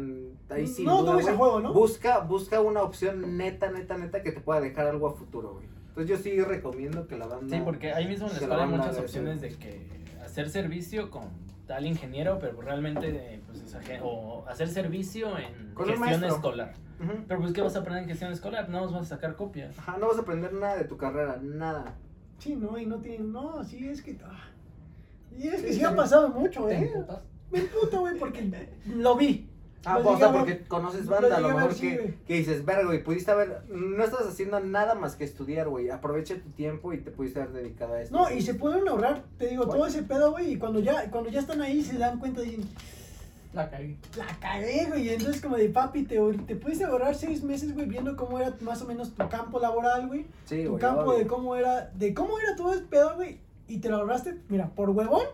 ahí 0.51 0.66
sí. 0.66 0.85
No 0.85 1.05
tomes 1.05 1.27
el 1.29 1.37
juego, 1.37 1.61
¿no? 1.61 1.73
Busca, 1.73 2.18
busca 2.21 2.61
una 2.61 2.83
opción 2.83 3.37
neta, 3.37 3.71
neta, 3.71 3.97
neta 3.97 4.23
que 4.23 4.33
te 4.33 4.40
pueda 4.40 4.61
dejar 4.61 4.87
algo 4.88 5.09
a 5.09 5.12
futuro, 5.14 5.55
güey. 5.55 5.66
Entonces 5.88 6.09
yo 6.11 6.23
sí 6.23 6.40
recomiendo 6.42 7.07
que 7.07 7.16
la 7.18 7.27
banda. 7.27 7.57
Sí, 7.57 7.62
porque 7.64 7.92
ahí 7.92 8.09
mismo 8.09 8.27
en 8.27 8.33
la 8.33 8.38
escuela 8.40 8.64
hay 8.64 8.68
muchas 8.71 8.99
opciones 8.99 9.40
de 9.40 9.51
que 9.51 9.87
hacer 10.25 10.49
servicio 10.51 11.11
con 11.11 11.25
tal 11.66 11.87
ingeniero, 11.87 12.38
pero 12.40 12.61
realmente, 12.61 13.40
pues, 13.47 13.61
es 13.62 13.75
aje- 13.75 14.01
o 14.03 14.45
hacer 14.49 14.68
servicio 14.68 15.38
en 15.38 15.75
Con 15.75 15.87
gestión 15.87 16.25
escolar. 16.25 16.75
Ujú. 17.01 17.12
Pero 17.29 17.40
pues, 17.40 17.53
¿qué 17.53 17.61
vas 17.62 17.77
a 17.77 17.81
aprender 17.81 18.03
en 18.05 18.09
gestión 18.09 18.33
escolar? 18.33 18.68
No 18.68 18.90
vas 18.90 19.03
a 19.03 19.05
sacar 19.05 19.37
copias. 19.37 19.79
Ajá, 19.79 19.97
no 19.99 20.09
vas 20.09 20.16
a 20.18 20.23
aprender 20.23 20.53
nada 20.53 20.77
de 20.77 20.85
tu 20.85 20.97
carrera, 20.97 21.38
nada. 21.42 21.95
Sí, 22.38 22.57
no, 22.57 22.77
y 22.79 22.87
no 22.87 22.97
tienen. 22.99 23.31
No, 23.33 23.62
sí, 23.62 23.87
es 23.88 24.03
que. 24.03 24.18
ah. 24.25 24.49
Y 25.38 25.49
es 25.49 25.62
que 25.62 25.73
Sí, 25.73 25.85
ha 25.85 25.95
pasado 25.95 26.29
mucho, 26.29 26.64
¿Te 26.66 26.75
¿eh? 26.77 26.92
Me 27.51 27.61
puto, 27.62 28.01
güey, 28.01 28.18
porque 28.18 28.51
lo 28.87 29.16
vi. 29.16 29.49
Ah, 29.85 29.99
pues, 30.01 30.14
o 30.14 30.18
sea, 30.18 30.31
porque 30.33 30.61
conoces 30.68 31.07
banda, 31.07 31.37
a 31.37 31.40
lo 31.40 31.49
mejor 31.49 31.75
sí, 31.75 31.99
que, 32.25 32.35
dices, 32.35 32.64
verga, 32.64 32.85
güey, 32.85 33.03
pudiste 33.03 33.33
haber, 33.33 33.64
no 33.68 34.05
estás 34.05 34.27
haciendo 34.29 34.61
nada 34.61 34.95
más 34.95 35.16
que 35.16 35.25
estudiar, 35.25 35.68
güey, 35.68 35.90
aprovecha 35.90 36.37
tu 36.37 36.51
tiempo 36.51 36.92
y 36.92 36.99
te 36.99 37.11
pudiste 37.11 37.40
haber 37.42 37.53
dedicado 37.55 37.95
a 37.95 38.01
esto. 38.01 38.16
No, 38.16 38.31
y 38.31 38.40
se 38.42 38.55
pueden 38.55 38.87
ahorrar, 38.87 39.25
te 39.38 39.49
digo, 39.49 39.66
todo 39.68 39.85
ese 39.85 40.05
pedo, 40.05 40.31
güey, 40.31 40.53
y 40.53 40.57
cuando 40.57 40.79
ya, 40.79 41.11
cuando 41.11 41.31
ya 41.31 41.40
están 41.40 41.61
ahí 41.62 41.83
se 41.83 41.99
dan 41.99 42.21
cuenta, 42.21 42.42
dicen, 42.42 42.62
La 43.53 43.68
cagué. 43.68 43.97
la 44.16 44.27
cagué, 44.38 44.87
güey, 44.87 45.09
y 45.09 45.11
entonces 45.11 45.42
como 45.42 45.57
de 45.57 45.68
papi, 45.68 46.05
te, 46.05 46.16
te 46.47 46.55
pudiste 46.55 46.85
ahorrar 46.85 47.16
seis 47.16 47.42
meses, 47.42 47.75
güey, 47.75 47.87
viendo 47.87 48.16
cómo 48.16 48.38
era 48.38 48.55
más 48.61 48.81
o 48.83 48.87
menos 48.87 49.12
tu 49.12 49.29
campo 49.29 49.59
laboral, 49.59 50.07
güey, 50.07 50.27
Sí, 50.45 50.62
tu 50.62 50.71
güey, 50.71 50.81
campo 50.81 51.03
obvio. 51.11 51.18
de 51.18 51.27
cómo 51.27 51.57
era, 51.57 51.90
de 51.92 52.14
cómo 52.14 52.38
era 52.38 52.55
todo 52.55 52.73
ese 52.73 52.83
pedo, 52.85 53.16
güey, 53.16 53.40
y 53.74 53.78
te 53.78 53.88
lo 53.88 53.96
ahorraste, 53.96 54.40
mira, 54.48 54.68
por 54.70 54.90
huevón 54.90 55.24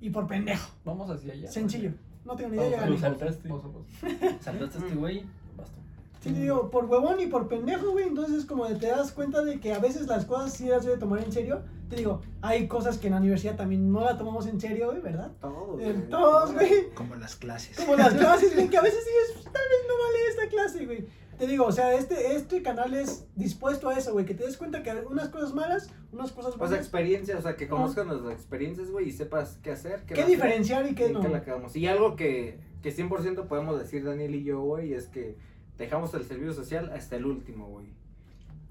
y 0.00 0.10
por 0.10 0.26
pendejo, 0.26 0.70
Vamos 0.84 1.10
hacia 1.10 1.32
allá. 1.32 1.50
sencillo, 1.50 1.90
no 2.24 2.36
tengo 2.36 2.50
ni 2.50 2.56
idea, 2.58 2.78
Pausa, 2.80 2.94
ya 2.94 3.00
saltaste. 3.00 3.48
Saltaste 4.40 4.78
a 4.78 4.80
este 4.80 4.94
güey, 4.94 5.24
basta. 5.56 5.74
Sí, 6.22 6.30
te 6.32 6.40
digo, 6.40 6.70
por 6.70 6.84
huevón 6.86 7.20
y 7.20 7.26
por 7.26 7.48
pendejo, 7.48 7.90
güey. 7.92 8.06
Entonces, 8.08 8.44
como 8.46 8.66
te 8.66 8.86
das 8.86 9.12
cuenta 9.12 9.42
de 9.44 9.60
que 9.60 9.72
a 9.74 9.78
veces 9.78 10.06
las 10.06 10.24
cosas 10.24 10.52
sí 10.54 10.66
las 10.66 10.84
debe 10.84 10.96
tomar 10.96 11.22
en 11.22 11.30
serio. 11.32 11.60
Te 11.90 11.96
digo, 11.96 12.22
hay 12.40 12.66
cosas 12.66 12.96
que 12.96 13.08
en 13.08 13.12
la 13.12 13.20
universidad 13.20 13.56
también 13.56 13.92
no 13.92 14.00
la 14.00 14.16
tomamos 14.16 14.46
en 14.46 14.58
serio, 14.58 14.86
güey, 14.90 15.02
¿verdad? 15.02 15.30
Todos, 15.40 15.80
Eh, 15.82 15.92
güey. 15.92 16.08
todos, 16.08 16.52
güey. 16.54 16.90
Como 16.94 17.14
las 17.16 17.36
clases. 17.36 17.76
Como 17.76 17.94
las 17.94 18.14
clases, 18.14 18.54
güey, 18.54 18.68
que 18.70 18.78
a 18.78 18.80
veces 18.80 19.00
dices, 19.04 19.44
tal 19.52 19.52
vez 19.52 19.80
no 19.86 19.94
vale 20.02 20.18
esta 20.30 20.48
clase, 20.48 20.86
güey. 20.86 21.06
Te 21.38 21.46
digo, 21.46 21.66
o 21.66 21.72
sea, 21.72 21.94
este, 21.94 22.34
este 22.36 22.62
canal 22.62 22.94
es 22.94 23.26
dispuesto 23.34 23.88
a 23.88 23.98
eso, 23.98 24.12
güey. 24.12 24.24
Que 24.24 24.34
te 24.34 24.44
des 24.44 24.56
cuenta 24.56 24.82
que 24.82 24.90
hay 24.90 24.98
unas 25.08 25.28
cosas 25.28 25.52
malas, 25.54 25.90
unas 26.12 26.32
cosas 26.32 26.52
O 26.52 26.56
sea, 26.56 26.66
buenas. 26.66 26.78
experiencia, 26.78 27.38
o 27.38 27.42
sea, 27.42 27.56
que 27.56 27.68
conozcas 27.68 28.06
nuestras 28.06 28.32
experiencias, 28.34 28.90
güey, 28.90 29.08
y 29.08 29.12
sepas 29.12 29.58
qué 29.62 29.72
hacer. 29.72 30.04
¿Qué 30.06 30.14
hacer, 30.14 30.26
diferenciar 30.26 30.86
y 30.90 30.94
qué 30.94 31.10
no? 31.10 31.20
qué. 31.20 31.78
Y 31.78 31.86
algo 31.86 32.16
que, 32.16 32.60
que 32.82 32.94
100% 32.94 33.46
podemos 33.46 33.78
decir 33.78 34.04
Daniel 34.04 34.34
y 34.34 34.44
yo, 34.44 34.60
güey, 34.60 34.92
es 34.92 35.06
que 35.06 35.36
dejamos 35.78 36.14
el 36.14 36.24
servicio 36.24 36.52
social 36.52 36.90
hasta 36.94 37.16
el 37.16 37.26
último, 37.26 37.66
güey. 37.66 37.86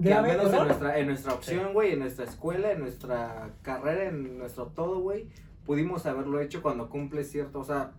Que 0.01 0.13
al 0.13 0.23
menos 0.23 0.51
en 0.51 0.65
nuestra, 0.65 0.97
en 0.97 1.07
nuestra 1.07 1.33
opción, 1.33 1.73
güey, 1.73 1.93
en 1.93 1.99
nuestra 1.99 2.25
escuela, 2.25 2.71
en 2.71 2.79
nuestra 2.79 3.51
carrera, 3.61 4.09
en 4.09 4.37
nuestro 4.37 4.67
todo, 4.67 4.99
güey, 4.99 5.27
pudimos 5.65 6.05
haberlo 6.05 6.39
hecho 6.39 6.61
cuando 6.61 6.89
cumple 6.89 7.23
cierto, 7.23 7.59
o 7.59 7.63
sea, 7.63 7.91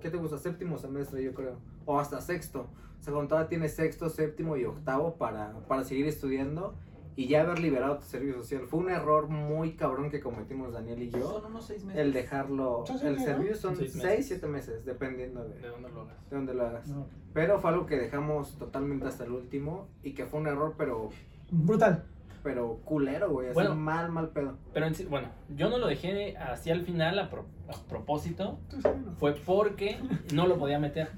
¿qué 0.00 0.10
te 0.10 0.16
gusta? 0.16 0.38
Séptimo 0.38 0.78
semestre, 0.78 1.22
yo 1.22 1.32
creo. 1.34 1.58
O 1.86 1.98
hasta 1.98 2.20
sexto. 2.20 2.68
O 3.00 3.02
sea, 3.02 3.12
cuando 3.12 3.28
todavía 3.28 3.48
tienes 3.48 3.74
sexto, 3.74 4.08
séptimo 4.08 4.56
y 4.56 4.64
octavo 4.64 5.14
para, 5.16 5.52
para 5.68 5.84
seguir 5.84 6.06
estudiando 6.06 6.74
y 7.16 7.26
ya 7.26 7.40
haber 7.42 7.58
liberado 7.58 7.98
tu 7.98 8.04
servicio 8.04 8.34
social. 8.42 8.66
Fue 8.66 8.78
un 8.80 8.90
error 8.90 9.28
muy 9.28 9.72
cabrón 9.74 10.10
que 10.10 10.20
cometimos 10.20 10.72
Daniel 10.72 11.02
y 11.02 11.10
yo. 11.10 11.40
Son 11.40 11.46
unos 11.50 11.64
seis 11.66 11.84
meses. 11.84 12.00
El 12.00 12.12
dejarlo, 12.12 12.84
el 13.02 13.18
servicio 13.18 13.56
son 13.56 13.76
Seis 13.76 14.26
siete 14.28 14.46
meses, 14.46 14.84
dependiendo 14.84 15.44
de, 15.48 15.58
¿De 15.58 15.68
dónde 15.68 15.88
lo 15.90 16.02
hagas? 16.02 16.30
de 16.30 16.36
dónde 16.36 16.54
lo 16.54 16.66
hagas. 16.66 16.88
No. 16.88 17.06
Pero 17.32 17.58
fue 17.60 17.70
algo 17.70 17.86
que 17.86 17.96
dejamos 17.98 18.56
totalmente 18.58 19.06
hasta 19.06 19.24
el 19.24 19.32
último 19.32 19.88
y 20.02 20.12
que 20.12 20.26
fue 20.26 20.38
un 20.40 20.46
error, 20.46 20.74
pero 20.78 21.08
Brutal. 21.50 22.04
pero 22.44 22.76
culero, 22.84 23.30
güey, 23.30 23.48
así 23.48 23.54
Bueno. 23.54 23.74
mal, 23.74 24.12
mal 24.12 24.28
pedo. 24.30 24.56
Pero 24.72 24.86
en 24.86 24.94
sí, 24.94 25.04
bueno, 25.04 25.28
yo 25.56 25.68
no 25.70 25.78
lo 25.78 25.88
dejé 25.88 26.36
así 26.36 26.70
al 26.70 26.82
final 26.82 27.18
a, 27.18 27.30
pro- 27.30 27.46
a 27.68 27.88
propósito. 27.88 28.58
Fue 29.18 29.34
porque 29.34 29.98
no 30.32 30.46
lo 30.46 30.56
podía 30.56 30.78
meter. 30.78 31.08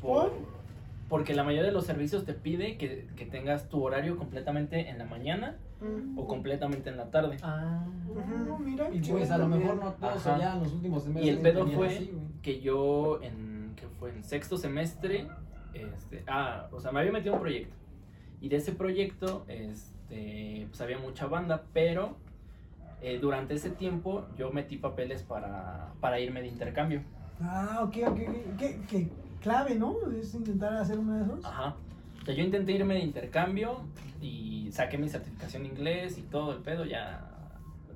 ¿Por? 0.00 0.32
Porque 1.10 1.34
la 1.34 1.44
mayoría 1.44 1.66
de 1.66 1.72
los 1.72 1.84
servicios 1.84 2.24
te 2.24 2.32
pide 2.32 2.78
que, 2.78 3.08
que 3.16 3.26
tengas 3.26 3.68
tu 3.68 3.82
horario 3.82 4.16
completamente 4.16 4.88
en 4.88 4.96
la 4.96 5.04
mañana 5.04 5.58
o 6.16 6.26
completamente 6.26 6.88
en 6.88 6.96
la 6.96 7.10
tarde. 7.10 7.36
Ah. 7.42 7.84
No, 8.46 8.58
mira, 8.58 8.88
Y 8.92 9.00
pues 9.00 9.30
a 9.30 9.36
lo 9.38 9.48
mejor 9.48 9.76
no 9.76 9.92
todos 9.92 10.26
allá 10.26 10.54
en 10.54 10.60
los 10.60 10.72
últimos 10.72 11.02
semestres. 11.02 11.26
Y 11.26 11.30
el 11.36 11.40
pedo 11.42 11.66
fue 11.66 11.88
así, 11.88 12.12
que 12.42 12.60
yo 12.60 13.20
en 13.22 13.72
que 13.76 13.86
fue 13.98 14.10
en 14.10 14.22
sexto 14.24 14.56
semestre 14.56 15.26
este 15.74 16.22
ah 16.26 16.68
o 16.72 16.80
sea 16.80 16.90
me 16.92 17.00
había 17.00 17.12
metido 17.12 17.34
un 17.34 17.40
proyecto 17.40 17.74
y 18.40 18.48
de 18.48 18.56
ese 18.56 18.72
proyecto 18.72 19.44
este 19.48 20.66
pues 20.68 20.80
había 20.80 20.98
mucha 20.98 21.26
banda 21.26 21.64
pero 21.72 22.16
eh, 23.00 23.18
durante 23.20 23.54
ese 23.54 23.70
tiempo 23.70 24.26
yo 24.36 24.50
metí 24.50 24.76
papeles 24.76 25.22
para, 25.22 25.92
para 26.00 26.18
irme 26.20 26.40
de 26.42 26.48
intercambio 26.48 27.02
Ah, 27.40 27.80
ok, 27.84 27.96
ok. 28.08 28.18
ok. 28.18 28.58
¿Qué, 28.58 28.80
qué 28.90 29.08
clave, 29.40 29.74
¿no? 29.74 29.96
Es 30.18 30.34
intentar 30.34 30.74
hacer 30.74 30.98
uno 30.98 31.14
de 31.16 31.24
esos. 31.24 31.44
ajá 31.44 31.74
o 32.22 32.24
sea 32.26 32.34
yo 32.34 32.44
intenté 32.44 32.72
irme 32.72 32.94
de 32.94 33.00
intercambio 33.00 33.80
y 34.20 34.70
saqué 34.72 34.98
mi 34.98 35.08
certificación 35.08 35.62
de 35.62 35.70
inglés 35.70 36.18
y 36.18 36.22
todo 36.22 36.52
el 36.52 36.58
pedo 36.58 36.84
ya 36.84 37.26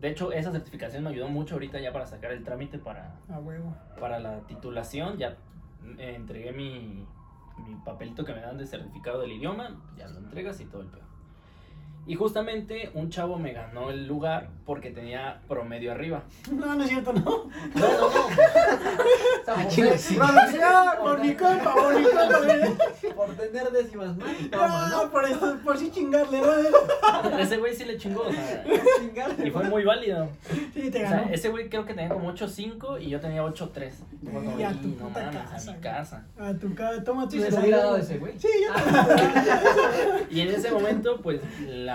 de 0.00 0.10
hecho, 0.10 0.32
esa 0.32 0.52
certificación 0.52 1.02
me 1.04 1.08
ayudó 1.10 1.28
mucho 1.28 1.54
ahorita 1.54 1.80
ya 1.80 1.90
para 1.90 2.04
sacar 2.04 2.30
el 2.32 2.44
trámite 2.44 2.78
para, 2.78 3.14
A 3.30 3.38
huevo. 3.38 3.74
para 3.98 4.18
la 4.18 4.40
titulación. 4.40 5.16
Ya 5.16 5.34
entregué 5.96 6.52
mi, 6.52 7.06
mi 7.66 7.74
papelito 7.86 8.22
que 8.22 8.34
me 8.34 8.42
dan 8.42 8.58
de 8.58 8.66
certificado 8.66 9.22
del 9.22 9.32
idioma, 9.32 9.80
ya 9.96 10.06
lo 10.08 10.18
entregas 10.18 10.60
y 10.60 10.66
todo 10.66 10.82
el 10.82 10.88
pedo. 10.88 11.03
Y 12.06 12.16
justamente 12.16 12.90
un 12.94 13.08
chavo 13.10 13.38
me 13.38 13.52
ganó 13.52 13.88
el 13.90 14.06
lugar 14.06 14.48
porque 14.66 14.90
tenía 14.90 15.40
promedio 15.48 15.90
arriba. 15.92 16.22
No, 16.52 16.74
no 16.74 16.84
es 16.84 16.90
cierto, 16.90 17.12
no. 17.14 17.48
No, 17.74 17.88
no, 18.00 19.70
sí. 19.70 19.82
Producción, 20.16 20.86
por 21.02 21.20
mi 21.20 21.34
compa, 21.34 21.74
por 21.74 21.98
mi 21.98 22.04
compa, 22.04 22.38
güey. 22.40 22.74
Por 23.14 23.34
tener 23.36 23.70
décimas 23.70 24.16
más. 24.16 24.28
Toma, 24.50 24.88
No, 24.88 25.10
por 25.10 25.24
esto, 25.24 25.56
por 25.64 25.78
sí 25.78 25.90
chingarle, 25.90 26.40
¿no? 26.40 26.46
no. 26.46 27.38
Ese 27.38 27.58
güey 27.58 27.74
sí 27.76 27.84
le 27.84 27.96
chingó. 27.96 28.22
o 28.22 28.32
sea, 28.32 28.64
y 29.44 29.50
fue 29.50 29.64
muy 29.64 29.84
válido. 29.84 30.28
Sí, 30.74 30.90
te 30.90 31.04
O 31.04 31.08
sea, 31.08 31.20
ganó. 31.20 31.32
ese 31.32 31.48
güey 31.50 31.68
creo 31.68 31.84
que 31.86 31.94
tenía 31.94 32.08
como 32.10 32.32
8.5 32.32 33.00
y 33.02 33.10
yo 33.10 33.20
tenía 33.20 33.42
8.3. 33.44 33.92
Y 34.58 34.62
a 34.62 34.72
tu 34.72 34.88
Y 34.88 34.92
puta 34.92 35.20
mames, 35.22 35.50
casa, 35.50 35.70
a 35.70 35.74
mi 35.74 35.80
casa. 35.80 36.26
A 36.38 36.54
tu 36.54 36.74
cara, 36.74 37.04
toma 37.04 37.28
tu. 37.28 37.36
Sí, 37.36 37.40
yo 37.40 37.94
Y 40.30 40.40
en 40.40 40.48
ese 40.48 40.70
momento, 40.70 41.20
pues, 41.22 41.40
la 41.68 41.93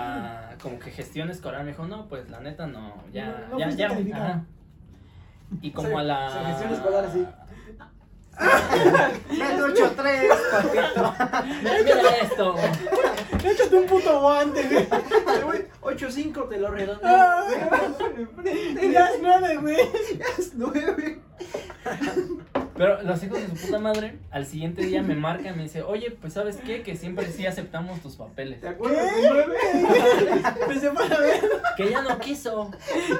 como 0.62 0.78
que 0.78 0.90
gestión 0.90 1.30
escolar 1.30 1.62
me 1.64 1.70
dijo, 1.70 1.86
no, 1.86 2.06
pues 2.08 2.28
la 2.30 2.40
neta 2.40 2.66
no, 2.66 2.94
ya, 3.12 3.46
No- 3.50 3.58
no 3.58 3.70
ya, 3.70 3.70
ya. 3.98 4.16
ajá. 4.16 4.44
Y 5.62 5.70
como 5.72 5.98
a 5.98 6.02
la. 6.04 6.30
se 6.30 6.44
gestión 6.44 6.72
escolar 6.72 7.04
así. 7.06 7.26
Metro 9.38 9.66
8-3, 9.68 10.28
papito. 10.52 11.14
Mira 11.84 12.16
esto. 12.22 12.54
Échate 13.44 13.76
un 13.76 13.86
puto 13.86 14.20
guante, 14.20 14.62
güey. 15.42 15.66
8-5 15.82 16.48
te 16.48 16.58
lo 16.58 16.70
redondeo. 16.70 17.00
Ah, 17.04 17.46
Ya 18.92 19.06
es 19.08 19.20
nueve, 19.20 19.56
güey. 19.56 19.76
Es 20.38 20.52
9. 20.54 21.20
Pero 22.80 23.02
los 23.02 23.22
hijos 23.22 23.38
de 23.38 23.46
su 23.46 23.66
puta 23.66 23.78
madre, 23.78 24.16
al 24.30 24.46
siguiente 24.46 24.80
día 24.86 25.02
me 25.02 25.14
marcan 25.14 25.52
y 25.52 25.56
me 25.58 25.62
dice, 25.64 25.82
oye, 25.82 26.12
pues 26.12 26.32
sabes 26.32 26.56
qué, 26.64 26.82
que 26.82 26.96
siempre 26.96 27.26
sí 27.30 27.44
aceptamos 27.44 28.00
tus 28.00 28.16
papeles. 28.16 28.62
¿Te 28.62 28.68
¿Qué? 28.68 28.72
acuerdas 28.72 29.04
del 29.16 29.30
9? 29.30 29.54
Empecé 30.62 30.90
para 30.92 31.20
ver 31.20 31.40
Que 31.76 31.82
ella 31.82 32.00
no 32.00 32.18
quiso. 32.18 32.70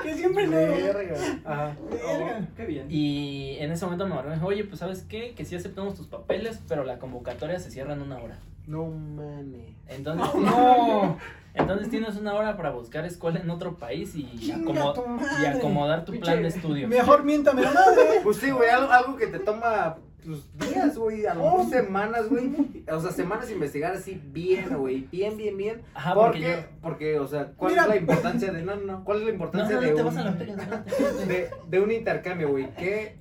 que 0.02 0.14
siempre 0.14 0.46
no. 0.46 0.56
Verga. 0.56 1.14
Ajá. 1.44 1.76
Verga. 1.90 2.48
Qué 2.56 2.64
bien. 2.64 2.86
Y 2.88 3.58
en 3.60 3.70
ese 3.72 3.84
momento 3.84 4.06
me 4.06 4.14
marcó 4.14 4.28
y 4.28 4.30
me 4.30 4.36
dijo, 4.36 4.46
oye, 4.46 4.64
pues 4.64 4.78
sabes 4.78 5.02
qué, 5.06 5.34
que 5.34 5.44
sí 5.44 5.54
aceptamos 5.56 5.94
tus 5.94 6.06
papeles, 6.06 6.58
pero 6.66 6.82
la 6.84 6.98
convocatoria 6.98 7.58
se 7.58 7.70
cierra 7.70 7.92
en 7.92 8.00
una 8.00 8.16
hora. 8.16 8.38
No 8.66 8.86
mames. 8.86 9.74
Entonces, 9.88 10.34
No. 10.34 11.16
entonces 11.54 11.90
tienes 11.90 12.16
una 12.16 12.34
hora 12.34 12.56
para 12.56 12.70
buscar 12.70 13.04
escuela 13.04 13.40
en 13.40 13.50
otro 13.50 13.76
país 13.76 14.14
y, 14.14 14.24
tu 14.64 14.70
acomodar 14.70 16.04
tu 16.04 16.18
plan 16.20 16.42
de 16.42 16.48
estudio. 16.48 16.88
Mejor 16.88 17.24
miéntame 17.24 17.62
la 17.62 17.72
madre. 17.72 18.20
Pues 18.22 18.36
sí, 18.36 18.50
güey, 18.50 18.68
algo, 18.70 18.92
algo 18.92 19.16
que 19.16 19.26
te 19.26 19.38
toma 19.38 19.96
pues, 20.24 20.40
días, 20.58 20.98
güey, 20.98 21.24
a 21.24 21.32
lo 21.34 21.42
mejor 21.44 21.60
Oh. 21.62 21.70
semanas, 21.70 22.28
güey. 22.28 22.52
O 22.92 23.00
sea, 23.00 23.10
semanas 23.10 23.50
investigar 23.50 23.92
así 23.94 24.20
bien, 24.22 24.68
güey, 24.76 25.08
bien, 25.10 25.34
bien, 25.38 25.56
bien. 25.56 25.82
Ajá, 25.94 26.12
porque 26.14 26.30
porque, 26.30 26.50
yo- 26.52 26.78
porque, 26.82 27.18
o 27.18 27.26
sea, 27.26 27.46
¿cuál 27.56 27.72
Mira. 27.72 27.82
es 27.84 27.88
la 27.88 27.96
importancia 27.96 28.52
de, 28.52 28.62
no, 28.62 28.76
no, 28.76 28.82
no, 28.98 29.04
cuál 29.04 29.18
es 29.18 29.22
la 29.24 29.28
No, 29.28 29.32
importancia 29.34 29.76
no, 29.76 29.80
no, 29.80 29.88
de, 29.88 29.94
te 29.94 30.00
un, 30.02 30.06
vas 30.06 30.16
a 30.18 30.24
la 30.24 30.32
feria, 30.34 30.56
de, 31.26 31.50
de 31.68 31.80
un 31.80 31.90
intercambio, 31.90 32.50
güey? 32.50 32.68
Que 32.74 33.16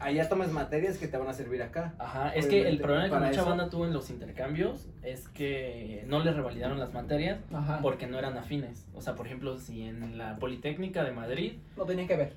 allá 0.00 0.28
tomes 0.28 0.50
materias 0.50 0.98
que 0.98 1.06
te 1.08 1.16
van 1.16 1.28
a 1.28 1.32
servir 1.32 1.62
acá. 1.62 1.94
Ajá, 1.98 2.30
es 2.34 2.46
que 2.46 2.68
el 2.68 2.80
problema 2.80 3.04
que 3.08 3.14
mucha 3.26 3.30
eso. 3.40 3.46
banda 3.46 3.68
tuvo 3.70 3.86
en 3.86 3.92
los 3.92 4.10
intercambios 4.10 4.88
es 5.02 5.28
que 5.28 6.04
no 6.08 6.20
les 6.20 6.34
revalidaron 6.34 6.78
las 6.78 6.92
materias 6.92 7.38
Ajá. 7.52 7.78
porque 7.82 8.06
no 8.06 8.18
eran 8.18 8.36
afines. 8.36 8.86
O 8.94 9.00
sea, 9.02 9.14
por 9.14 9.26
ejemplo, 9.26 9.58
si 9.58 9.82
en 9.82 10.18
la 10.18 10.36
Politécnica 10.36 11.04
de 11.04 11.12
Madrid, 11.12 11.52
Lo 11.76 11.84
tenían 11.86 12.08
que 12.08 12.16
ver. 12.16 12.32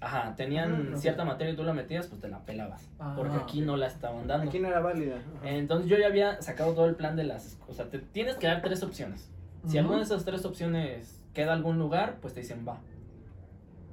ajá, 0.00 0.34
tenían 0.36 0.92
cierta 0.98 1.24
materia 1.24 1.52
y 1.54 1.56
tú 1.56 1.64
la 1.64 1.72
metías, 1.72 2.06
pues 2.06 2.20
te 2.20 2.28
la 2.28 2.40
pelabas. 2.40 2.88
Ah. 2.98 3.14
Porque 3.16 3.36
aquí 3.36 3.60
no 3.62 3.76
la 3.76 3.86
estaban 3.86 4.26
dando. 4.26 4.48
Aquí 4.48 4.58
no 4.60 4.68
era 4.68 4.80
válida. 4.80 5.16
Ajá. 5.38 5.50
Entonces 5.50 5.88
yo 5.90 5.96
ya 5.98 6.06
había 6.06 6.40
sacado 6.42 6.74
todo 6.74 6.86
el 6.86 6.94
plan 6.96 7.16
de 7.16 7.24
las... 7.24 7.58
O 7.68 7.72
sea, 7.74 7.86
te 7.90 7.98
tienes 7.98 8.36
que 8.36 8.46
dar 8.46 8.62
tres 8.62 8.82
opciones. 8.82 9.30
Si 9.66 9.78
alguna 9.78 9.96
de 9.96 10.04
esas 10.04 10.24
tres 10.24 10.44
opciones 10.44 11.20
queda 11.34 11.52
algún 11.52 11.78
lugar, 11.78 12.18
pues 12.22 12.34
te 12.34 12.40
dicen 12.40 12.64
va. 12.68 12.78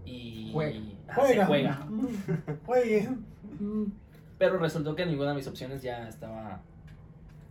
Y... 0.05 0.49
Juega. 0.51 0.79
Se 1.07 1.13
Juega. 1.13 1.45
juega. 1.45 1.87
Juegue. 2.65 3.09
Mm. 3.59 3.83
Pero 4.37 4.57
resultó 4.57 4.95
que 4.95 5.05
ninguna 5.05 5.29
de 5.29 5.35
mis 5.35 5.47
opciones 5.47 5.81
ya 5.81 6.07
estaba 6.07 6.61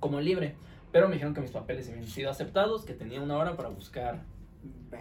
como 0.00 0.20
libre. 0.20 0.56
Pero 0.90 1.08
me 1.08 1.14
dijeron 1.14 1.32
que 1.34 1.40
mis 1.40 1.50
papeles 1.50 1.88
habían 1.88 2.06
sido 2.06 2.30
aceptados, 2.30 2.84
que 2.84 2.92
tenía 2.92 3.20
una 3.22 3.36
hora 3.36 3.56
para 3.56 3.68
buscar 3.70 4.20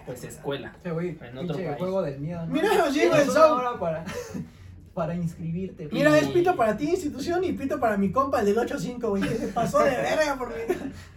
pues 0.05 0.23
escuela. 0.23 0.73
Sí, 0.83 0.89
güey. 0.89 1.17
En 1.21 1.37
otro 1.37 1.55
país. 1.57 1.75
juego 1.77 2.01
del 2.01 2.19
miedo. 2.19 2.45
¿no? 2.45 2.53
Mira, 2.53 2.69
son- 3.25 3.59
hora 3.59 3.77
para, 3.79 4.05
para 4.93 5.15
inscribirte. 5.15 5.87
güey. 5.87 6.03
Mira, 6.03 6.17
Y- 6.17 6.23
es 6.23 6.27
pito 6.29 6.55
para 6.55 6.75
ti, 6.75 6.89
institución, 6.89 7.43
y 7.43 7.53
pito 7.53 7.79
para 7.79 7.95
mi 7.97 8.11
compa, 8.11 8.41
el 8.41 8.45
del 8.47 8.57
8-5, 8.57 9.09
güey, 9.09 9.23
que 9.23 9.29
se 9.35 9.47
pasó 9.47 9.79
de 9.79 9.91
verga 9.91 10.37
por 10.37 10.49
mi. 10.49 10.55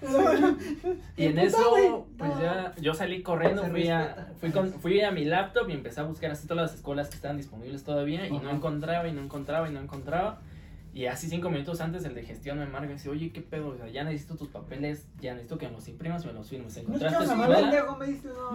Y 1.16 1.24
en 1.26 1.38
eso, 1.38 1.70
güey. 1.70 1.90
pues 2.16 2.30
No. 2.34 2.40
ya, 2.42 2.74
yo 2.80 2.94
salí 2.94 3.22
corriendo, 3.22 3.64
fui 3.66 3.88
a, 3.88 4.28
fui, 4.40 4.50
con, 4.50 4.72
fui 4.72 5.00
a 5.00 5.10
mi 5.10 5.24
laptop 5.24 5.68
y 5.68 5.72
empecé 5.72 6.00
a 6.00 6.04
buscar 6.04 6.30
así 6.30 6.46
todas 6.46 6.70
las 6.70 6.74
escuelas 6.76 7.08
que 7.08 7.16
estaban 7.16 7.36
disponibles 7.36 7.82
todavía 7.84 8.26
y 8.26 8.38
no 8.38 8.50
encontraba 8.50 9.08
y 9.08 9.12
no 9.12 9.22
encontraba 9.22 9.68
y 9.68 9.72
no 9.72 9.80
encontraba. 9.80 10.40
Y 10.92 11.06
así 11.06 11.28
cinco 11.28 11.50
minutos 11.50 11.80
antes 11.80 12.04
el 12.04 12.14
de 12.14 12.22
gestión 12.22 12.56
me 12.60 12.66
marca 12.66 12.88
y 12.90 12.92
dice, 12.92 13.08
oye, 13.08 13.32
¿qué 13.32 13.40
pedo? 13.42 13.70
O 13.70 13.76
sea, 13.76 13.88
ya 13.88 14.04
necesito 14.04 14.36
tus 14.36 14.46
papeles, 14.48 15.08
ya 15.20 15.32
necesito 15.32 15.58
que 15.58 15.66
me 15.66 15.72
los 15.72 15.88
imprimas 15.88 16.22
y 16.22 16.28
me 16.28 16.32
los 16.34 16.48
firmes. 16.48 16.76
¿Encontraste 16.76 17.24
echaron 17.24 17.40
la 17.40 17.48
mano? 17.48 17.86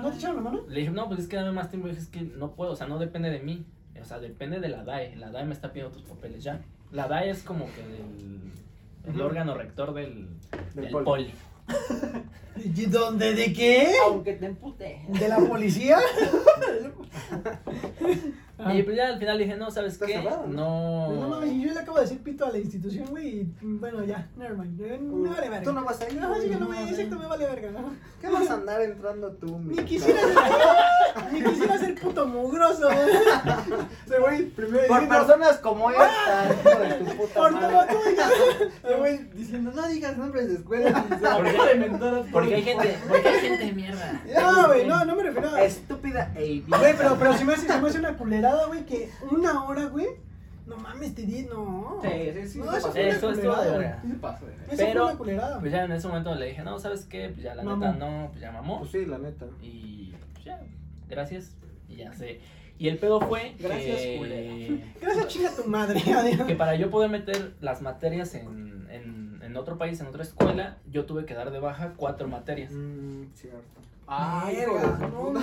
¿No 0.01 0.10
te 0.10 0.15
echaron 0.17 0.36
la 0.38 0.41
mano? 0.43 0.62
Le 0.69 0.79
dije, 0.79 0.91
no, 0.91 1.08
pues 1.10 1.19
es 1.19 1.27
que 1.27 1.36
dame 1.36 1.51
más 1.51 1.69
tiempo. 1.69 1.88
Le 1.88 1.95
dije, 1.95 2.03
es 2.03 2.10
que 2.10 2.21
no 2.21 2.55
puedo, 2.55 2.71
o 2.71 2.75
sea, 2.77 2.88
no 2.88 2.97
depende 2.97 3.29
de 3.29 3.39
mí. 3.39 3.65
O 4.02 4.06
sea, 4.06 4.20
depende 4.20 4.60
de 4.60 4.70
la 4.70 4.84
DAE. 4.84 5.16
La 5.16 5.30
DAE 5.32 5.46
me 5.46 5.54
está 5.54 5.72
pidiendo 5.72 5.96
tus 5.96 6.04
papeles 6.04 6.44
ya. 6.44 6.62
La 6.92 7.08
DAE 7.08 7.30
es 7.30 7.44
como 7.44 7.66
que 7.66 7.82
el, 9.12 9.22
órgano 9.22 9.56
rector 9.56 9.94
del, 9.94 10.28
Del 10.74 10.86
del 10.86 10.92
poli. 10.92 11.06
poli. 11.06 11.34
¿Y 12.76 12.86
¿Dónde? 12.88 13.36
¿De 13.36 13.54
qué? 13.54 13.94
Aunque 14.06 14.34
te 14.34 14.48
empute. 14.48 15.02
¿De 15.08 15.28
la 15.28 15.38
policía? 15.38 15.98
Y 18.74 18.84
pues 18.84 18.98
ya 18.98 19.08
al 19.08 19.19
final 19.19 19.38
dije, 19.38 19.56
no, 19.56 19.72
¿sabes 19.72 19.98
qué? 19.98 20.13
cerrado, 20.15 20.45
¿no? 20.48 21.08
No 21.10 21.15
No. 21.15 21.28
mames, 21.30 21.52
y 21.54 21.62
yo 21.65 21.74
le 21.74 21.80
acabo 21.80 21.98
de 21.98 22.04
decir 22.04 22.19
pito 22.22 22.45
a 22.45 22.52
la 22.52 22.58
institución, 22.58 23.08
güey, 23.10 23.28
y 23.41 23.54
bueno, 23.62 24.04
ya, 24.04 24.28
nevermind. 24.36 24.82
eh, 24.82 25.00
Me 25.00 25.30
vale 25.30 25.50
verga. 25.50 25.63
Tú 25.63 25.72
no 25.74 25.84
vas 25.86 26.02
a 26.02 26.10
ir. 26.10 26.15
No, 26.19 26.36
sí 26.36 26.50
que 26.50 26.54
no 26.56 26.60
no 26.60 26.69
me 26.69 26.89
exacto, 26.89 27.17
me 27.17 27.26
vale 27.28 27.45
verga, 27.45 27.72
¿no? 27.72 27.93
¿Qué 28.19 28.28
vas 28.28 28.50
a 28.50 28.54
andar 28.56 28.82
entrando 28.82 29.32
tú, 29.32 29.58
mi 29.60 29.76
Ni 29.76 29.84
quisiera 29.84 30.19
ni 31.32 31.41
quisiera 31.41 31.78
ser 31.78 31.95
puto 31.95 32.26
mugroso, 32.28 32.88
güey. 32.89 34.19
Güey, 34.19 34.45
primero 34.50 34.88
Por 34.88 35.00
diciendo- 35.02 35.26
personas 35.26 35.58
como 35.60 35.89
esta, 35.91 36.45
hijo 36.54 36.80
de 36.80 36.93
tu 36.95 37.06
puta 37.17 37.34
Por 37.36 37.52
madre. 37.54 37.67
todo 37.69 37.86
tuyo. 38.02 38.72
ese 38.84 38.95
güey 38.98 39.17
diciendo, 39.34 39.72
no 39.74 39.88
digas 39.88 40.17
nombres 40.17 40.48
de 40.50 40.56
escuela. 40.56 40.89
y 40.89 40.93
se 41.13 41.19
¿Por 41.19 41.43
qué? 41.43 41.50
acaba 41.50 41.65
de 41.67 41.76
inventar 41.76 42.13
a 42.15 42.22
Porque 42.24 42.56
hay 42.56 42.63
gente, 42.63 42.98
porque 43.08 43.28
hay 43.30 43.39
gente 43.39 43.65
de 43.65 43.72
mierda. 43.72 44.22
No, 44.41 44.67
güey, 44.67 44.86
no, 44.88 45.06
no 45.06 45.15
me 45.15 45.24
refiero 45.24 45.50
a. 45.56 45.62
Estúpida 45.63 46.32
e 46.36 46.63
Güey, 46.67 46.95
pero, 46.98 47.15
pero 47.17 47.34
si 47.38 47.43
me 47.45 47.54
hace, 47.54 47.67
si 47.72 47.80
me 47.82 47.88
hace 47.89 48.00
una 48.00 48.17
güey, 48.68 48.86
que 48.86 49.10
una 49.32 49.64
hora, 49.66 49.86
güey. 49.86 50.08
No 50.66 50.78
mames, 50.78 51.16
te 51.16 51.24
di, 51.24 51.44
no. 51.44 52.00
Sí, 52.04 52.10
sí, 52.34 52.48
sí. 52.48 52.60
No, 52.60 52.72
eso 52.76 52.92
fue 52.92 53.02
una 53.06 53.10
Eso 53.16 53.32
estuvo 53.32 53.56
de. 53.56 53.86
Eso 53.88 53.98
Pero, 54.78 55.02
fue 55.02 55.04
una 55.04 55.18
culerada. 55.18 55.60
Pues 55.60 55.72
ya 55.72 55.84
en 55.86 55.92
ese 55.94 56.08
momento 56.08 56.36
le 56.36 56.46
dije, 56.46 56.62
no, 56.62 56.78
¿sabes 56.80 57.06
qué? 57.06 57.30
Pues 57.30 57.42
ya 57.42 57.56
la 57.56 57.64
Mamó. 57.64 57.86
neta 57.88 57.98
no, 57.98 58.28
pues 58.30 58.42
ya 58.42 58.52
mamó. 58.52 58.80
Pues 58.80 58.92
sí, 58.92 59.06
la 59.06 59.18
neta. 59.18 59.48
Y 59.62 60.14
pues 60.34 60.46
ya, 60.46 60.62
gracias. 61.08 61.56
Y 61.88 61.96
ya 61.96 62.14
sé. 62.14 62.40
Y 62.78 62.88
el 62.88 62.98
pedo 63.00 63.20
fue 63.20 63.56
Gracias, 63.60 63.98
que. 63.98 64.84
Gracias, 65.02 65.28
chinga 65.28 65.52
tu 65.56 65.68
madre. 65.68 66.02
que 66.48 66.56
para 66.56 66.76
yo 66.76 66.92
poder 66.92 67.10
meter 67.10 67.54
las 67.62 67.82
materias 67.82 68.36
en, 68.36 68.88
en, 68.92 69.42
en 69.44 69.58
otro 69.58 69.78
país, 69.80 70.00
en 70.00 70.08
otra 70.08 70.22
escuela, 70.24 70.78
yo 70.90 71.06
tuve 71.06 71.26
que 71.26 71.34
dar 71.34 71.50
de 71.52 71.60
baja 71.60 71.94
cuatro 71.98 72.28
materias. 72.28 72.72
Mm, 72.72 73.24
cierto. 73.34 73.82
Ay, 74.12 74.58
¿cómo, 74.65 75.39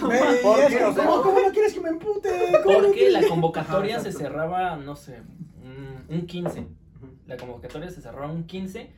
¿Cómo 1.22 1.40
no 1.40 1.52
quieres 1.52 1.72
que 1.72 1.80
me 1.80 1.90
empute? 1.90 2.28
¿Cómo 2.64 2.80
no 2.80 2.88
Porque 2.88 3.10
la 3.10 3.28
convocatoria 3.28 3.96
Ajá, 3.96 4.04
se 4.04 4.12
cerraba, 4.12 4.76
no 4.76 4.96
sé, 4.96 5.22
un, 5.62 6.04
un 6.08 6.26
15. 6.26 6.60
Ujú. 6.60 6.68
La 7.26 7.36
convocatoria 7.36 7.90
se 7.90 8.00
cerraba 8.00 8.32
un 8.32 8.44
15 8.44 8.90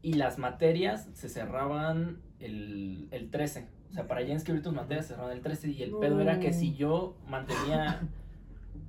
y 0.00 0.14
las 0.14 0.38
materias 0.38 1.08
se 1.12 1.28
cerraban 1.28 2.22
el, 2.40 3.08
el 3.10 3.30
13. 3.30 3.68
O 3.90 3.92
sea, 3.92 4.06
para 4.06 4.22
ya 4.22 4.32
inscribir 4.32 4.62
tus 4.62 4.72
materias 4.72 5.06
se 5.06 5.12
cerraban 5.12 5.32
el 5.32 5.42
13 5.42 5.68
y 5.68 5.82
el 5.82 5.92
pedo 5.92 6.20
era 6.22 6.40
que 6.40 6.54
si 6.54 6.74
yo 6.74 7.16
mantenía, 7.28 8.00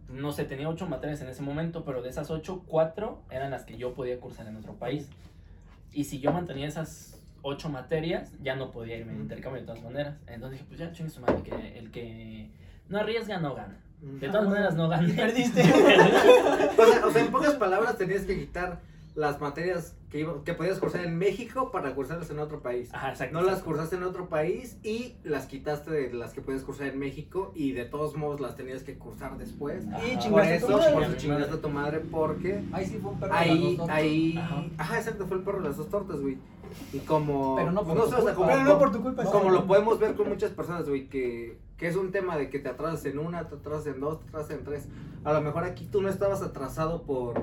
no 0.10 0.32
sé, 0.32 0.46
tenía 0.46 0.70
8 0.70 0.88
materias 0.88 1.22
en 1.22 1.28
ese 1.28 1.41
momento, 1.41 1.84
pero 1.84 2.02
de 2.02 2.10
esas 2.10 2.32
8, 2.32 2.63
4 2.65 3.24
eran 3.30 3.51
las 3.51 3.66
que 3.66 3.78
yo 3.78 3.93
podía 3.93 4.18
cursar 4.22 4.47
en 4.47 4.55
otro 4.55 4.74
país. 4.76 5.10
Y 5.91 6.05
si 6.05 6.20
yo 6.20 6.32
mantenía 6.32 6.68
esas 6.68 7.16
8 7.48 7.70
materias, 7.70 8.32
ya 8.41 8.56
no 8.56 8.72
podía 8.72 8.98
irme 8.98 9.14
de 9.14 9.20
intercambio 9.20 9.62
de 9.62 9.68
todas 9.68 9.82
maneras. 9.84 10.16
Entonces 10.28 10.60
dije, 10.60 10.66
pues 10.68 10.80
ya 10.80 10.91
chingue 10.91 11.10
su 11.12 11.22
madre, 11.22 11.41
que 11.43 11.78
el 11.80 11.91
que 11.91 12.50
no 12.89 12.98
arriesga 13.00 13.39
no 13.39 13.56
gana. 13.56 13.78
De 14.02 14.28
todas 14.28 14.45
Ah, 14.45 14.50
maneras 14.50 14.76
no 14.76 14.88
gané. 14.89 15.10
Y 15.10 15.14
perdiste. 15.14 15.62
O 16.78 16.86
sea, 16.86 17.06
o 17.08 17.12
sea, 17.12 17.22
en 17.26 17.32
pocas 17.32 17.54
palabras 17.56 17.98
tenías 17.98 18.24
que 18.24 18.38
quitar 18.39 18.80
las 19.18 19.41
materias 19.41 19.95
que, 20.11 20.20
iba- 20.20 20.43
que 20.43 20.53
podías 20.53 20.78
cursar 20.80 21.03
en 21.03 21.18
México 21.18 21.72
para 21.72 21.95
cursarlas 21.95 22.30
en 22.30 22.38
otro 22.38 22.61
país. 22.61 22.93
Ajá, 22.93 23.09
exacto. 23.09 23.34
No 23.34 23.41
las 23.41 23.53
exacto. 23.55 23.72
cursaste 23.72 23.95
en 23.95 24.03
otro 24.03 24.30
país 24.30 24.78
y 24.84 25.15
las 25.24 25.47
quitaste 25.47 25.89
de 25.89 26.13
las 26.13 26.34
que 26.34 26.41
podías 26.41 26.61
cursar 26.63 26.88
en 26.89 26.99
México 26.99 27.51
y 27.55 27.72
de 27.72 27.86
todos 27.86 28.15
modos 28.15 28.39
las 28.39 28.55
tenías 28.55 28.84
que 28.84 28.95
cursar 28.99 29.36
después. 29.39 29.88
Ajá. 29.88 30.05
Y 30.05 30.13
Por 30.13 30.20
chingaste 30.24 30.53
a 30.53 30.59
tu 30.59 30.65
eso, 30.68 30.78
madre. 30.78 30.93
por 30.93 31.03
eso 31.03 31.15
chingaste 31.18 31.53
a 31.55 31.61
tu 31.61 31.70
madre 31.70 31.99
porque 32.11 32.63
Ahí 32.72 32.86
sí 32.86 32.99
fue 33.01 33.09
un 33.11 33.20
perro. 33.20 33.34
de 33.34 33.39
las 33.39 33.49
ahí, 33.49 33.63
dos 33.65 33.78
tortas. 33.78 33.95
ahí, 33.97 34.38
Ajá. 34.38 34.65
ajá, 34.78 34.97
exacto, 34.99 35.26
fue 35.26 35.38
el 35.38 35.43
perro 35.43 35.61
de 35.61 35.68
las 35.68 35.78
dos 35.78 35.89
tortas, 35.89 36.20
güey. 36.22 36.38
Y 36.93 36.99
como, 36.99 37.55
Pero 37.55 37.72
no 37.72 37.84
por 37.84 37.97
pues, 37.97 38.09
tu 38.11 38.15
culpa. 38.18 38.34
como, 38.36 38.47
Pero 38.49 38.63
no 38.65 38.78
por 38.78 38.91
tu 38.91 39.01
culpa. 39.01 39.24
como 39.24 39.49
lo 39.49 39.65
podemos 39.65 39.97
ver 39.99 40.13
con 40.15 40.30
muchas 40.30 40.51
personas, 40.51 40.88
güey, 40.88 41.07
que, 41.09 41.57
que 41.78 41.88
es 41.88 41.95
un 41.95 42.11
tema 42.11 42.38
de 42.38 42.49
que 42.51 42.59
te 42.59 42.70
atrasas 42.70 43.03
en 43.05 43.18
una, 43.18 43.47
te 43.47 43.55
atrasas 43.55 43.88
en 43.88 43.99
dos, 43.99 44.20
te 44.20 44.28
atrasas 44.30 44.51
en 44.51 44.63
tres. 44.63 44.88
A 45.24 45.34
lo 45.34 45.41
mejor 45.41 45.63
aquí 45.63 45.86
tú 45.91 46.01
no 46.03 46.09
estabas 46.09 46.41
atrasado 46.43 47.01
por, 47.03 47.41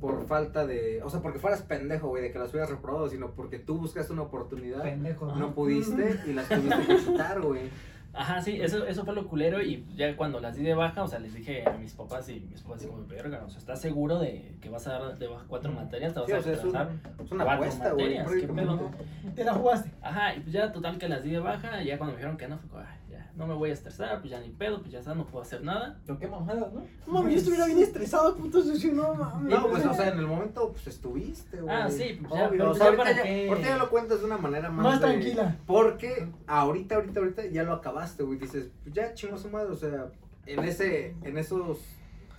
por 0.00 0.26
falta 0.26 0.66
de, 0.66 1.02
o 1.02 1.10
sea, 1.10 1.20
porque 1.20 1.38
fueras 1.38 1.62
pendejo, 1.62 2.08
güey, 2.08 2.22
de 2.22 2.32
que 2.32 2.38
las 2.38 2.50
hubieras 2.50 2.70
reprobado, 2.70 3.08
sino 3.08 3.32
porque 3.32 3.58
tú 3.58 3.78
buscaste 3.78 4.12
una 4.12 4.22
oportunidad, 4.22 4.82
Pendejo. 4.82 5.34
no 5.36 5.54
pudiste 5.54 6.18
y 6.26 6.32
las 6.32 6.48
tuviste 6.48 6.86
que 6.86 6.96
quitar, 6.96 7.40
güey. 7.40 7.68
Ajá, 8.12 8.40
sí, 8.40 8.60
eso, 8.60 8.84
eso 8.86 9.04
fue 9.04 9.14
lo 9.14 9.28
culero 9.28 9.62
y 9.62 9.86
ya 9.94 10.16
cuando 10.16 10.40
las 10.40 10.56
di 10.56 10.64
de 10.64 10.74
baja, 10.74 11.04
o 11.04 11.06
sea, 11.06 11.20
les 11.20 11.32
dije 11.32 11.62
a 11.64 11.76
mis 11.78 11.92
papás 11.94 12.28
y 12.28 12.40
mis 12.40 12.60
papás 12.62 12.84
como, 12.84 13.06
verga, 13.06 13.44
o 13.46 13.50
sea, 13.50 13.60
¿estás 13.60 13.80
seguro 13.80 14.18
de 14.18 14.56
que 14.60 14.68
vas 14.68 14.84
a 14.88 14.98
dar 14.98 15.16
de 15.18 15.28
baja 15.28 15.44
cuatro 15.46 15.70
materias? 15.70 16.12
¿Te 16.12 16.18
vas 16.20 16.26
Sí, 16.28 16.32
a 16.34 16.38
o 16.38 16.42
sea, 16.42 16.52
es, 16.54 16.64
un- 16.64 17.24
es 17.24 17.30
una 17.30 17.52
apuesta, 17.52 17.92
güey. 17.92 18.18
¿qué 18.40 18.48
pedo? 18.48 18.90
Te 19.36 19.44
la 19.44 19.54
jugaste. 19.54 19.92
Ajá, 20.02 20.34
y 20.34 20.40
pues 20.40 20.52
ya 20.52 20.72
total 20.72 20.98
que 20.98 21.08
las 21.08 21.22
di 21.22 21.30
de 21.30 21.38
baja, 21.38 21.80
y 21.82 21.86
ya 21.86 21.98
cuando 21.98 22.14
me 22.14 22.18
dijeron 22.18 22.36
que 22.36 22.48
no, 22.48 22.58
fue 22.58 22.68
como, 22.70 22.82
"Ay, 22.82 22.98
no 23.40 23.46
me 23.46 23.54
voy 23.54 23.70
a 23.70 23.72
estresar, 23.72 24.18
pues 24.20 24.30
ya 24.30 24.38
ni 24.38 24.50
pedo, 24.50 24.80
pues 24.80 24.92
ya 24.92 24.98
está, 24.98 25.14
no 25.14 25.26
puedo 25.26 25.42
hacer 25.42 25.64
nada. 25.64 25.98
Pero 26.04 26.18
qué 26.18 26.28
mamadas, 26.28 26.70
¿no? 26.74 26.84
Mames, 27.06 27.32
yo 27.32 27.38
estuviera 27.38 27.64
bien 27.64 27.78
estresado, 27.78 28.36
puto 28.36 28.62
sucio, 28.62 28.92
no 28.92 29.14
mames. 29.14 29.50
No, 29.58 29.66
pues, 29.70 29.86
o 29.86 29.94
sea, 29.94 30.08
en 30.10 30.18
el 30.18 30.26
momento, 30.26 30.70
pues, 30.72 30.86
estuviste, 30.86 31.58
güey. 31.62 31.74
Ah, 31.74 31.88
sí, 31.88 32.18
pues, 32.20 32.34
ya, 32.34 32.48
Obvio, 32.48 32.58
pero 32.58 32.70
o 32.70 32.74
sea, 32.74 32.84
ya 32.84 32.88
ahorita 32.90 33.02
para 33.02 33.16
ya, 33.16 33.22
qué. 33.22 33.48
ahorita 33.48 33.68
ya 33.68 33.76
lo 33.78 33.88
cuentas 33.90 34.20
de 34.20 34.26
una 34.26 34.36
manera 34.36 34.68
más... 34.70 34.84
Más 34.84 35.00
de- 35.00 35.06
tranquila. 35.06 35.56
Porque 35.66 36.28
ahorita, 36.46 36.96
ahorita, 36.96 37.20
ahorita 37.20 37.46
ya 37.46 37.62
lo 37.62 37.72
acabaste, 37.72 38.22
güey. 38.24 38.38
Dices, 38.38 38.68
pues 38.82 38.94
ya 38.94 39.14
chingó 39.14 39.38
su 39.38 39.48
madre, 39.48 39.70
o 39.72 39.76
sea, 39.76 40.08
en 40.44 40.62
ese, 40.64 41.16
en 41.22 41.38
esos, 41.38 41.78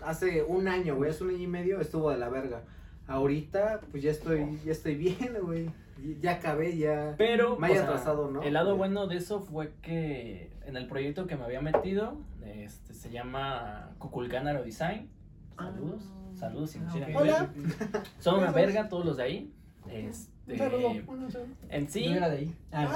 hace 0.05 0.43
un 0.43 0.67
año, 0.67 0.95
güey, 0.95 1.09
hace 1.09 1.23
un 1.23 1.31
año 1.31 1.39
y 1.39 1.47
medio 1.47 1.81
estuvo 1.81 2.11
de 2.11 2.17
la 2.19 2.29
verga. 2.29 2.61
Ahorita, 3.11 3.81
pues 3.91 4.01
ya 4.03 4.11
estoy, 4.11 4.59
ya 4.65 4.71
estoy 4.71 4.95
bien, 4.95 5.37
güey. 5.41 5.69
Ya 6.21 6.31
acabé, 6.31 6.77
ya. 6.77 7.13
Pero, 7.17 7.57
Me 7.57 7.67
haya 7.67 7.75
o 7.75 7.77
sea, 7.79 7.85
atrasado, 7.89 8.31
¿no? 8.31 8.41
el 8.41 8.53
lado 8.53 8.75
bueno 8.77 9.05
de 9.07 9.17
eso 9.17 9.41
fue 9.41 9.73
que 9.81 10.49
en 10.65 10.75
el 10.77 10.87
proyecto 10.87 11.27
que 11.27 11.35
me 11.35 11.43
había 11.43 11.61
metido, 11.61 12.17
este, 12.43 12.93
se 12.93 13.11
llama 13.11 13.91
Kukulkan 13.99 14.47
Aero 14.47 14.63
Design. 14.63 15.09
Saludos, 15.57 16.01
saludos 16.39 16.75
Ah, 16.77 16.89
quieren 16.91 17.15
ok. 17.15 17.21
ver. 17.23 17.31
Hola. 17.33 17.49
Son 18.19 18.39
una 18.39 18.51
verga 18.51 18.89
todos 18.89 19.05
los 19.05 19.17
de 19.17 19.23
ahí. 19.23 19.53
Este, 19.91 20.53
Un 20.53 20.57
saludo. 20.57 20.89
Un 20.89 21.31
saludo. 21.31 21.49
en 21.69 21.89
sí, 21.89 22.05
Yo 22.05 22.15
era 22.15 22.29
de 22.29 22.37
ahí. 22.37 22.55
Ah, 22.71 22.87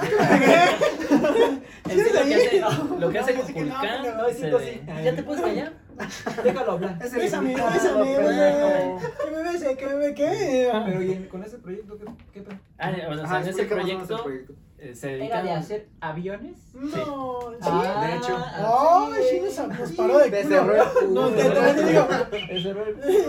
en 1.88 1.98
sí 1.98 2.04
¿Sí 2.04 2.10
lo 2.14 2.24
que 2.24 2.34
hace, 2.34 2.60
lo 2.98 3.08
que 3.10 3.18
hace 3.18 3.34
No, 3.36 3.46
que 3.46 3.64
no, 3.64 4.16
no, 4.16 4.26
de- 4.26 4.34
sí. 4.34 4.80
¿Ya 5.04 5.14
te 5.14 5.22
puedes 5.22 5.42
callar? 5.44 5.72
Déjalo 6.44 6.72
hablar. 6.72 6.98
Es 7.02 7.12
el 7.14 7.20
Bésame, 7.20 7.54
bésame, 7.54 8.16
pendejo. 8.16 9.00
Que 9.24 9.30
me 9.30 9.42
bese, 9.52 9.76
que 9.76 9.86
me 9.86 9.94
bese, 9.96 10.14
¿qué? 10.14 10.70
Pero 10.86 11.02
¿y 11.02 11.12
en- 11.12 11.28
con 11.28 11.42
ese 11.42 11.58
proyecto 11.58 11.98
qué, 11.98 12.04
qué 12.32 12.40
pedo? 12.42 12.58
Ah, 12.78 12.90
bueno, 13.06 13.22
o 13.22 13.24
Ajá, 13.24 13.28
sea, 13.28 13.36
en 13.42 13.48
ese 13.48 13.62
explica 13.62 13.76
más 13.76 13.84
o 13.84 13.88
menos 13.88 14.10
el 14.10 14.16
proyecto 14.22 14.54
eh, 14.78 14.94
se 14.94 15.08
¿Era 15.14 15.18
dedican 15.18 15.44
de 15.46 15.52
hacer 15.52 15.88
aviones? 16.02 16.74
No, 16.74 17.38
sí. 17.52 17.58
Ah, 17.62 18.06
de 18.06 18.16
hecho. 18.16 18.36
Ay, 18.36 19.22
sí, 19.30 19.40
nos, 19.40 19.78
nos 19.80 19.92
paró 19.92 20.18
de 20.18 20.30
culo. 20.42 21.08
No, 21.08 21.28
te, 21.30 21.84
digo. 21.84 22.06
Era 22.50 22.84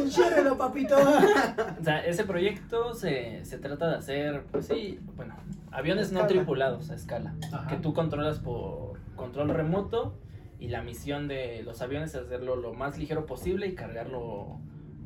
Ciérrelo, 0.09 0.57
papito. 0.57 0.97
O 0.97 1.83
sea, 1.83 2.05
ese 2.05 2.25
proyecto 2.25 2.93
se, 2.93 3.45
se 3.45 3.57
trata 3.59 3.89
de 3.91 3.95
hacer, 3.97 4.43
pues 4.51 4.67
sí, 4.67 4.99
bueno, 5.15 5.35
aviones 5.71 6.11
no 6.11 6.19
Escala. 6.19 6.27
tripulados 6.27 6.89
a 6.91 6.95
escala, 6.95 7.33
Ajá. 7.53 7.67
que 7.67 7.77
tú 7.77 7.93
controlas 7.93 8.39
por 8.39 8.97
control 9.15 9.49
remoto 9.49 10.15
y 10.59 10.69
la 10.69 10.81
misión 10.81 11.27
de 11.27 11.61
los 11.63 11.81
aviones 11.81 12.15
es 12.15 12.21
hacerlo 12.21 12.55
lo 12.55 12.73
más 12.73 12.97
ligero 12.97 13.25
posible 13.25 13.67
y 13.67 13.75
cargarlo 13.75 14.59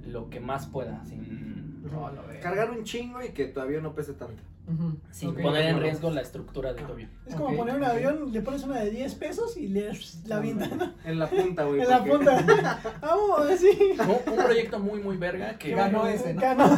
lo 0.06 0.30
que 0.30 0.40
más 0.40 0.68
pueda, 0.68 1.04
sin, 1.06 1.82
No, 1.84 2.12
verga. 2.12 2.40
Cargar 2.40 2.72
un 2.72 2.84
chingo 2.84 3.22
y 3.22 3.30
que 3.30 3.46
tu 3.46 3.60
avión 3.60 3.84
no 3.84 3.94
pese 3.94 4.14
tanto. 4.14 4.44
Sin 5.10 5.36
poner 5.36 5.66
en 5.66 5.82
riesgo 5.82 6.12
la 6.12 6.22
estructura 6.22 6.74
de 6.74 6.82
tu 6.82 6.92
avión. 6.92 7.10
Es 7.26 7.36
como 7.36 7.58
poner 7.58 7.76
un 7.76 7.84
avión, 7.84 8.32
le 8.32 8.42
pones 8.42 8.64
una 8.64 8.80
de 8.80 8.90
10 8.90 9.16
pesos 9.16 9.58
y 9.58 9.68
le 9.68 9.92
la 10.26 10.38
avientan 10.38 10.96
En 11.04 11.20
la 11.20 11.30
punta, 11.30 11.66
güey. 11.66 11.82
en 11.82 11.90
la 11.90 12.04
punta. 12.04 12.80
Vamos, 13.02 13.40
así. 13.50 13.68
Un, 14.00 14.34
un 14.34 14.46
proyecto 14.46 14.80
muy, 14.80 15.02
muy 15.02 15.18
verga 15.18 15.58
que... 15.58 15.76
Ganó 15.76 16.08
ese, 16.08 16.34
¿no? 16.34 16.42
Ganó. 16.42 16.70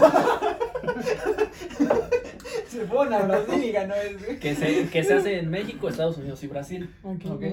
Se 2.68 2.88
fueron 2.88 3.14
a 3.14 3.20
Brasil 3.20 3.64
y 3.64 3.72
ganó 3.72 3.94
ese. 3.94 4.40
Que 4.40 4.56
se, 4.56 4.90
que 4.90 5.04
se 5.04 5.14
hace 5.14 5.38
en 5.40 5.52
México, 5.52 5.88
Estados 5.88 6.18
Unidos 6.18 6.44
y 6.44 6.48
Brasil. 6.48 6.90
Ok. 7.04 7.44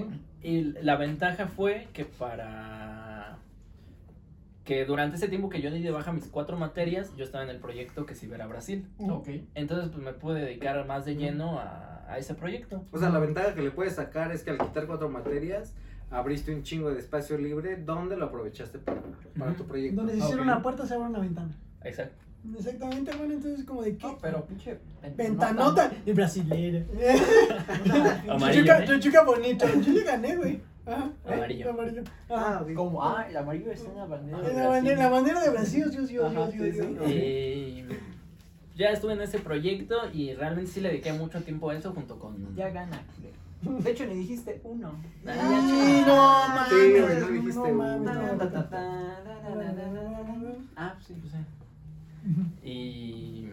Y 0.43 0.73
la 0.83 0.97
ventaja 0.97 1.47
fue 1.47 1.89
que 1.93 2.05
para 2.05 3.39
que 4.65 4.85
durante 4.85 5.17
ese 5.17 5.29
tiempo 5.29 5.49
que 5.49 5.61
yo 5.61 5.71
di 5.71 5.83
de 5.83 5.91
baja 5.91 6.13
mis 6.13 6.27
cuatro 6.27 6.57
materias, 6.57 7.15
yo 7.17 7.25
estaba 7.25 7.45
en 7.45 7.51
el 7.51 7.59
proyecto 7.59 8.07
que 8.07 8.15
se 8.15 8.27
iba 8.27 8.37
a 8.37 8.39
ir 8.39 8.43
a 8.43 8.47
Brasil. 8.47 8.87
Ok. 8.99 9.29
Entonces, 9.55 9.91
pues 9.91 10.03
me 10.03 10.13
pude 10.13 10.41
dedicar 10.41 10.87
más 10.87 11.05
de 11.05 11.17
lleno 11.17 11.59
a, 11.59 12.05
a 12.09 12.19
ese 12.19 12.35
proyecto. 12.35 12.85
O 12.93 12.99
sea, 12.99 13.11
la 13.11 13.19
ventaja 13.19 13.55
que 13.55 13.63
le 13.63 13.71
puedes 13.71 13.95
sacar 13.95 14.33
es 14.33 14.43
que 14.43 14.51
al 14.51 14.59
quitar 14.59 14.87
cuatro 14.87 15.09
materias, 15.09 15.75
abriste 16.11 16.55
un 16.55 16.63
chingo 16.63 16.91
de 16.91 17.01
espacio 17.01 17.37
libre 17.39 17.77
donde 17.77 18.17
lo 18.17 18.27
aprovechaste 18.27 18.79
para, 18.79 19.01
para 19.39 19.55
tu 19.55 19.65
proyecto. 19.65 19.97
Donde 19.97 20.15
se 20.15 20.23
cierra 20.23 20.43
una 20.43 20.63
puerta, 20.63 20.87
se 20.87 20.95
abre 20.95 21.09
una 21.09 21.21
ventana. 21.21 21.53
Exacto. 21.83 22.30
Exactamente, 22.57 23.15
bueno, 23.17 23.35
entonces 23.35 23.65
como 23.67 23.83
de 23.83 23.97
qué. 23.97 24.07
No, 24.07 24.19
pero 24.19 24.45
pinche. 24.47 24.79
Ventanota 25.17 25.91
de 26.05 26.13
brasilera. 26.13 26.85
Amarillo, 28.29 28.63
Chuchuca, 28.63 28.83
¿eh? 28.83 28.87
chuchuca 28.87 29.25
bonito. 29.25 29.67
Yo 29.81 29.93
le 29.93 30.03
gané, 30.05 30.37
güey. 30.37 30.61
Ajá. 30.87 31.11
Amarillo. 31.27 31.71
Amarillo. 31.71 32.03
Ah. 32.31 32.65
Como, 32.75 33.05
ah, 33.05 33.27
el 33.29 33.37
amarillo 33.37 33.71
está 33.71 33.91
en 33.91 33.97
la 33.97 34.07
bandera. 34.07 34.39
Es 34.39 34.45
de 34.47 34.53
la, 34.53 34.55
Brasil. 34.55 34.71
bandera, 34.71 35.03
la 35.03 35.09
bandera 35.09 35.41
de 35.43 35.51
Brasil, 35.51 35.91
Dios, 35.91 36.09
Dios, 36.09 36.25
Ajá, 36.25 36.51
Dios, 36.51 36.75
Dios, 36.75 36.77
sí, 36.77 36.83
sí. 36.83 36.95
Dios. 36.95 37.11
Y 37.11 37.87
ya 38.77 38.91
estuve 38.91 39.13
en 39.13 39.21
ese 39.21 39.39
proyecto 39.39 39.97
y 40.13 40.33
realmente 40.35 40.71
sí 40.71 40.81
le 40.81 40.89
dediqué 40.89 41.13
mucho 41.13 41.43
tiempo 41.43 41.69
a 41.69 41.77
eso 41.77 41.93
junto 41.93 42.19
con... 42.19 42.57
Ya 42.57 42.71
gana. 42.71 43.03
De 43.63 43.91
hecho, 43.91 44.07
ni 44.07 44.15
dijiste 44.15 44.59
uno. 44.65 44.95
Ay, 45.27 46.03
no 46.07 46.17
mames. 46.17 46.69
Sí, 46.71 46.95
no 46.99 47.29
dijiste 47.29 47.59
no 47.59 47.63
uno. 47.65 48.13
Ah, 50.77 50.95
pues 50.95 51.07
sí, 51.09 51.15
Y... 52.65 53.47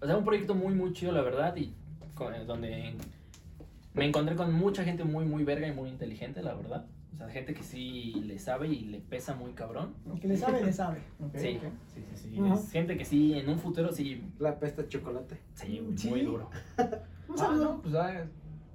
O 0.00 0.06
sea, 0.06 0.16
un 0.16 0.24
proyecto 0.24 0.54
muy, 0.54 0.74
muy 0.74 0.92
chido, 0.92 1.12
la 1.12 1.22
verdad, 1.22 1.54
y 1.56 1.72
con- 2.14 2.46
donde 2.46 2.94
me 3.94 4.06
encontré 4.06 4.34
con 4.34 4.52
mucha 4.52 4.82
gente 4.84 5.04
muy, 5.04 5.24
muy 5.24 5.44
verga 5.44 5.68
y 5.68 5.72
muy 5.72 5.88
inteligente, 5.90 6.42
la 6.42 6.54
verdad. 6.54 6.86
O 7.14 7.16
sea, 7.16 7.28
gente 7.28 7.54
que 7.54 7.62
sí 7.62 8.14
le 8.26 8.38
sabe 8.38 8.68
y 8.68 8.80
le 8.86 8.98
pesa 8.98 9.34
muy 9.34 9.52
cabrón. 9.52 9.94
Que 10.20 10.26
le 10.28 10.36
sabe, 10.36 10.64
le 10.64 10.72
sabe. 10.72 10.98
Sí, 11.36 11.58
sí, 11.94 12.00
sí, 12.16 12.30
sí. 12.34 12.70
Gente 12.72 12.96
que 12.96 13.04
sí, 13.04 13.34
en 13.38 13.48
un 13.48 13.58
futuro 13.58 13.92
sí, 13.92 14.22
La 14.38 14.58
pesta 14.58 14.82
de 14.82 14.88
chocolate. 14.88 15.38
sí, 15.54 15.80
Sí. 15.96 16.08
muy 16.08 16.22
duro. 16.22 16.50
Un 17.28 17.34
Ah, 17.34 17.38
saludo. 17.38 17.64
no, 17.64 17.82
pues 17.82 17.94
ah, 17.94 18.24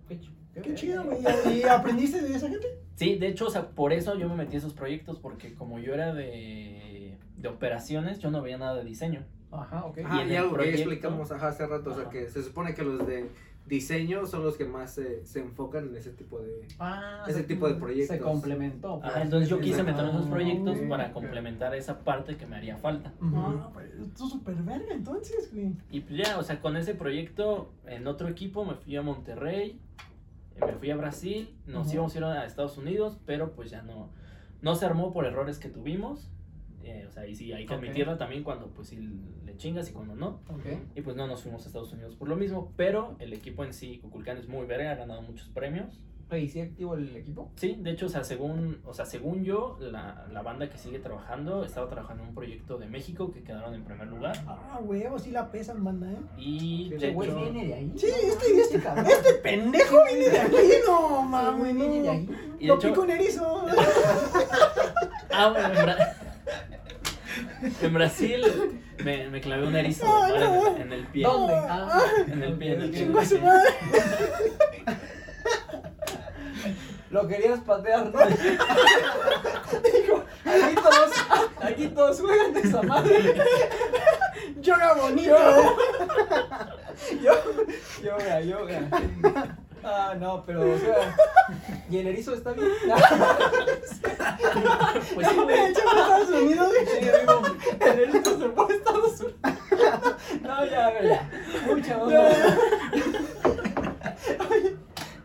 qué 0.08 0.20
ch- 0.20 0.32
Qué 0.64 0.74
chido, 0.76 1.04
güey. 1.04 1.20
¿Y 1.60 1.64
aprendiste 1.64 2.22
de 2.22 2.36
esa 2.36 2.48
gente? 2.50 2.66
Sí, 2.96 3.16
de 3.18 3.28
hecho, 3.28 3.46
o 3.48 3.50
sea, 3.52 3.68
por 3.70 3.92
eso 3.94 4.18
yo 4.18 4.28
me 4.30 4.36
metí 4.36 4.56
a 4.56 4.60
esos 4.60 4.74
proyectos, 4.74 5.20
porque 5.20 5.54
como 5.54 5.78
yo 5.78 5.94
era 5.94 6.14
de, 6.16 6.97
de 7.38 7.48
operaciones, 7.48 8.20
yo 8.20 8.32
no 8.32 8.42
veía 8.42 8.58
nada 8.58 8.76
de 8.76 8.84
diseño. 8.84 9.24
Ajá, 9.52 9.86
ok. 9.86 10.00
Ah, 10.06 10.22
en 10.24 10.30
y 10.30 10.34
ya 10.34 10.50
proyecto- 10.50 10.82
explicamos 10.82 11.32
ajá, 11.32 11.48
hace 11.50 11.66
rato, 11.66 11.92
o 11.92 11.94
sea, 11.94 12.04
Ajá. 12.04 12.12
que 12.12 12.30
se 12.30 12.44
supone 12.44 12.74
que 12.74 12.84
los 12.84 13.08
de 13.08 13.30
diseño 13.66 14.26
son 14.26 14.44
los 14.44 14.56
que 14.58 14.64
más 14.66 14.94
se, 14.94 15.26
se 15.26 15.40
enfocan 15.42 15.88
en 15.90 15.96
ese 15.98 16.12
tipo 16.12 16.40
de... 16.40 16.66
Ah, 16.80 17.24
ese 17.28 17.40
se- 17.40 17.44
tipo 17.46 17.68
de 17.68 17.76
proyectos. 17.76 18.16
Se 18.18 18.22
complementó. 18.24 19.00
Ajá, 19.04 19.22
entonces 19.22 19.50
yo 19.50 19.60
quise 19.60 19.84
meter 19.84 20.06
esos 20.06 20.26
proyectos 20.28 20.78
para 20.90 21.12
complementar 21.14 21.76
esa 21.76 22.00
parte 22.00 22.38
que 22.38 22.46
me 22.46 22.56
haría 22.56 22.78
falta. 22.78 23.14
Ujú. 23.22 23.28
No, 23.30 23.70
pues 23.74 23.92
tú 24.18 24.28
súper 24.30 24.56
verga 24.56 24.94
entonces, 24.94 25.50
güey. 25.54 25.74
Y 25.92 26.00
pues 26.02 26.18
ya, 26.26 26.38
o 26.40 26.44
sea, 26.44 26.60
con 26.62 26.76
ese 26.78 26.94
proyecto, 26.96 27.72
en 27.86 28.08
otro 28.08 28.28
equipo 28.30 28.64
me 28.66 28.76
fui 28.76 28.96
a 28.96 29.02
Monterrey, 29.02 29.80
eh, 30.56 30.60
me 30.66 30.74
fui 30.74 30.90
a 30.92 30.96
Brasil, 30.96 31.54
nos 31.68 31.94
íbamos 31.94 32.16
a 32.16 32.18
ir 32.18 32.24
a 32.24 32.46
Estados 32.46 32.78
Unidos, 32.78 33.18
pero 33.26 33.52
pues 33.52 33.70
ya 33.70 33.82
no, 33.82 34.10
no 34.62 34.76
se 34.76 34.86
armó 34.86 35.12
por 35.14 35.26
errores 35.26 35.60
que 35.60 35.68
tuvimos. 35.70 36.32
Eh, 36.90 37.06
o 37.06 37.12
sea, 37.12 37.28
y 37.28 37.36
sí, 37.36 37.52
hay 37.52 37.66
que 37.66 37.74
Ok. 37.74 37.80
admitirlo 37.82 38.18
también 38.18 38.44
cuando 38.44 38.68
pues 38.68 38.88
sí 38.88 38.96
le 39.46 39.58
chingas 39.58 39.90
y 39.90 39.94
cuando 39.94 40.16
no. 40.16 40.40
Y 40.96 41.02
pues 41.02 41.18
no 41.18 41.28
nos 41.28 41.42
fuimos 41.44 41.64
a 41.66 41.68
Estados 41.68 41.92
Unidos 41.92 42.16
por 42.16 42.30
lo 42.30 42.38
mismo, 42.38 42.72
pero 42.78 43.18
el 43.20 43.34
equipo 43.34 43.66
en 43.66 43.74
sí, 43.74 43.98
Kukulkan, 44.00 44.38
es 44.38 44.48
muy 44.48 44.66
verga, 44.66 44.92
ha 44.92 44.96
ganado 44.96 45.22
muchos 45.22 45.50
premios. 45.50 46.00
¿y 46.30 46.50
sí 46.50 46.60
activo 46.60 46.96
el 46.96 47.16
equipo? 47.16 47.52
Sí, 47.56 47.78
de 47.80 47.92
hecho, 47.92 48.08
o 48.08 48.10
sea, 48.10 48.22
según, 48.24 48.82
o 48.86 48.94
sea, 48.94 49.06
según 49.06 49.46
yo, 49.46 49.78
la, 49.80 50.28
la 50.30 50.42
banda 50.42 50.70
que 50.70 50.78
sigue 50.78 51.00
trabajando 51.00 51.64
estaba 51.64 51.88
trabajando 51.90 52.24
en 52.24 52.30
un 52.30 52.36
proyecto 52.36 52.78
de 52.78 52.86
México 52.88 53.32
que 53.32 53.44
quedaron 53.44 53.74
en 53.74 53.86
primer 53.86 54.08
lugar. 54.08 54.38
Ah, 54.46 54.80
huevo, 54.84 55.20
sí 55.20 55.32
la 55.32 55.50
pesan, 55.52 55.86
banda, 55.86 56.12
¿eh? 56.12 56.18
Y 56.38 56.90
de 56.90 56.96
Ese 56.98 57.06
Ese 57.08 57.16
güey 57.16 57.30
hecho, 57.30 57.40
viene 57.40 57.68
de 57.68 57.74
ahí. 57.74 57.94
Sí, 57.96 58.08
No 58.08 58.16
este- 58.34 58.50
mames, 58.50 58.66
este- 58.66 58.80
cabrón. 58.82 59.06
Este 59.08 59.34
pendejo 59.36 59.98
viene 60.06 60.30
de 60.30 60.40
aquí, 60.40 60.56
no 60.86 61.22
mames, 61.24 61.60
güey 61.62 61.74
viene 61.74 61.96
de 62.02 62.06
no. 62.08 62.12
ahí. 62.12 62.30
y 62.60 62.62
de 62.64 62.68
Lo 62.68 62.76
hecho- 62.76 62.88
pico 62.90 63.04
en 63.06 63.10
erizo. 63.12 63.66
Ah, 65.40 65.50
bueno, 65.52 65.68
en, 65.92 65.98
en 67.88 67.94
Brasil 67.94 68.80
Me, 69.04 69.30
me 69.30 69.42
clavé 69.42 69.68
un 69.68 69.76
erizo 69.76 70.06
de 70.06 70.12
mar 70.12 70.36
en, 70.44 70.54
el- 70.76 70.82
en 70.82 70.94
el 70.94 71.08
pie. 71.08 71.24
¿Dónde? 71.24 71.54
Ah, 71.56 72.02
En 72.28 72.44
el 72.44 72.54
pie, 72.58 72.74
en 72.74 72.82
el 72.82 72.90
pie. 72.92 73.00
Chingo 73.00 73.20
a 73.20 73.26
su 73.26 73.40
madre. 73.40 73.70
Lo 77.10 77.26
querías 77.28 77.60
patear, 77.62 78.12
¿no? 78.14 78.20
Dijo, 78.20 80.24
aquí 80.46 80.76
todos, 80.76 81.12
aquí 81.62 81.88
todos 81.88 82.20
juegan 82.20 82.54
de 82.54 82.60
esa 82.62 82.82
madre. 82.84 83.36
Yoga 84.60 84.94
bonito. 84.96 85.38
Yo, 87.24 87.34
yoga, 88.04 88.42
yoga. 88.42 89.58
Ah, 89.90 90.14
no, 90.20 90.44
pero, 90.46 90.62
o 90.62 90.78
sea, 90.78 91.16
¿y 91.90 91.98
el 92.00 92.08
erizo 92.08 92.34
está 92.34 92.52
bien? 92.52 92.70
Pues 95.14 95.28
sí, 95.28 95.36
güey. 95.36 95.58
Estados 95.72 96.30
Unidos. 96.30 96.72
El 97.80 98.00
erizo 98.00 98.38
se 98.40 98.50
fue 98.50 98.66
a 98.66 98.76
Estados 98.76 99.20
Unidos. 99.22 99.36
No, 100.42 100.66
ya, 100.66 100.90
ver, 100.90 101.08
ya. 101.08 101.30
Mucha 101.68 101.98
onda. 101.98 102.30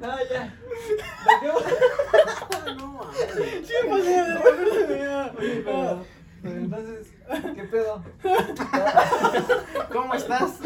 No, 0.00 0.08
ya. 0.30 0.54
Dejemos- 1.40 1.62
Sí, 3.64 3.74
pues 3.88 4.04
sí, 4.04 4.10
de 4.10 4.34
repente 4.34 4.86
me 4.88 5.04
da- 5.04 5.32
Oye, 5.38 5.62
pero, 5.64 6.04
pero 6.42 6.56
entonces, 6.56 7.06
¿qué 7.54 7.62
pedo? 7.64 8.02
¿Cómo 9.92 10.14
estás? 10.14 10.58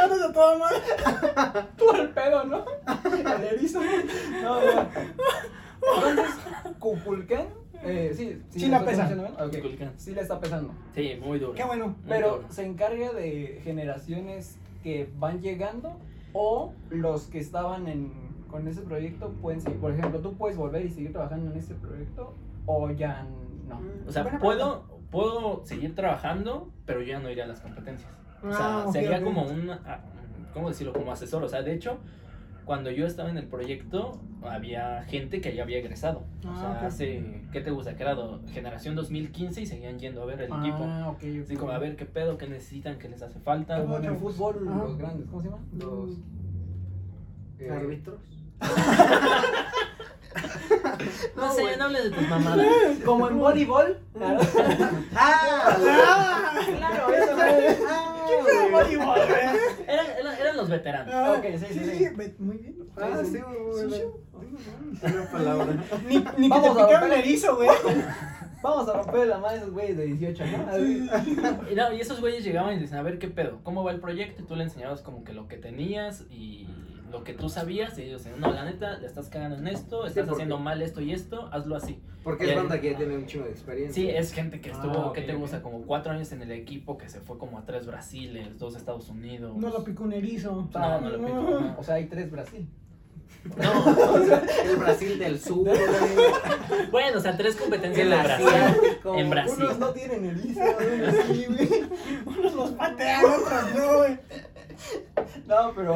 Andas 0.00 0.22
a 0.22 0.32
toda 0.32 0.58
madre. 0.58 0.78
Tú 1.76 1.90
el 1.94 2.08
pedo, 2.10 2.44
¿no? 2.44 2.64
El 3.12 3.44
erizo. 3.44 3.80
No, 4.42 4.62
ya. 4.62 4.90
Entonces, 6.08 6.34
Cuculcán, 6.78 7.46
eh, 7.82 8.12
sí, 8.16 8.40
Sí 8.50 8.68
la 8.68 8.80
¿me 8.80 8.86
pesa. 8.86 9.08
Sí 9.96 10.14
la 10.14 10.22
está 10.22 10.38
pesando. 10.40 10.72
Sí, 10.94 11.18
muy 11.24 11.38
duro. 11.38 11.54
Qué 11.54 11.64
bueno. 11.64 11.88
Muy 11.88 11.96
Pero 12.08 12.36
duro. 12.36 12.44
se 12.50 12.64
encarga 12.64 13.12
de 13.12 13.60
generaciones 13.64 14.58
que 14.82 15.08
van 15.18 15.40
llegando 15.40 15.96
o 16.32 16.72
los 16.90 17.24
que 17.24 17.38
estaban 17.38 17.88
en, 17.88 18.12
con 18.48 18.66
ese 18.68 18.82
proyecto 18.82 19.30
pueden 19.42 19.60
seguir. 19.60 19.80
Por 19.80 19.92
ejemplo, 19.92 20.20
tú 20.20 20.34
puedes 20.34 20.56
volver 20.56 20.84
y 20.84 20.90
seguir 20.90 21.12
trabajando 21.12 21.50
en 21.50 21.58
ese 21.58 21.74
proyecto 21.74 22.34
o 22.66 22.90
ya 22.90 23.24
no. 23.24 23.41
O 24.06 24.12
sea, 24.12 24.38
puedo, 24.38 24.84
puedo 25.10 25.64
seguir 25.64 25.94
trabajando, 25.94 26.70
pero 26.86 27.00
yo 27.00 27.08
ya 27.08 27.20
no 27.20 27.30
iré 27.30 27.42
a 27.42 27.46
las 27.46 27.60
competencias. 27.60 28.10
O 28.42 28.50
sea, 28.52 28.82
Ah, 28.84 28.92
sería 28.92 29.22
como 29.22 29.42
un, 29.44 29.70
ah, 29.70 30.00
¿cómo 30.52 30.68
decirlo? 30.68 30.92
Como 30.92 31.12
asesor. 31.12 31.42
O 31.44 31.48
sea, 31.48 31.62
de 31.62 31.74
hecho, 31.74 31.98
cuando 32.64 32.90
yo 32.90 33.06
estaba 33.06 33.28
en 33.30 33.38
el 33.38 33.46
proyecto, 33.46 34.20
había 34.42 35.02
gente 35.04 35.40
que 35.40 35.54
ya 35.54 35.62
había 35.64 35.78
egresado. 35.78 36.20
O 36.44 36.48
Ah, 36.48 36.76
sea, 36.80 36.86
hace, 36.86 37.42
¿qué 37.52 37.60
te 37.60 37.70
gusta? 37.70 37.94
Que 37.96 38.02
era 38.02 38.14
do- 38.14 38.40
generación 38.52 38.94
2015 38.96 39.62
y 39.62 39.66
seguían 39.66 39.98
yendo 39.98 40.22
a 40.22 40.26
ver 40.26 40.40
el 40.42 40.46
equipo. 40.52 40.78
Ah. 40.80 41.14
Así 41.42 41.56
como, 41.56 41.72
a 41.72 41.78
ver 41.78 41.96
qué 41.96 42.06
pedo, 42.06 42.38
qué 42.38 42.46
necesitan, 42.48 42.98
qué 42.98 43.08
les 43.08 43.22
hace 43.22 43.38
falta. 43.40 43.80
Como 43.80 43.96
en 43.98 44.04
el 44.06 44.16
fútbol, 44.16 44.64
los 44.64 44.96
grandes, 44.98 45.26
¿cómo 45.28 45.42
se 45.42 45.48
llaman? 45.48 45.64
Los 45.78 46.10
eh, 47.58 47.70
¿Árbitros? 47.70 48.20
No 51.82 51.86
hables 51.88 52.04
de 52.04 52.10
tus 52.10 52.28
mamadas. 52.28 52.66
Como 53.04 53.28
en 53.28 53.38
voleibol. 53.38 53.98
¡Ah! 54.20 54.38
Ah, 55.16 56.60
Claro, 56.76 57.12
esa 57.14 57.36
madre. 57.36 57.76
¿Qué 58.28 58.42
fue 58.42 58.70
voleibol, 58.70 59.06
güey? 59.06 59.86
Eran, 59.88 60.06
eran, 60.18 60.34
eran 60.40 60.56
los 60.56 60.68
veteranos. 60.68 61.12
Ah, 61.14 61.34
Ok, 61.38 61.44
sí, 61.58 61.66
sí, 61.74 61.84
sí. 61.98 62.08
ve- 62.14 62.34
Muy 62.38 62.56
bien. 62.58 62.76
Ah, 62.96 63.20
sí, 63.24 63.38
muy 63.38 63.86
bien. 63.86 64.04
Una 65.02 65.30
palabra. 65.30 65.84
Ni, 66.06 66.16
ni 66.18 66.22
que 66.24 66.48
Vamos 66.48 66.62
te 66.62 66.68
a 66.82 66.86
picaron 66.86 67.00
romper. 67.10 67.18
erizo, 67.18 67.56
güey. 67.56 67.68
Vamos 68.62 68.88
a 68.88 68.92
romper 69.02 69.26
la 69.26 69.38
madre 69.38 69.56
de 69.56 69.62
esos 69.62 69.72
güeyes 69.74 69.96
de 69.96 70.04
18, 70.06 70.44
¿no? 70.46 70.78
Y, 71.70 71.74
no, 71.74 71.92
y 71.92 72.00
esos 72.00 72.20
güeyes 72.20 72.44
llegaban 72.44 72.76
y 72.76 72.80
decían, 72.80 73.00
a 73.00 73.02
ver 73.02 73.18
qué 73.18 73.26
pedo, 73.26 73.58
cómo 73.64 73.82
va 73.82 73.90
el 73.90 73.98
proyecto, 74.00 74.42
y 74.42 74.44
tú 74.44 74.54
le 74.54 74.62
enseñabas 74.64 75.00
como 75.00 75.24
que 75.24 75.32
lo 75.32 75.48
que 75.48 75.56
tenías 75.56 76.24
y 76.30 76.68
lo 77.12 77.22
que 77.24 77.34
tú 77.34 77.48
sabías, 77.48 77.96
y 77.98 78.02
ellos 78.02 78.24
decían, 78.24 78.40
no, 78.40 78.50
la 78.52 78.64
neta, 78.64 78.98
le 78.98 79.06
estás 79.06 79.28
cagando 79.28 79.56
en 79.58 79.68
esto, 79.68 80.06
estás 80.06 80.28
haciendo 80.28 80.58
mal 80.58 80.80
esto 80.82 81.00
y 81.00 81.12
esto, 81.12 81.48
hazlo 81.52 81.76
así. 81.76 82.00
Porque 82.24 82.44
Y 82.44 82.46
es 82.48 82.52
el- 82.52 82.58
banda 82.58 82.80
que 82.80 82.90
ya 82.92 82.96
tiene 82.96 83.16
un 83.16 83.26
chingo 83.26 83.44
de 83.44 83.50
experiencia. 83.50 83.94
Sí, 84.02 84.08
es 84.08 84.32
gente 84.32 84.60
que 84.60 84.70
estuvo, 84.70 84.92
Ah, 84.92 85.06
ok, 85.08 85.14
¿qué 85.14 85.22
te 85.22 85.34
gusta? 85.34 85.60
Como 85.62 85.82
cuatro 85.82 86.12
años 86.12 86.32
en 86.32 86.42
el 86.42 86.50
equipo, 86.52 86.96
que 86.96 87.08
se 87.08 87.20
fue 87.20 87.36
como 87.38 87.58
a 87.58 87.64
tres 87.64 87.86
Brasiles, 87.86 88.58
dos 88.58 88.74
Estados 88.76 89.08
Unidos. 89.08 89.56
No 89.56 89.68
lo 89.70 89.84
picó 89.84 90.04
un 90.04 90.12
erizo. 90.12 90.68
No, 90.72 91.00
no 91.00 91.10
lo 91.10 91.18
picó. 91.18 91.40
no. 91.60 91.76
O 91.78 91.82
sea, 91.82 91.96
hay 91.96 92.06
tres 92.06 92.30
Brasil. 92.30 92.66
No, 93.56 94.16
El 94.64 94.76
Brasil 94.76 95.18
del 95.18 95.40
Sur, 95.40 95.64
güey. 95.64 96.90
bueno, 96.92 97.18
o 97.18 97.20
sea, 97.20 97.36
tres 97.36 97.56
competencias 97.56 98.08
de 98.08 98.16
Brasil. 98.16 98.46
En 99.16 99.30
Brasil. 99.30 99.64
Unos 99.64 99.78
no 99.80 99.88
tienen 99.92 100.26
erizo. 100.26 100.60
Sí, 101.26 101.46
güey. 101.48 101.68
Unos 102.24 102.54
los 102.54 102.70
patean, 102.70 103.24
otros 103.24 103.74
no, 103.74 103.96
güey. 103.98 104.18
No, 105.46 105.72
pero 105.74 105.94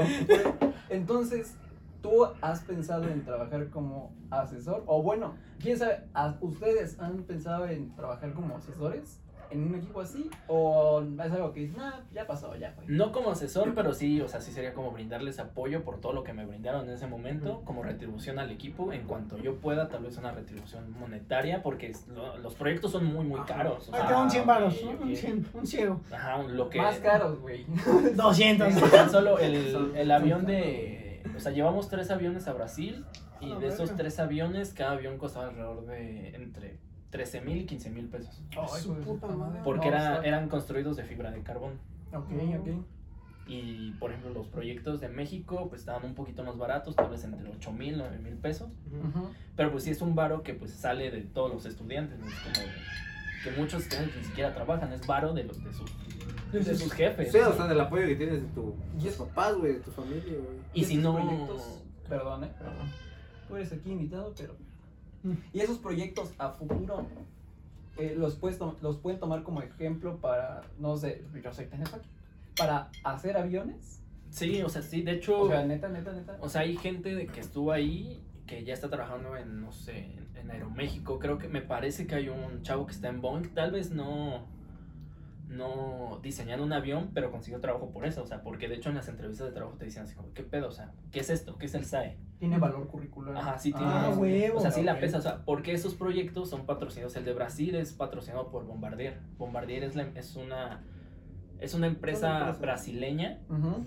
entonces, 0.89 1.55
¿tú 2.03 2.27
has 2.41 2.61
pensado 2.61 3.05
en 3.09 3.25
trabajar 3.25 3.69
como 3.71 4.15
asesor? 4.31 4.83
O 4.87 5.03
bueno, 5.03 5.35
quién 5.61 5.79
sabe, 5.79 6.05
¿a- 6.15 6.37
¿ustedes 6.41 6.99
han 7.01 7.23
pensado 7.25 7.67
en 7.67 7.95
trabajar 7.95 8.33
como 8.33 8.57
asesores 8.57 9.21
en 9.51 9.63
un 9.65 9.75
equipo 9.75 10.01
así? 10.01 10.31
¿O 10.49 11.03
es 11.03 11.33
algo 11.33 11.53
que 11.53 11.61
dices, 11.61 11.77
nah, 11.77 12.01
ya 12.13 12.27
pasó, 12.27 12.55
ya 12.57 12.73
fue? 12.73 12.85
No 12.89 13.13
como 13.13 13.31
asesor, 13.31 13.75
pero 13.75 13.93
sí, 13.95 14.21
o 14.21 14.29
sea, 14.29 14.41
sí 14.41 14.53
sería 14.53 14.73
como 14.75 14.91
brindarles 14.93 15.39
apoyo 15.39 15.83
por 15.85 16.01
todo 16.01 16.13
lo 16.13 16.23
que 16.25 16.33
me 16.33 16.45
brindaron 16.47 16.87
en 16.89 16.95
ese 16.95 17.07
momento, 17.07 17.63
como 17.65 17.83
retribución 17.83 18.39
al 18.39 18.51
equipo, 18.51 18.93
en 18.93 19.03
cuanto 19.07 19.37
yo 19.39 19.57
pueda, 19.57 19.89
tal 19.89 20.03
vez 20.05 20.17
una 20.19 20.33
retribución 20.33 20.91
monetaria, 20.99 21.63
porque 21.63 21.93
lo- 22.15 22.37
los 22.39 22.55
proyectos 22.55 22.93
son 22.93 23.05
muy, 23.07 23.25
muy 23.25 23.41
caros. 23.43 23.89
o 23.89 23.95
Ahí 23.95 24.01
sea, 24.01 24.09
te 24.09 24.15
van 24.15 24.31
100 24.31 24.47
varos, 24.47 24.75
ok, 24.83 24.85
¿no? 24.85 24.91
ok. 24.97 25.01
Un 25.03 25.17
100, 25.17 25.47
un 25.55 25.67
ciego. 25.67 26.01
Ajá, 26.13 26.43
lo 26.43 26.69
que... 26.69 26.79
Más 26.79 26.99
caros, 26.99 27.41
güey. 27.41 27.65
200. 28.15 28.91
Tan 28.91 29.11
solo 29.11 29.39
el, 29.39 29.93
el 29.97 30.11
avión 30.11 30.47
de... 30.47 31.23
O 31.37 31.41
sea, 31.41 31.53
llevamos 31.53 31.89
tres 31.89 32.11
aviones 32.11 32.47
a 32.49 32.53
Brasil 32.53 33.05
y 33.41 33.53
Ah, 33.53 33.59
de 33.59 33.67
esos 33.69 33.95
tres 33.95 34.19
aviones, 34.19 34.73
cada 34.73 34.93
avión 34.93 35.19
costaba 35.19 35.49
alrededor 35.49 35.85
de 35.87 36.29
entre 36.35 36.79
13 37.11 37.41
mil 37.43 37.59
y 37.59 37.65
15 37.67 37.91
mil 37.91 38.07
pesos. 38.09 38.41
Ay, 38.51 38.83
Su 38.83 38.95
puta 38.97 39.29
madre. 39.29 39.61
Porque 39.65 39.91
No, 39.91 39.97
era, 39.97 40.23
eran 40.25 40.49
construidos 40.49 40.97
de 40.97 41.05
fibra 41.05 41.31
de 41.31 41.43
carbón. 41.43 41.75
Ok, 42.13 42.27
ok. 42.61 42.69
Y 43.49 43.93
por 44.01 44.11
ejemplo, 44.11 44.33
los 44.35 44.49
proyectos 44.49 45.01
de 45.01 45.09
México 45.09 45.69
pues 45.69 45.83
estaban 45.83 46.05
un 46.05 46.15
poquito 46.15 46.43
más 46.43 46.57
baratos, 46.59 46.97
tal 46.97 47.09
vez 47.11 47.23
entre 47.23 47.49
8 47.49 47.73
mil, 47.73 47.97
9 47.97 48.19
mil 48.19 48.35
pesos. 48.35 48.69
Ujú. 48.91 49.29
Pero 49.55 49.71
pues 49.71 49.85
sí 49.85 49.91
es 49.91 50.03
un 50.03 50.17
varo 50.17 50.43
que 50.43 50.55
pues 50.55 50.73
sale 50.73 51.11
de 51.13 51.23
todos 51.23 51.53
los 51.53 51.65
estudiantes, 51.65 52.19
¿no? 52.19 52.27
es 52.27 52.35
como 52.41 52.55
de- 52.67 52.73
que 53.45 53.61
muchos 53.61 53.83
estudiantes 53.83 54.15
que 54.15 54.21
ni 54.23 54.27
siquiera 54.27 54.53
trabajan, 54.53 54.93
es 54.93 55.07
varo 55.07 55.33
de, 55.33 55.45
los, 55.45 55.63
de, 55.63 55.73
sus, 55.73 55.89
de 56.51 56.77
sus 56.77 56.93
jefes. 56.93 57.31
Sí, 57.31 57.39
o 57.39 57.53
sea, 57.53 57.69
del 57.69 57.81
apoyo 57.81 58.05
que 58.07 58.17
tienes 58.17 58.43
de 58.43 58.49
tu, 58.49 58.75
tus 59.01 59.13
papás, 59.15 59.55
güey, 59.57 59.75
de 59.75 59.81
tu 59.81 59.93
familia, 59.93 60.25
güey. 60.33 60.59
y 60.75 60.85
si 60.85 60.97
no... 60.97 61.15
proyectos- 61.15 61.83
Perdón, 62.09 62.45
eh, 62.45 62.51
perdón. 62.59 62.89
Tú 63.47 63.57
eres 63.57 63.73
aquí 63.73 63.91
invitado, 63.93 64.33
pero. 64.37 64.57
Y 65.53 65.61
esos 65.61 65.79
proyectos 65.79 66.33
a 66.39 66.51
futuro 66.51 67.07
eh, 67.97 68.15
los, 68.17 68.37
puedes 68.37 68.59
los 68.83 68.99
pueden 68.99 69.19
tomar 69.19 69.43
como 69.43 69.63
ejemplo 69.63 70.19
para, 70.19 70.63
no 70.79 70.97
sé, 70.97 71.25
yo 71.43 71.51
aquí, 71.51 72.09
para 72.57 72.91
hacer 73.05 73.37
aviones. 73.37 74.01
Sí, 74.31 74.63
o 74.63 74.69
sea, 74.69 74.83
sí, 74.83 75.03
de 75.03 75.13
hecho... 75.13 75.41
O 75.41 75.49
sea, 75.49 75.65
neta, 75.65 75.89
neta, 75.89 76.13
neta. 76.13 76.37
O 76.41 76.49
sea, 76.49 76.63
hay 76.63 76.77
gente 76.77 77.15
de 77.15 77.27
que 77.27 77.41
estuvo 77.41 77.73
ahí 77.73 78.23
que 78.47 78.65
ya 78.65 78.75
está 78.75 78.89
trabajando 78.89 79.37
en, 79.37 79.61
no 79.61 79.73
sé, 79.73 80.13
en 80.35 80.51
Aeroméxico. 80.51 81.19
Creo 81.19 81.39
que 81.39 81.49
me 81.49 81.63
parece 81.63 82.07
que 82.07 82.15
hay 82.15 82.29
un 82.29 82.63
chavo 82.63 82.87
que 82.87 82.93
está 82.93 83.09
en 83.09 83.21
Boeing. 83.21 83.55
Tal 83.55 83.73
vez 83.73 83.91
no, 83.91 84.47
no 85.49 86.19
diseñando 86.23 86.65
un 86.65 86.73
avión, 86.73 87.11
pero 87.15 87.31
consiguió 87.31 87.61
trabajo 87.61 87.91
por 87.91 88.05
eso. 88.07 88.23
O 88.23 88.27
sea, 88.27 88.43
porque 88.43 88.69
de 88.69 88.75
hecho 88.77 88.89
en 88.91 88.97
las 88.97 89.09
entrevistas 89.09 89.47
de 89.47 89.53
trabajo 89.53 89.77
te 89.79 89.85
dicen 89.85 90.03
así 90.03 90.15
como, 90.15 90.33
¿qué 90.33 90.43
pedo? 90.43 90.69
O 90.69 90.73
sea, 90.73 90.93
¿qué 91.13 91.21
es 91.21 91.31
esto? 91.31 91.57
¿Qué 91.57 91.67
es 91.67 91.75
el 91.75 91.85
SAE? 91.85 92.19
tiene 92.39 92.59
valor 92.59 92.87
curricular. 92.89 93.35
Ajá, 93.37 93.59
sí 93.59 93.73
tiene. 93.73 93.87
Ah, 93.91 94.13
huevo. 94.15 94.59
o 94.59 94.61
sea, 94.61 94.71
sí 94.71 94.83
la 94.83 94.99
pesa. 95.01 95.17
O 95.19 95.23
sea, 95.23 95.43
porque 95.47 95.73
esos 95.73 95.95
proyectos 95.95 96.51
son 96.51 96.67
patrocinados. 96.67 97.17
El 97.17 97.25
de 97.25 97.33
Brasil 97.33 97.75
es 97.77 97.95
patrocinado 97.95 98.51
por 98.51 98.67
Bombardier. 98.67 99.21
Bombardier 99.39 99.85
es, 99.85 99.97
la- 99.97 100.11
es 100.15 100.37
una... 100.37 100.85
Es 101.59 101.73
una 101.73 101.87
empresa 101.87 102.41
empresa. 102.41 102.61
brasileña 102.61 103.39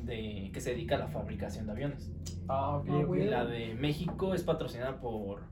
de, 0.04 0.50
que 0.52 0.60
se 0.60 0.72
dedica 0.72 0.96
a 0.96 0.98
la 1.00 1.08
fabricación 1.10 1.68
de 1.68 1.74
aviones. 1.74 2.12
Ah, 2.48 2.78
ok, 2.78 2.90
Ah. 2.90 3.16
La 3.26 3.46
de 3.46 3.76
México 3.76 4.34
es 4.34 4.42
patrocinada 4.42 5.00
por 5.00 5.44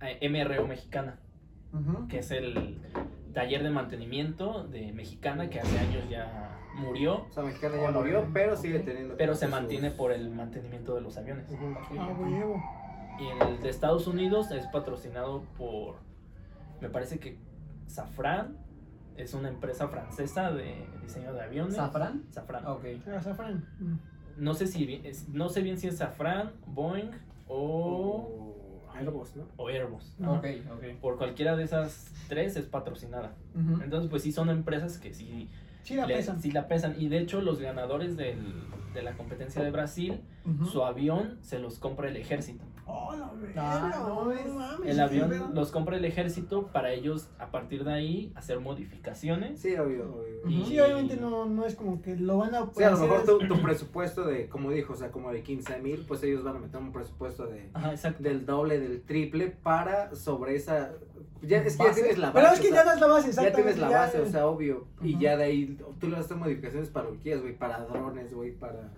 eh, 0.00 0.26
MRO 0.30 0.66
Mexicana, 0.66 1.18
que 2.08 2.20
es 2.20 2.30
el 2.30 2.80
taller 3.36 3.62
de 3.62 3.68
mantenimiento 3.70 4.64
de 4.64 4.92
Mexicana 4.94 5.50
que 5.50 5.60
hace 5.60 5.78
años 5.78 6.08
ya 6.08 6.58
murió, 6.74 7.26
O 7.28 7.32
sea, 7.32 7.42
mexicana 7.42 7.76
ya 7.80 7.90
murió, 7.90 8.26
pero 8.32 8.56
sigue 8.56 8.78
teniendo. 8.80 9.14
pero 9.18 9.34
se 9.34 9.46
mantiene 9.46 9.90
por 9.90 10.10
el 10.10 10.30
mantenimiento 10.30 10.94
de 10.94 11.02
los 11.02 11.18
aviones. 11.18 11.50
Ujú. 11.50 11.66
Ok, 11.70 11.98
Ah. 11.98 13.16
Y 13.20 13.26
el 13.44 13.60
de 13.62 13.68
Estados 13.68 14.06
Unidos 14.06 14.50
es 14.52 14.66
patrocinado 14.68 15.42
por, 15.58 15.96
me 16.80 16.88
parece 16.88 17.18
que 17.18 17.36
Safran, 17.86 18.56
es 19.18 19.34
una 19.34 19.48
empresa 19.50 19.88
francesa 19.88 20.50
de 20.50 20.86
diseño 21.02 21.32
de 21.34 21.42
aviones. 21.42 21.74
¿Safran? 21.76 22.24
Safran. 22.30 22.66
Ok. 22.66 22.84
Azafrán. 23.16 23.66
Mm. 23.80 23.96
No 24.38 24.54
sé 24.54 24.66
si 24.66 25.02
no 25.28 25.48
sé 25.50 25.60
bien 25.62 25.76
si 25.78 25.88
es 25.88 25.98
Safran, 25.98 26.52
Boeing 26.66 27.10
o 27.48 27.56
Oh. 27.58 28.45
Airbus, 28.98 29.36
¿no? 29.36 29.44
o 29.56 29.68
Airbus. 29.68 30.14
No. 30.18 30.34
Ok, 30.34 30.46
ok. 30.74 30.84
Por 31.00 31.16
cualquiera 31.18 31.56
de 31.56 31.64
esas 31.64 32.12
tres 32.28 32.56
es 32.56 32.66
patrocinada. 32.66 33.34
Entonces, 33.82 34.10
pues 34.10 34.22
sí 34.22 34.32
son 34.32 34.48
empresas 34.50 34.98
que 34.98 35.12
sí, 35.14 35.48
Sí 35.82 35.94
la 35.94 36.06
le- 36.06 36.14
pesan. 36.16 36.40
sí 36.40 36.50
la 36.50 36.66
pesan. 36.68 36.94
Y 36.98 37.08
de 37.08 37.18
hecho, 37.18 37.40
los 37.40 37.60
ganadores 37.60 38.16
del- 38.16 38.54
de 38.94 39.02
la 39.02 39.12
competencia 39.12 39.62
de 39.62 39.70
Brasil, 39.70 40.20
su 40.70 40.82
avión 40.84 41.38
se 41.42 41.58
los 41.58 41.78
compra 41.78 42.08
el 42.08 42.16
ejército. 42.16 42.64
Oh, 42.88 43.14
la 43.16 43.28
verga, 43.32 43.52
Ah, 43.56 43.92
no, 43.98 44.24
no 44.26 44.32
es- 44.32 44.46
mames, 44.46 44.88
El 44.90 45.00
avión 45.00 45.50
los 45.54 45.72
compra 45.72 45.96
el 45.96 46.04
ejército 46.04 46.68
para 46.68 46.92
ellos, 46.92 47.28
a 47.38 47.50
partir 47.50 47.82
de 47.82 47.92
ahí, 47.92 48.32
hacer 48.36 48.60
modificaciones. 48.60 49.60
Sí, 49.60 49.74
obvio, 49.76 50.04
obvio. 50.14 50.48
Y- 50.48 50.64
Sí, 50.66 50.78
obviamente 50.78 51.16
no, 51.16 51.46
no 51.46 51.64
es 51.66 51.74
como 51.74 52.00
que 52.00 52.14
lo 52.16 52.38
van 52.38 52.54
a 52.54 52.70
Sí, 52.76 52.84
a 52.84 52.90
lo 52.90 52.98
mejor 52.98 53.24
tu, 53.24 53.38
tu 53.48 53.60
presupuesto 53.62 54.24
de, 54.26 54.48
como 54.48 54.70
dijo, 54.70 54.92
o 54.92 54.96
sea, 54.96 55.10
como 55.10 55.32
de 55.32 55.42
15 55.42 55.78
mil, 55.80 56.04
pues 56.06 56.22
ellos 56.22 56.44
van 56.44 56.56
a 56.56 56.58
meter 56.60 56.80
un 56.80 56.92
presupuesto 56.92 57.46
de 57.46 57.70
Ajá, 57.74 57.94
del 58.20 58.46
doble, 58.46 58.78
del 58.78 59.02
triple 59.02 59.48
para 59.50 60.14
sobre 60.14 60.54
esa... 60.54 60.92
Ya, 61.42 61.58
es 61.58 61.76
que 61.76 61.84
ya 61.84 61.92
tienes 61.92 62.18
la 62.18 62.30
base. 62.30 62.40
Pero 62.40 62.54
es 62.54 62.60
que 62.60 62.70
ya 62.74 62.84
das 62.84 63.00
la 63.00 63.06
base, 63.08 63.22
ya 63.24 63.28
exactamente. 63.30 63.62
tienes 63.74 63.78
la 63.78 63.98
base, 63.98 64.20
o 64.20 64.26
sea, 64.26 64.46
obvio. 64.46 64.86
Y 65.02 65.18
ya 65.18 65.36
de 65.36 65.44
ahí 65.44 65.76
tú 66.00 66.06
le 66.06 66.12
vas 66.14 66.22
a 66.22 66.24
hacer 66.26 66.36
modificaciones 66.36 66.88
para 66.88 67.06
lo 67.06 67.12
que 67.14 67.18
quieras, 67.18 67.42
güey, 67.42 67.56
para 67.58 67.80
drones, 67.84 68.32
güey, 68.32 68.52
para, 68.52 68.90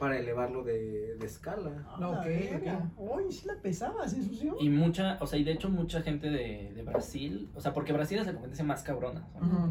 para 0.00 0.18
elevarlo 0.18 0.64
de, 0.64 1.14
de 1.16 1.26
escala. 1.26 1.70
Ah, 1.86 1.96
la 2.00 2.08
Ok, 2.08 2.24
verga. 2.24 2.90
Uy, 2.96 3.30
sí 3.30 3.46
la 3.46 3.54
pesabas, 3.54 4.12
¿eh, 4.14 4.22
Sucio? 4.22 4.56
Y 4.58 4.68
mucha, 4.70 5.18
o 5.20 5.26
sea, 5.26 5.38
y 5.38 5.44
de 5.44 5.52
hecho 5.52 5.68
mucha 5.68 6.00
gente 6.02 6.30
de, 6.30 6.72
de 6.74 6.82
Brasil, 6.82 7.48
o 7.54 7.60
sea, 7.60 7.72
porque 7.72 7.92
Brasil 7.92 8.18
es 8.18 8.26
la 8.26 8.32
competencia 8.32 8.64
más 8.64 8.82
cabrona, 8.82 9.28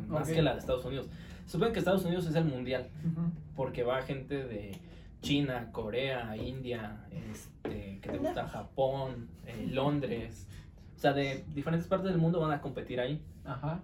más 0.07 0.29
que 0.29 0.41
la 0.41 0.53
de 0.53 0.59
Estados 0.59 0.85
Unidos. 0.85 1.09
Supongo 1.45 1.73
que 1.73 1.79
Estados 1.79 2.05
Unidos 2.05 2.27
es 2.27 2.35
el 2.35 2.45
mundial, 2.45 2.89
porque 3.55 3.83
va 3.83 4.01
gente 4.03 4.45
de 4.45 4.79
China, 5.21 5.69
Corea, 5.71 6.37
India, 6.37 7.05
este, 7.31 7.99
que 7.99 8.09
te 8.09 8.17
gusta 8.19 8.47
Japón, 8.47 9.27
eh, 9.47 9.67
Londres, 9.69 10.47
o 10.95 10.99
sea, 10.99 11.13
de 11.13 11.43
diferentes 11.55 11.87
partes 11.87 12.11
del 12.11 12.19
mundo 12.21 12.39
van 12.39 12.51
a 12.51 12.61
competir 12.61 12.99
ahí. 12.99 13.21
Ajá. 13.43 13.81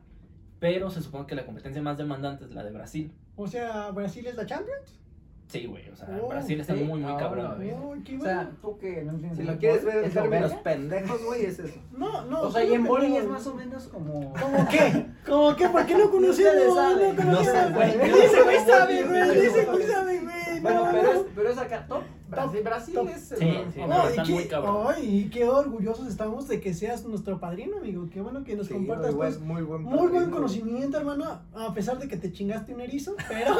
Pero 0.59 0.89
se 0.89 1.01
supone 1.01 1.25
que 1.25 1.35
la 1.35 1.45
competencia 1.45 1.81
más 1.81 1.97
demandante 1.97 2.45
es 2.45 2.53
la 2.53 2.63
de 2.63 2.71
Brasil. 2.71 3.11
O 3.35 3.47
sea, 3.47 3.89
Brasil 3.91 4.25
es 4.27 4.35
la 4.35 4.45
Champions. 4.45 4.99
Sí, 5.47 5.67
güey, 5.67 5.87
o 5.89 5.95
sea, 5.95 6.07
Oh, 6.21 6.27
Brasil 6.29 6.59
está 6.59 6.73
sí, 6.73 6.83
muy, 6.83 6.99
muy 7.01 7.11
ahora, 7.11 7.23
cabrón. 7.23 7.55
güey. 7.57 7.71
Uy, 7.73 8.03
qué 8.03 8.17
O 8.17 8.21
sea, 8.21 8.51
tú 8.61 8.77
que 8.79 9.03
no 9.03 9.11
entiendes. 9.11 9.37
Si 9.37 9.43
lo 9.43 9.57
quieres 9.59 9.85
ver 9.85 9.97
en 9.97 10.05
¿es 10.05 10.15
lo 10.15 10.21
términos 10.23 10.53
pendejos, 10.55 11.23
güey, 11.23 11.45
es 11.45 11.59
eso. 11.59 11.79
no, 11.91 12.25
no. 12.25 12.41
O 12.41 12.51
sea, 12.51 12.63
y 12.63 12.73
en 12.73 12.83
boli 12.83 13.03
pendejo. 13.05 13.23
es 13.25 13.29
más 13.31 13.47
o 13.47 13.53
menos 13.53 13.87
como. 13.87 14.33
¿Cómo 14.33 14.67
qué? 14.69 15.05
¿Cómo 15.25 15.55
qué? 15.55 15.69
¿Por 15.69 15.85
qué 15.85 15.93
no 15.95 16.33
saben. 16.75 17.15
No 17.15 17.23
No 17.31 17.43
sé, 17.43 17.69
güey. 17.73 17.91
Dice, 17.91 18.41
güey, 18.43 18.57
No, 18.59 18.65
sabe, 18.65 19.01
no, 19.01 19.09
güey. 19.09 19.21
no, 19.27 19.33
Dice, 19.33 19.65
no, 19.65 19.71
güey, 19.71 19.85
no. 19.87 19.93
sabe, 19.93 20.19
güey. 20.21 20.59
Bueno, 20.61 20.85
no, 20.85 20.91
pero 20.91 21.03
no. 21.03 21.11
es, 21.11 21.25
pero 21.35 21.49
es 21.49 21.57
acá 21.59 21.85
top. 21.87 22.03
Brasil, 22.29 22.61
Brasil 22.63 22.93
top. 22.95 23.09
es. 23.09 23.21
Sí, 23.37 23.47
el- 23.47 23.71
sí, 23.71 23.79
no, 23.81 23.87
no, 23.87 23.97
No, 23.97 24.03
y 24.05 24.07
están 24.09 24.31
muy 24.31 24.43
qué, 24.43 24.49
cabrón. 24.49 24.87
ay, 24.95 25.15
y 25.19 25.29
qué 25.29 25.47
orgullosos 25.47 26.07
estamos 26.07 26.47
de 26.47 26.59
que 26.59 26.73
seas 26.73 27.05
nuestro 27.05 27.39
padrino, 27.39 27.77
amigo. 27.77 28.07
Qué 28.11 28.19
bueno 28.21 28.43
que 28.43 28.55
nos 28.55 28.67
Sí, 28.67 28.73
compartas 28.73 29.11
muy, 29.11 29.15
pues, 29.17 29.37
buen, 29.39 29.47
muy 29.47 29.61
buen 29.61 29.81
muy 29.83 30.07
buen 30.07 30.31
conocimiento, 30.31 30.97
hermano. 30.97 31.39
A 31.53 31.73
pesar 31.73 31.99
de 31.99 32.07
que 32.07 32.17
te 32.17 32.31
chingaste 32.31 32.73
un 32.73 32.81
erizo, 32.81 33.15
pero. 33.27 33.55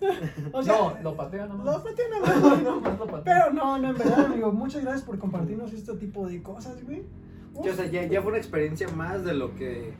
o 0.52 0.62
sea, 0.62 0.74
no, 0.78 0.96
lo 1.02 1.16
pateo 1.16 1.46
nomás. 1.46 1.66
lo 1.66 1.84
pateé 1.84 2.04
nada 2.10 2.40
más. 2.40 2.62
No, 2.62 2.80
nomás 2.80 2.98
lo. 2.98 3.22
Pero 3.24 3.52
no, 3.52 3.78
no, 3.78 3.90
en 3.90 3.96
verdad, 3.98 4.26
amigo. 4.26 4.50
Muchas 4.52 4.82
gracias 4.82 5.04
por 5.04 5.18
compartirnos 5.18 5.72
este 5.72 5.94
tipo 5.94 6.26
de 6.26 6.42
cosas, 6.42 6.84
güey. 6.84 7.02
Uf. 7.54 7.66
O 7.66 7.72
sea, 7.72 7.86
ya, 7.86 8.04
ya 8.06 8.20
fue 8.20 8.30
una 8.30 8.38
experiencia 8.38 8.88
más 8.88 9.24
de 9.24 9.34
lo 9.34 9.54
que, 9.54 9.92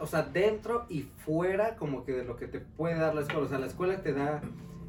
o 0.00 0.06
sea, 0.06 0.22
dentro 0.22 0.84
y 0.88 1.02
fuera 1.24 1.76
como 1.76 2.04
que 2.04 2.12
de 2.12 2.24
lo 2.24 2.36
que 2.36 2.46
te 2.48 2.60
puede 2.60 2.96
dar 2.98 3.14
la 3.14 3.20
escuela. 3.22 3.42
O 3.44 3.48
sea, 3.48 3.58
la 3.58 3.66
escuela 3.66 4.02
te 4.02 4.12
da, 4.12 4.40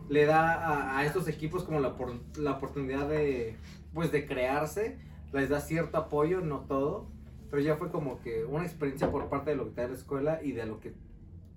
le 0.10 0.26
da 0.26 0.53
a, 0.53 0.97
a 0.99 1.05
estos 1.05 1.28
equipos 1.28 1.64
como 1.64 1.80
la, 1.80 1.95
por- 1.95 2.20
la 2.38 2.51
oportunidad 2.53 3.08
de, 3.10 3.55
pues, 3.93 4.12
de 4.12 4.26
crearse, 4.26 4.97
les 5.34 5.49
da 5.49 5.60
cierto 5.60 5.97
apoyo, 5.97 6.41
no 6.41 6.60
todo, 6.62 7.08
pero 7.49 7.62
ya 7.62 7.76
fue 7.76 7.89
como 7.91 8.22
que 8.22 8.45
una 8.45 8.64
experiencia 8.64 9.12
por 9.12 9.30
parte 9.30 9.51
de 9.51 9.55
lo 9.58 9.66
que 9.66 9.72
te 9.72 9.82
da 9.82 9.88
la 9.89 9.93
escuela 9.95 10.39
y 10.43 10.51
de 10.53 10.66
lo 10.66 10.80
que, 10.80 10.93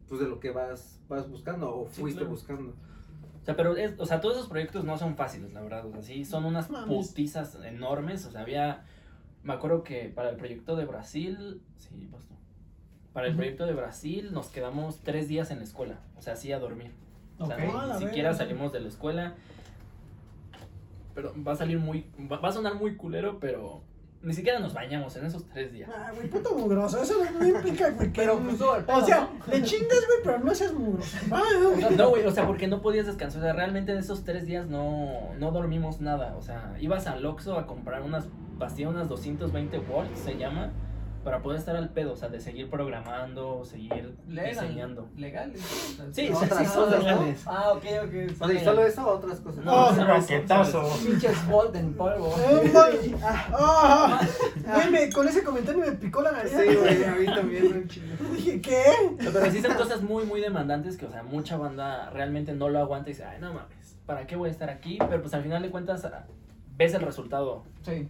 pues, 0.08 0.20
de 0.20 0.28
lo 0.28 0.40
que 0.40 0.50
vas, 0.50 1.00
vas 1.08 1.28
buscando 1.30 1.74
o 1.74 1.88
Sí, 1.90 2.00
fuiste 2.00 2.18
claro. 2.20 2.30
buscando. 2.32 2.70
O 3.42 3.44
sea, 3.44 3.56
pero, 3.56 3.76
es, 3.76 3.98
o 3.98 4.04
sea, 4.04 4.20
todos 4.20 4.36
esos 4.36 4.48
proyectos 4.48 4.84
no 4.84 4.98
son 4.98 5.16
fáciles, 5.16 5.52
la 5.52 5.62
verdad. 5.62 5.86
O 5.86 5.92
sea, 5.92 6.02
sí, 6.02 6.24
son 6.24 6.44
unas 6.44 6.68
Mames. 6.70 7.08
putizas 7.08 7.56
enormes. 7.64 8.26
O 8.26 8.30
sea, 8.30 8.42
había. 8.42 8.84
Me 9.42 9.54
acuerdo 9.54 9.82
que 9.82 10.12
para 10.14 10.28
el 10.28 10.36
proyecto 10.36 10.76
de 10.76 10.84
Brasil. 10.84 11.62
Sí, 11.78 12.06
pues. 12.10 12.22
Para 13.14 13.28
el 13.28 13.34
proyecto 13.34 13.64
de 13.66 13.72
Brasil 13.72 14.28
nos 14.32 14.48
quedamos 14.50 15.00
tres 15.00 15.26
días 15.26 15.50
en 15.50 15.58
la 15.58 15.64
escuela. 15.64 16.00
O 16.18 16.22
sea, 16.22 16.34
así 16.34 16.52
a 16.52 16.58
dormir. 16.58 16.92
O 17.40 17.46
sea, 17.46 17.56
Ok. 17.56 17.62
ni, 17.62 17.70
Ah, 17.74 17.96
ni 17.98 18.06
siquiera 18.06 18.34
salimos 18.34 18.72
de 18.72 18.80
la 18.80 18.88
escuela. 18.88 19.34
Pero 21.14 21.32
va 21.46 21.52
a 21.52 21.56
salir 21.56 21.78
muy. 21.78 22.06
Va, 22.30 22.38
va 22.38 22.48
a 22.48 22.52
sonar 22.52 22.74
muy 22.74 22.96
culero, 22.96 23.38
pero. 23.40 23.82
Ni 24.22 24.34
siquiera 24.34 24.58
nos 24.58 24.74
bañamos 24.74 25.16
en 25.16 25.24
esos 25.24 25.46
tres 25.48 25.72
días. 25.72 25.88
Ah, 25.90 26.10
güey, 26.14 26.28
puto 26.28 26.54
mugroso. 26.54 27.00
Eso 27.02 27.14
no, 27.24 27.40
no 27.40 27.46
implica, 27.48 27.88
güey. 27.88 28.12
Pero 28.14 28.38
pues 28.38 28.58
todo 28.58 28.76
el 28.76 28.84
o 28.86 29.00
sea, 29.06 29.20
¿no? 29.46 29.50
le 29.52 29.62
chingas, 29.62 29.88
güey, 30.06 30.18
pero 30.22 30.38
no 30.40 30.54
seas 30.54 30.74
mugroso. 30.74 31.16
Ah. 31.32 31.40
No, 31.96 32.10
güey, 32.10 32.26
o 32.26 32.30
sea, 32.30 32.46
porque 32.46 32.68
no 32.68 32.82
podías 32.82 33.06
descansar. 33.06 33.40
O 33.40 33.44
sea, 33.44 33.54
realmente 33.54 33.92
en 33.92 33.98
esos 33.98 34.22
tres 34.24 34.44
días 34.44 34.66
no, 34.66 35.32
no 35.38 35.52
dormimos 35.52 36.02
nada. 36.02 36.36
O 36.36 36.42
sea, 36.42 36.76
ibas 36.80 37.06
al 37.06 37.24
Oxxo 37.24 37.58
a 37.58 37.66
comprar 37.66 38.02
unas 38.02 38.28
pastillas, 38.58 38.90
unas 38.90 39.08
220 39.08 39.78
volts, 39.78 40.18
se 40.18 40.36
llama, 40.36 40.70
para 41.24 41.42
poder 41.42 41.58
estar 41.58 41.76
al 41.76 41.90
pedo. 41.90 42.12
O 42.12 42.16
sea, 42.16 42.28
de 42.28 42.40
seguir 42.40 42.68
programando, 42.70 43.64
seguir 43.64 44.16
Legal, 44.28 44.50
diseñando. 44.50 45.08
Legales. 45.16 45.60
Sí, 45.60 45.96
¿no? 45.98 46.12
sí, 46.14 46.30
Otras 46.32 46.58
sí, 46.58 46.64
son 46.66 46.84
cosas, 46.84 46.98
¿no? 47.02 47.08
legales. 47.08 47.42
Ah, 47.46 47.72
ok, 47.72 47.84
ok. 48.04 48.40
O 48.40 48.46
sea, 48.48 48.60
y 48.60 48.64
solo 48.64 48.84
eso 48.86 49.06
o 49.06 49.10
otras 49.16 49.40
cosas. 49.40 49.64
No, 49.64 49.72
Oh, 49.86 49.94
son- 49.94 50.06
raquetazo. 50.06 50.98
Pinches 51.04 51.46
Bolt 51.48 51.74
en 51.76 51.94
polvo. 51.94 52.34
Eh, 52.40 52.70
güey, 52.72 53.14
ah, 53.22 53.48
ah, 53.52 54.28
Güey, 54.74 54.90
me- 54.90 55.10
con 55.12 55.28
ese 55.28 55.42
comentario 55.42 55.80
me 55.80 55.92
picó 55.92 56.22
la 56.22 56.32
nariz. 56.32 56.52
Sí, 56.52 56.74
güey, 56.76 57.04
a 57.04 57.14
mí 57.14 57.26
también, 57.26 57.88
chingo. 57.88 58.24
Dije, 58.34 58.60
¿qué? 58.60 58.84
Pero 59.18 59.50
sí 59.50 59.60
son 59.62 59.74
cosas 59.74 60.02
muy, 60.02 60.24
muy 60.24 60.40
demandantes 60.40 60.96
que, 60.96 61.06
o 61.06 61.10
sea, 61.10 61.22
mucha 61.22 61.56
banda 61.56 62.10
realmente 62.10 62.52
no 62.54 62.68
lo 62.68 62.78
aguanta 62.78 63.10
y 63.10 63.12
dice, 63.12 63.24
ay, 63.24 63.38
no 63.40 63.52
mames, 63.52 63.96
¿para 64.06 64.26
qué 64.26 64.36
voy 64.36 64.48
a 64.48 64.52
estar 64.52 64.70
aquí? 64.70 64.98
Pero 64.98 65.20
pues 65.20 65.34
al 65.34 65.42
final 65.42 65.62
de 65.62 65.70
cuentas 65.70 66.04
ah, 66.04 66.24
ves 66.76 66.94
el 66.94 67.02
resultado. 67.02 67.64
Sí. 67.82 68.08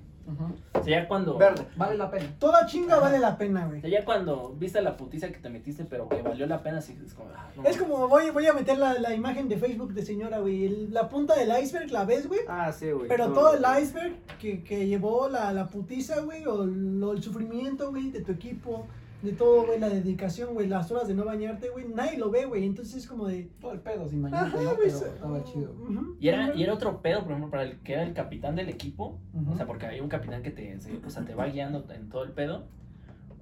O 0.75 0.83
sea, 0.83 1.03
ya 1.03 1.09
cuando... 1.09 1.37
Verde. 1.37 1.67
Vale 1.77 1.97
la 1.97 2.11
pena. 2.11 2.27
Toda 2.39 2.67
chinga 2.67 2.99
vale 2.99 3.19
la 3.19 3.37
pena, 3.37 3.67
O 3.67 3.69
güey. 3.69 3.81
sea, 3.81 3.91
ya 3.91 4.05
cuando 4.05 4.55
viste 4.59 4.81
la 4.83 4.97
putiza 4.97 5.29
que 5.29 5.39
te 5.39 5.49
metiste, 5.51 5.85
pero 5.85 6.09
que 6.09 6.23
valió 6.23 6.47
la 6.47 6.63
pena, 6.63 6.81
sí, 6.81 6.99
es 7.05 7.15
como... 7.15 7.31
ah, 7.37 7.49
no 7.57 7.65
Es 7.65 7.77
como, 7.77 8.09
voy, 8.09 8.31
voy 8.31 8.47
a 8.47 8.53
meter 8.53 8.79
la, 8.79 8.95
la 8.95 9.15
imagen 9.15 9.49
de 9.49 9.57
Facebook 9.59 9.93
de 9.93 10.05
señora, 10.05 10.39
güey. 10.39 10.65
El- 10.67 10.93
La 10.95 11.09
punta 11.09 11.35
del 11.37 11.51
iceberg 11.63 11.91
la 11.91 12.05
ves, 12.05 12.27
güey. 12.29 12.41
Ah, 12.49 12.73
sí, 12.73 12.91
güey. 12.91 13.09
Pero 13.09 13.33
todo 13.33 13.55
el 13.55 13.65
iceberg 13.83 14.15
que, 14.41 14.63
que 14.63 14.87
llevó 14.87 15.29
la, 15.29 15.53
la 15.53 15.67
putiza, 15.69 16.21
güey, 16.21 16.45
o 16.47 16.65
lo- 16.65 17.13
el 17.13 17.23
sufrimiento, 17.23 17.91
güey, 17.91 18.11
de 18.11 18.21
tu 18.23 18.33
equipo, 18.33 18.87
de 19.23 19.33
todo, 19.33 19.67
güey, 19.67 19.79
la 19.79 19.89
dedicación, 19.89 20.55
güey, 20.55 20.67
las 20.67 20.91
horas 20.91 21.07
de 21.09 21.15
no 21.15 21.25
bañarte, 21.25 21.69
güey, 21.69 21.87
nadie 21.89 22.17
lo 22.19 22.31
ve, 22.31 22.47
güey. 22.47 22.65
Entonces 22.65 22.95
es 22.97 23.07
como 23.07 23.27
de. 23.27 23.51
Todo 23.61 23.73
el 23.73 23.81
pedo 23.81 24.09
sin 24.09 24.25
Ajá, 24.27 24.37
bañarte, 24.57 24.65
¿no? 24.65 24.71
Pero 24.77 24.99
se- 24.99 25.09
estaba 25.09 25.45
chido. 25.45 25.75
Y 26.19 26.29
era, 26.29 26.55
y 26.55 26.63
era 26.63 26.73
otro 26.75 27.03
pedo, 27.03 27.23
por 27.23 27.33
ejemplo, 27.33 27.51
para 27.51 27.65
el 27.65 27.79
que 27.81 27.93
era 27.95 28.03
el 28.03 28.15
capitán 28.15 28.57
del 28.57 28.69
equipo. 28.69 29.19
O 29.51 29.57
sea, 29.57 29.67
porque 29.67 29.87
hay 29.87 30.01
un 30.01 30.09
capitán 30.09 30.43
que 30.43 30.51
te, 30.51 30.79
se- 30.81 31.01
o 31.05 31.11
sea, 31.11 31.25
te 31.25 31.35
va 31.35 31.47
guiando 31.47 31.85
en 31.93 32.09
todo 32.09 32.25
el 32.25 32.33
pedo. 32.33 32.65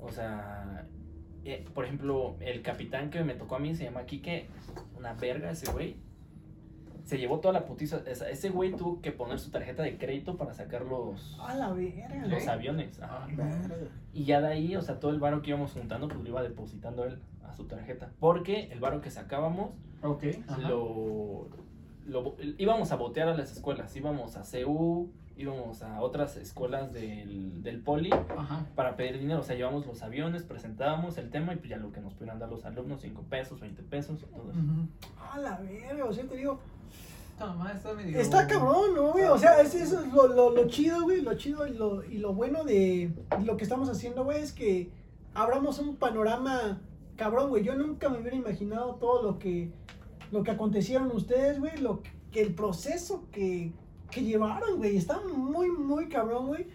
O 0.01 0.11
sea, 0.11 0.87
eh, 1.45 1.65
por 1.75 1.85
ejemplo, 1.85 2.37
el 2.41 2.63
capitán 2.63 3.11
que 3.11 3.23
me 3.25 3.35
tocó 3.35 3.57
a 3.57 3.59
mí 3.59 3.75
se 3.75 3.85
llama 3.85 4.05
Quique, 4.05 4.47
una 4.97 5.15
verga 5.15 5.51
ese 5.51 5.71
güey. 5.73 5.97
Se 7.09 7.17
llevó 7.17 7.41
toda 7.41 7.55
la 7.55 7.65
putiza. 7.65 8.03
esa- 8.07 8.29
Ese 8.29 8.51
güey 8.51 8.73
tuvo 8.77 9.01
que 9.01 9.13
poner 9.13 9.39
su 9.39 9.51
tarjeta 9.51 9.83
de 9.83 9.97
crédito 9.97 10.37
para 10.37 10.53
sacar 10.53 10.83
los, 10.83 11.39
A 11.41 11.55
la 11.55 11.71
verga, 11.73 12.27
los 12.27 12.47
aviones. 12.49 13.01
ajá. 13.01 13.27
Verga. 13.35 13.77
Y 14.13 14.25
ya 14.25 14.43
de 14.43 14.49
ahí, 14.49 14.77
o 14.77 14.83
sea, 14.83 15.01
todo 15.01 15.11
el 15.13 15.19
varo 15.19 15.41
que 15.41 15.49
íbamos 15.49 15.73
juntando, 15.73 16.07
pues 16.07 16.21
lo 16.21 16.29
iba 16.29 16.43
depositando 16.43 17.05
él 17.05 17.19
a 17.47 17.55
su 17.55 17.65
tarjeta. 17.65 18.11
Porque 18.21 18.69
el 18.71 18.81
varo 18.81 19.01
que 19.01 19.11
sacábamos, 19.11 19.71
lo, 20.69 21.49
lo- 22.07 22.37
íbamos 22.59 22.93
a 22.93 22.97
botear 22.97 23.29
a 23.29 23.35
las 23.35 23.53
escuelas. 23.53 23.97
Íbamos 23.97 24.37
a 24.37 24.43
CU, 24.43 25.11
íbamos 25.39 25.83
a 25.83 26.03
otras 26.03 26.37
escuelas 26.37 26.93
del, 26.93 27.63
del 27.63 27.81
poli 27.81 28.11
Ajá. 28.13 28.67
para 28.75 28.97
pedir 28.97 29.19
dinero. 29.19 29.41
O 29.41 29.45
sea, 29.45 29.57
llevamos 29.57 29.87
los 29.87 30.03
aviones, 30.03 30.43
presentábamos 30.43 31.17
el 31.17 31.31
tema 31.31 31.55
y 31.55 31.57
pues 31.57 31.71
ya 31.71 31.79
lo 31.79 31.91
que 31.91 32.01
nos 32.03 32.13
pudieran 32.13 32.39
dar 32.39 32.51
los 32.51 32.67
alumnos, 32.67 33.01
5 33.01 33.23
pesos, 33.31 33.61
20 33.61 33.83
pesos, 33.83 34.21
todo 34.31 34.51
eso. 34.51 34.61
Ujú. 34.61 34.89
A 35.33 35.39
la 35.39 35.57
verga, 35.59 36.05
o 36.05 36.13
sea, 36.13 36.27
te 36.27 36.37
digo. 36.37 36.61
Está 37.39 37.95
medio. 37.95 38.21
Está 38.21 38.47
cabrón, 38.47 38.95
¿no, 38.95 39.13
güey? 39.13 39.25
O 39.25 39.39
sea, 39.39 39.61
es, 39.61 39.75
eso 39.75 40.01
es 40.01 40.13
lo, 40.13 40.27
lo, 40.29 40.51
lo 40.51 40.67
chido, 40.67 41.03
güey. 41.03 41.23
Lo 41.23 41.35
chido 41.35 41.67
y 41.67 41.75
lo, 41.75 42.05
y 42.05 42.19
lo 42.19 42.35
bueno 42.35 42.65
de 42.65 43.13
lo 43.45 43.57
que 43.57 43.65
estamos 43.65 43.89
haciendo, 43.89 44.25
güey, 44.25 44.43
es 44.43 44.53
que 44.53 44.91
abramos 45.35 45.79
un 45.79 45.97
panorama 45.97 46.81
cabrón, 47.17 47.51
güey. 47.51 47.65
Yo 47.65 47.75
nunca 47.75 48.09
me 48.09 48.19
hubiera 48.19 48.37
imaginado 48.37 48.97
todo 48.97 49.23
lo 49.23 49.39
que, 49.39 49.71
lo 50.33 50.43
que 50.43 50.51
acontecieron 50.51 51.11
ustedes, 51.13 51.61
güey. 51.61 51.77
Lo 51.79 52.03
que, 52.03 52.11
que 52.33 52.43
el 52.43 52.55
proceso 52.55 53.29
que, 53.31 53.73
que 54.11 54.23
llevaron, 54.23 54.79
güey. 54.79 54.97
Está 54.97 55.21
muy, 55.21 55.71
muy 55.71 56.09
cabrón, 56.09 56.49
güey. 56.49 56.67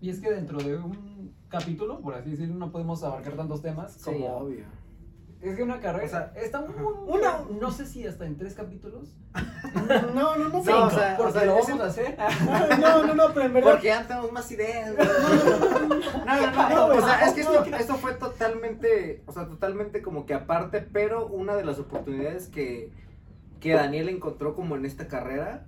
Y 0.00 0.10
es 0.10 0.20
que 0.20 0.30
dentro 0.30 0.58
de 0.58 0.76
un 0.76 1.32
capítulo, 1.48 2.00
por 2.00 2.14
así 2.14 2.30
decirlo, 2.30 2.56
no 2.56 2.70
podemos 2.72 3.02
abarcar 3.04 3.36
tantos 3.36 3.62
temas 3.62 3.92
Sí, 3.92 4.04
como 4.04 4.36
obvio. 4.36 4.64
Es 5.44 5.56
que 5.56 5.62
una 5.62 5.78
carrera 5.78 6.06
O 6.06 6.08
sea, 6.08 6.32
está 6.36 6.60
muy, 6.62 6.70
una- 7.06 7.40
no 7.60 7.70
sé 7.70 7.84
si 7.86 8.06
hasta 8.06 8.24
en 8.24 8.36
tres 8.38 8.54
capítulos. 8.54 9.14
No, 10.14 10.36
no, 10.36 10.36
no, 10.36 10.48
No, 10.48 10.62
pero- 10.64 10.84
o 10.86 10.90
sea, 10.90 11.16
porque 11.16 11.30
o 11.30 11.32
sea, 11.34 11.44
lo 11.44 11.54
vamos 11.56 11.80
a 11.80 11.84
hacer. 11.86 12.16
no, 12.80 13.06
no, 13.06 13.14
no, 13.14 13.34
pero 13.34 13.46
en 13.46 13.52
verdad. 13.54 13.70
Porque 13.72 13.86
ya 13.88 14.06
tenemos 14.06 14.32
más 14.32 14.50
ideas. 14.50 14.94
No, 16.26 16.40
no, 16.40 16.50
no, 16.52 16.68
No, 16.70 16.86
o 16.86 17.00
sea, 17.00 17.26
es 17.26 17.34
que 17.34 17.40
esto, 17.42 17.64
esto 17.64 17.94
fue 17.96 18.14
totalmente, 18.14 19.22
o 19.26 19.32
sea, 19.32 19.46
totalmente 19.46 20.00
como 20.02 20.24
que 20.26 20.34
aparte, 20.34 20.80
pero 20.80 21.26
una 21.26 21.54
de 21.56 21.64
las 21.64 21.78
oportunidades 21.78 22.48
que, 22.48 22.92
que 23.60 23.74
Daniel 23.74 24.08
encontró 24.08 24.54
como 24.54 24.76
en 24.76 24.84
esta 24.86 25.06
carrera 25.08 25.66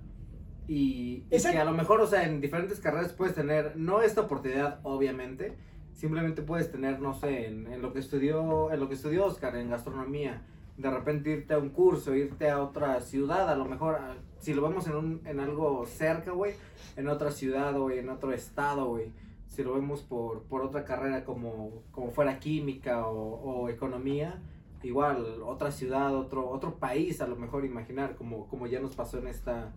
y, 0.67 1.25
y 1.29 1.41
que 1.41 1.57
a 1.57 1.65
lo 1.65 1.71
mejor, 1.73 2.01
o 2.01 2.07
sea, 2.07 2.23
en 2.23 2.41
diferentes 2.41 2.79
carreras 2.79 3.13
puedes 3.13 3.35
tener, 3.35 3.73
no 3.75 4.01
esta 4.01 4.21
oportunidad, 4.21 4.79
obviamente, 4.83 5.55
simplemente 5.97 6.41
puedes 6.43 6.71
tener, 6.71 7.01
no 7.01 7.13
sé, 7.13 7.47
en, 7.47 7.67
en 7.73 7.81
lo 7.81 7.91
que 7.91 7.99
estudió, 7.99 8.71
en 8.71 8.79
lo 8.79 8.87
que 8.87 8.93
estudió 8.93 9.25
Oscar, 9.25 9.55
en 9.57 9.69
gastronomía, 9.71 10.43
de 10.77 10.91
repente 10.91 11.31
irte 11.31 11.55
a 11.55 11.57
un 11.57 11.69
curso, 11.69 12.15
irte 12.15 12.49
a 12.51 12.61
otra 12.61 13.01
ciudad, 13.01 13.49
a 13.49 13.55
lo 13.55 13.65
mejor, 13.65 13.95
a- 13.95 14.15
si 14.39 14.53
lo 14.53 14.61
vemos 14.61 14.85
en, 14.87 14.95
un, 14.95 15.21
en 15.25 15.39
algo 15.39 15.85
cerca, 15.87 16.31
güey, 16.31 16.53
en 16.95 17.07
otra 17.07 17.31
ciudad, 17.31 17.75
güey, 17.77 17.97
en 17.97 18.09
otro 18.09 18.31
estado, 18.31 18.85
güey. 18.85 19.11
Si 19.47 19.63
lo 19.63 19.73
vemos 19.73 20.03
por, 20.03 20.43
por 20.43 20.61
otra 20.61 20.85
carrera 20.85 21.25
como, 21.25 21.81
como 21.91 22.11
fuera 22.11 22.37
química 22.39 23.07
o, 23.07 23.63
o 23.63 23.69
economía, 23.69 24.39
igual, 24.83 25.41
otra 25.43 25.71
ciudad, 25.71 26.15
otro, 26.15 26.47
otro 26.47 26.75
país, 26.75 27.21
a 27.21 27.27
lo 27.27 27.35
mejor 27.35 27.65
imaginar, 27.65 28.15
como, 28.15 28.45
como 28.47 28.67
ya 28.67 28.79
nos 28.79 28.95
pasó 28.95 29.17
en 29.17 29.25
esta, 29.27 29.73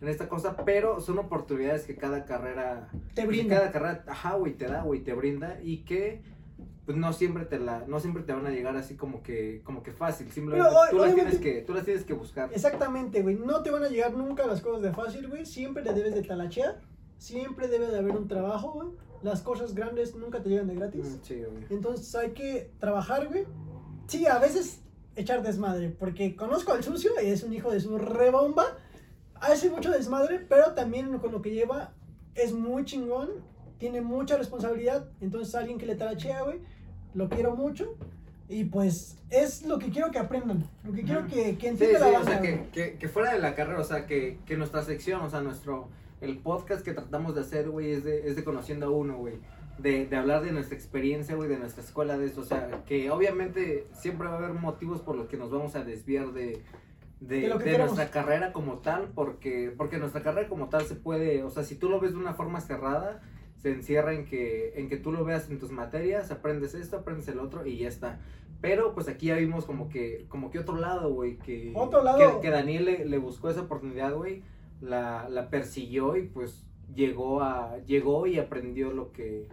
en 0.00 0.08
esta 0.08 0.28
cosa, 0.28 0.56
pero 0.64 1.00
son 1.00 1.18
oportunidades 1.18 1.84
que 1.84 1.96
cada 1.96 2.24
carrera, 2.24 2.88
Te 3.14 3.26
brinda. 3.26 3.56
cada 3.56 3.72
carrera, 3.72 4.04
ajá, 4.06 4.34
güey, 4.34 4.54
te 4.54 4.66
da, 4.66 4.82
güey, 4.82 5.00
te 5.00 5.14
brinda 5.14 5.58
y 5.62 5.78
que 5.78 6.22
pues 6.84 6.96
no 6.96 7.12
siempre 7.12 7.44
te 7.44 7.58
la, 7.58 7.84
no 7.88 7.98
siempre 7.98 8.22
te 8.22 8.32
van 8.32 8.46
a 8.46 8.50
llegar 8.50 8.76
así 8.76 8.94
como 8.94 9.20
que, 9.22 9.60
como 9.64 9.82
que 9.82 9.92
fácil, 9.92 10.30
simplemente 10.30 10.70
Pero, 10.70 10.90
tú 10.90 11.04
las 11.04 11.14
tienes 11.16 11.38
que, 11.38 11.62
tú 11.62 11.74
las 11.74 11.84
tienes 11.84 12.04
que 12.04 12.14
buscar. 12.14 12.48
Exactamente, 12.52 13.22
güey. 13.22 13.34
No 13.34 13.62
te 13.64 13.72
van 13.72 13.82
a 13.82 13.88
llegar 13.88 14.12
nunca 14.14 14.46
las 14.46 14.60
cosas 14.60 14.82
de 14.82 14.92
fácil, 14.92 15.26
güey. 15.26 15.44
Siempre 15.44 15.82
le 15.82 15.92
debes 15.92 16.14
de 16.14 16.22
talachear. 16.22 16.80
Siempre 17.18 17.66
debe 17.66 17.88
de 17.88 17.98
haber 17.98 18.12
un 18.16 18.28
trabajo, 18.28 18.72
güey. 18.74 18.88
Las 19.22 19.42
cosas 19.42 19.74
grandes 19.74 20.14
nunca 20.14 20.40
te 20.40 20.48
llegan 20.48 20.68
de 20.68 20.76
gratis. 20.76 21.06
Mm, 21.06 21.24
Sí, 21.24 21.34
güey. 21.42 21.64
Entonces 21.70 22.14
hay 22.14 22.30
que 22.30 22.70
trabajar, 22.78 23.26
güey. 23.26 23.46
Sí, 24.06 24.24
a 24.26 24.38
veces 24.38 24.80
echar 25.16 25.42
desmadre. 25.42 25.88
Porque 25.88 26.36
conozco 26.36 26.72
al 26.72 26.84
sucio 26.84 27.10
y 27.20 27.26
es 27.26 27.42
un 27.42 27.52
hijo 27.52 27.72
de 27.72 27.80
su 27.80 27.98
rebomba. 27.98 28.64
Hace 29.40 29.70
mucho 29.70 29.90
desmadre, 29.90 30.38
pero 30.38 30.72
también 30.72 31.18
con 31.18 31.32
lo 31.32 31.42
que 31.42 31.50
lleva 31.50 31.92
es 32.34 32.52
muy 32.52 32.84
chingón. 32.84 33.30
Tiene 33.78 34.00
mucha 34.00 34.36
responsabilidad. 34.36 35.08
Entonces 35.20 35.54
alguien 35.54 35.78
que 35.78 35.86
le 35.86 35.94
talachea, 35.96 36.42
güey. 36.42 36.60
Lo 37.14 37.28
quiero 37.28 37.54
mucho. 37.54 37.96
Y 38.48 38.64
pues 38.64 39.18
es 39.30 39.64
lo 39.64 39.78
que 39.78 39.90
quiero 39.90 40.10
que 40.10 40.18
aprendan. 40.18 40.64
Lo 40.84 40.92
que 40.92 41.02
quiero 41.02 41.26
que, 41.26 41.56
que 41.56 41.60
Sí, 41.60 41.66
entienda 41.66 42.06
sí, 42.06 42.12
la 42.12 42.20
o 42.20 42.24
sea, 42.24 42.40
que, 42.40 42.66
que, 42.72 42.94
que 42.94 43.08
fuera 43.08 43.32
de 43.32 43.40
la 43.40 43.54
carrera, 43.54 43.80
o 43.80 43.84
sea, 43.84 44.06
que, 44.06 44.38
que 44.46 44.56
nuestra 44.56 44.82
sección, 44.82 45.20
o 45.22 45.30
sea, 45.30 45.40
nuestro, 45.40 45.88
el 46.20 46.38
podcast 46.38 46.84
que 46.84 46.92
tratamos 46.92 47.34
de 47.34 47.40
hacer, 47.40 47.68
güey, 47.68 47.90
es 47.90 48.04
de, 48.04 48.28
es 48.28 48.36
de 48.36 48.44
conociendo 48.44 48.86
a 48.86 48.90
uno, 48.90 49.16
güey. 49.16 49.34
De, 49.78 50.06
de 50.06 50.16
hablar 50.16 50.42
de 50.42 50.52
nuestra 50.52 50.76
experiencia, 50.76 51.34
güey, 51.34 51.48
de 51.48 51.58
nuestra 51.58 51.82
escuela, 51.82 52.16
de 52.16 52.26
esto, 52.26 52.40
o 52.40 52.44
sea, 52.44 52.84
que 52.86 53.10
obviamente 53.10 53.86
siempre 53.92 54.28
va 54.28 54.34
a 54.34 54.38
haber 54.38 54.52
motivos 54.52 55.00
por 55.00 55.16
los 55.16 55.26
que 55.26 55.36
nos 55.36 55.50
vamos 55.50 55.74
a 55.74 55.82
desviar 55.84 56.32
de, 56.32 56.62
de, 57.20 57.40
nuestra 57.78 58.10
carrera 58.10 58.52
como 58.52 58.78
tal, 58.78 59.08
porque, 59.14 59.72
porque 59.76 59.98
nuestra 59.98 60.22
carrera 60.22 60.48
como 60.48 60.68
tal 60.68 60.82
se 60.84 60.94
puede, 60.96 61.42
o 61.42 61.50
sea, 61.50 61.62
si 61.64 61.74
tú 61.76 61.88
lo 61.88 61.98
ves 62.00 62.12
de 62.12 62.18
una 62.18 62.34
forma 62.34 62.60
cerrada, 62.60 63.22
se 63.56 63.70
encierra 63.72 64.12
en 64.14 64.26
que, 64.26 64.74
en 64.76 64.88
que 64.88 64.96
tú 64.98 65.12
lo 65.12 65.24
veas 65.24 65.48
en 65.50 65.58
tus 65.58 65.70
materias, 65.72 66.30
aprendes 66.30 66.74
esto, 66.74 66.98
aprendes 66.98 67.26
el 67.28 67.38
otro 67.38 67.66
y 67.66 67.78
ya 67.78 67.88
está. 67.88 68.20
Pero 68.60 68.94
pues 68.94 69.08
aquí 69.08 69.26
ya 69.26 69.36
vimos 69.36 69.64
como 69.64 69.88
que, 69.88 70.26
como 70.28 70.50
que 70.50 70.58
otro 70.58 70.76
lado, 70.76 71.12
güey, 71.12 71.36
que, 71.38 71.72
Otro 71.74 72.02
lado. 72.02 72.40
que, 72.40 72.46
que 72.46 72.50
Daniel 72.50 72.84
le, 72.84 73.04
le 73.06 73.18
buscó 73.18 73.50
esa 73.50 73.62
oportunidad, 73.62 74.14
güey, 74.14 74.42
la, 74.80 75.28
la 75.28 75.48
persiguió 75.50 76.16
y 76.16 76.22
pues 76.22 76.64
llegó 76.94 77.40
a, 77.42 77.78
llegó 77.86 78.26
y 78.26 78.38
aprendió 78.38 78.92
lo 78.92 79.12
que, 79.12 79.48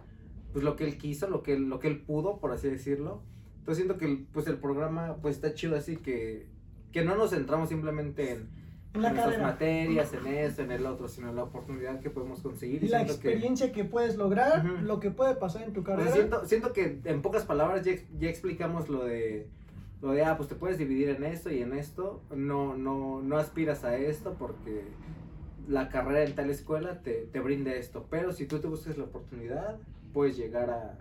pues 0.52 0.64
lo 0.64 0.76
que 0.76 0.84
él 0.84 0.96
quiso, 0.98 1.28
lo 1.28 1.42
que, 1.42 1.54
él- 1.54 1.68
lo 1.68 1.80
que 1.80 1.88
él 1.88 2.00
pudo, 2.02 2.38
por 2.38 2.52
así 2.52 2.68
decirlo. 2.68 3.22
Entonces 3.58 3.84
siento 3.84 3.98
que 3.98 4.24
pues 4.32 4.46
el 4.46 4.58
programa 4.58 5.16
pues 5.22 5.36
está 5.36 5.54
chido 5.54 5.76
así 5.76 5.96
que, 5.96 6.46
que 6.94 7.04
no 7.04 7.16
nos 7.16 7.30
centramos 7.30 7.68
simplemente 7.68 8.30
en, 8.32 8.48
En 8.94 9.00
nuestras 9.02 9.38
materias, 9.40 10.14
en 10.14 10.26
esto, 10.28 10.62
en 10.62 10.70
el 10.70 10.86
otro, 10.86 11.08
sino 11.08 11.28
en 11.30 11.34
la 11.36 11.42
oportunidad 11.42 11.98
que 12.00 12.08
podemos 12.08 12.40
conseguir. 12.40 12.84
Y 12.84 12.88
la 12.88 13.04
que- 13.04 13.10
experiencia 13.10 13.72
que 13.72 13.84
puedes 13.84 14.16
lograr, 14.16 14.64
lo 14.64 15.00
que 15.00 15.10
puede 15.10 15.34
pasar 15.34 15.62
en 15.64 15.72
tu 15.72 15.82
sea, 15.82 15.96
carrera. 15.96 16.12
siento, 16.12 16.46
siento 16.46 16.72
que 16.72 17.00
en 17.04 17.20
pocas 17.20 17.44
palabras 17.44 17.84
ya, 17.84 17.92
ya 18.18 18.28
explicamos 18.30 18.88
lo 18.88 19.04
de 19.04 19.48
lo 20.02 20.12
de 20.12 20.22
ah 20.22 20.36
pues 20.36 20.48
te 20.50 20.54
puedes 20.54 20.78
dividir 20.78 21.08
en 21.08 21.24
esto 21.24 21.50
y 21.50 21.62
en 21.62 21.72
esto 21.72 22.22
no 22.34 22.76
no 22.76 23.22
no 23.22 23.38
aspiras 23.38 23.84
a 23.84 23.96
esto 23.96 24.36
porque 24.38 24.84
la 25.66 25.88
carrera 25.88 26.24
en 26.24 26.34
tal 26.34 26.50
escuela 26.50 27.00
te, 27.00 27.26
te 27.32 27.40
brinda 27.40 27.72
esto 27.72 28.06
pero 28.10 28.32
si 28.34 28.44
tú 28.46 28.58
te 28.58 28.66
buscas 28.68 28.98
la 28.98 29.04
oportunidad 29.04 29.78
puedes 30.12 30.36
llegar 30.36 30.68
a, 30.68 30.98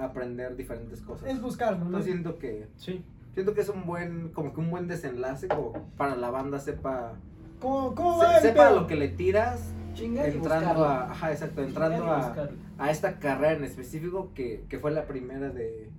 a 0.00 0.04
aprender 0.04 0.54
diferentes 0.56 1.02
cosas 1.02 1.28
es 1.30 1.42
buscarlo, 1.42 1.78
¿no? 1.80 1.86
Entonces 1.86 2.12
siento 2.12 2.38
que 2.38 2.68
Sí. 2.76 3.02
Siento 3.36 3.52
que 3.52 3.60
es 3.60 3.68
un 3.68 3.84
buen 3.84 4.30
como 4.30 4.52
que 4.54 4.60
un 4.60 4.70
buen 4.70 4.88
desenlace 4.88 5.46
como 5.46 5.72
para 5.98 6.16
la 6.16 6.30
banda 6.30 6.58
sepa 6.58 7.12
¿Cómo, 7.60 7.94
cómo 7.94 8.18
se- 8.18 8.24
va 8.26 8.36
el 8.38 8.42
sepa 8.42 8.70
lo 8.70 8.86
que 8.86 8.96
le 8.96 9.08
tiras 9.08 9.60
Chingar 9.92 10.28
y 10.28 10.32
entrando 10.32 10.84
a 10.84 11.10
ajá 11.12 11.32
exacto 11.32 11.62
entrando 11.62 12.04
y 12.04 12.08
a 12.08 12.48
a 12.78 12.90
esta 12.90 13.18
carrera 13.18 13.52
en 13.52 13.64
específico 13.64 14.32
que, 14.34 14.64
que 14.68 14.78
fue 14.78 14.90
la 14.90 15.06
primera 15.06 15.50
de 15.50 15.90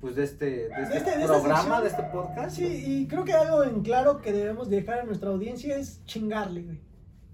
pues 0.00 0.16
de 0.16 0.24
este, 0.24 0.44
de 0.44 0.82
este, 0.82 0.98
este- 0.98 1.18
de 1.18 1.24
programa, 1.26 1.80
de 1.80 1.88
este 1.88 2.02
podcast. 2.02 2.54
Sí, 2.56 2.84
y 2.86 3.06
creo 3.08 3.24
que 3.24 3.32
algo 3.32 3.64
en 3.64 3.80
claro 3.82 4.20
que 4.20 4.32
debemos 4.32 4.68
dejar 4.68 4.98
a 4.98 5.04
nuestra 5.04 5.30
audiencia 5.30 5.76
es 5.78 6.04
chingarle, 6.04 6.62
güey. 6.62 6.80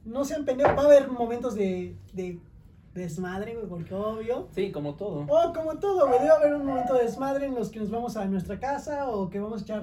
No 0.04 0.24
sean 0.24 0.44
pendejos, 0.44 0.76
va 0.78 0.82
a 0.82 0.86
haber 0.86 1.08
momentos 1.10 1.56
de, 1.56 1.96
de 2.12 2.38
desmadre, 2.94 3.54
güey, 3.54 3.66
porque 3.66 3.94
obvio. 3.94 4.48
Sí, 4.54 4.72
como 4.72 4.94
todo. 4.94 5.26
O 5.28 5.52
como 5.52 5.78
todo, 5.78 6.06
güey, 6.08 6.18
debe 6.20 6.32
haber 6.32 6.54
un 6.54 6.66
momento 6.66 6.94
de 6.94 7.04
desmadre 7.04 7.46
en 7.46 7.54
los 7.54 7.70
que 7.70 7.80
nos 7.80 7.90
vamos 7.90 8.16
a 8.16 8.24
nuestra 8.24 8.58
casa 8.58 9.08
o 9.08 9.30
que 9.30 9.38
vamos 9.40 9.60
a 9.62 9.64
echar 9.64 9.82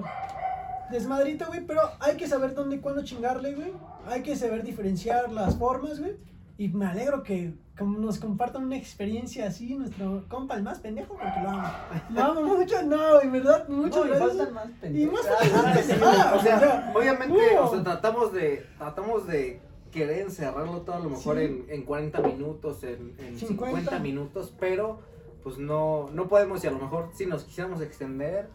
desmadrito, 0.90 1.46
güey, 1.46 1.60
pero 1.66 1.80
hay 2.00 2.16
que 2.16 2.26
saber 2.26 2.54
dónde 2.54 2.76
y 2.76 2.78
cuándo 2.80 3.02
chingarle, 3.04 3.54
güey. 3.54 3.72
Hay 4.06 4.22
que 4.22 4.36
saber 4.36 4.62
diferenciar 4.62 5.30
las 5.32 5.56
formas, 5.56 6.00
güey. 6.00 6.16
Y 6.56 6.68
me 6.68 6.86
alegro 6.86 7.22
que 7.22 7.54
como 7.78 7.96
nos 7.98 8.18
compartan 8.18 8.64
una 8.64 8.76
experiencia 8.76 9.46
así, 9.46 9.76
nuestro 9.76 10.24
compa 10.28 10.56
el 10.56 10.64
más 10.64 10.80
pendejo, 10.80 11.14
porque 11.14 11.40
lo 11.40 11.50
amo. 11.50 11.68
Lo 12.10 12.22
amo 12.22 12.42
mucho, 12.56 12.82
no, 12.82 13.20
en 13.20 13.30
verdad, 13.30 13.68
muchas 13.68 14.04
No, 14.04 14.06
y 14.06 14.08
gracias. 14.18 14.50
más 14.52 14.66
Y 14.68 14.72
pendejos. 14.80 15.12
más 15.12 15.26
Ah, 15.30 15.38
pendejas 15.38 15.84
sí, 15.84 15.92
pendejadas, 15.92 16.34
o 16.34 16.40
sea, 16.42 16.56
o 16.56 16.60
sea, 16.60 16.92
obviamente, 16.96 17.58
o 17.60 17.70
sea, 17.70 17.84
tratamos 17.84 18.32
de, 18.32 18.66
tratamos 18.78 19.26
de 19.28 19.60
querer 19.90 20.20
encerrarlo 20.20 20.82
todo 20.82 20.96
a 20.96 21.00
lo 21.00 21.10
mejor 21.10 21.38
Sí. 21.38 21.44
en, 21.44 21.64
en 21.68 21.82
40 21.84 22.20
minutos, 22.22 22.82
en, 22.84 23.14
en 23.18 23.38
50. 23.38 23.46
50 23.46 23.98
minutos, 24.00 24.54
pero 24.58 25.00
pues 25.42 25.58
no, 25.58 26.08
no 26.12 26.28
podemos 26.28 26.62
y 26.64 26.66
a 26.66 26.70
lo 26.70 26.78
mejor 26.78 27.10
si 27.14 27.26
nos 27.26 27.44
quisiéramos 27.44 27.80
extender, 27.80 28.48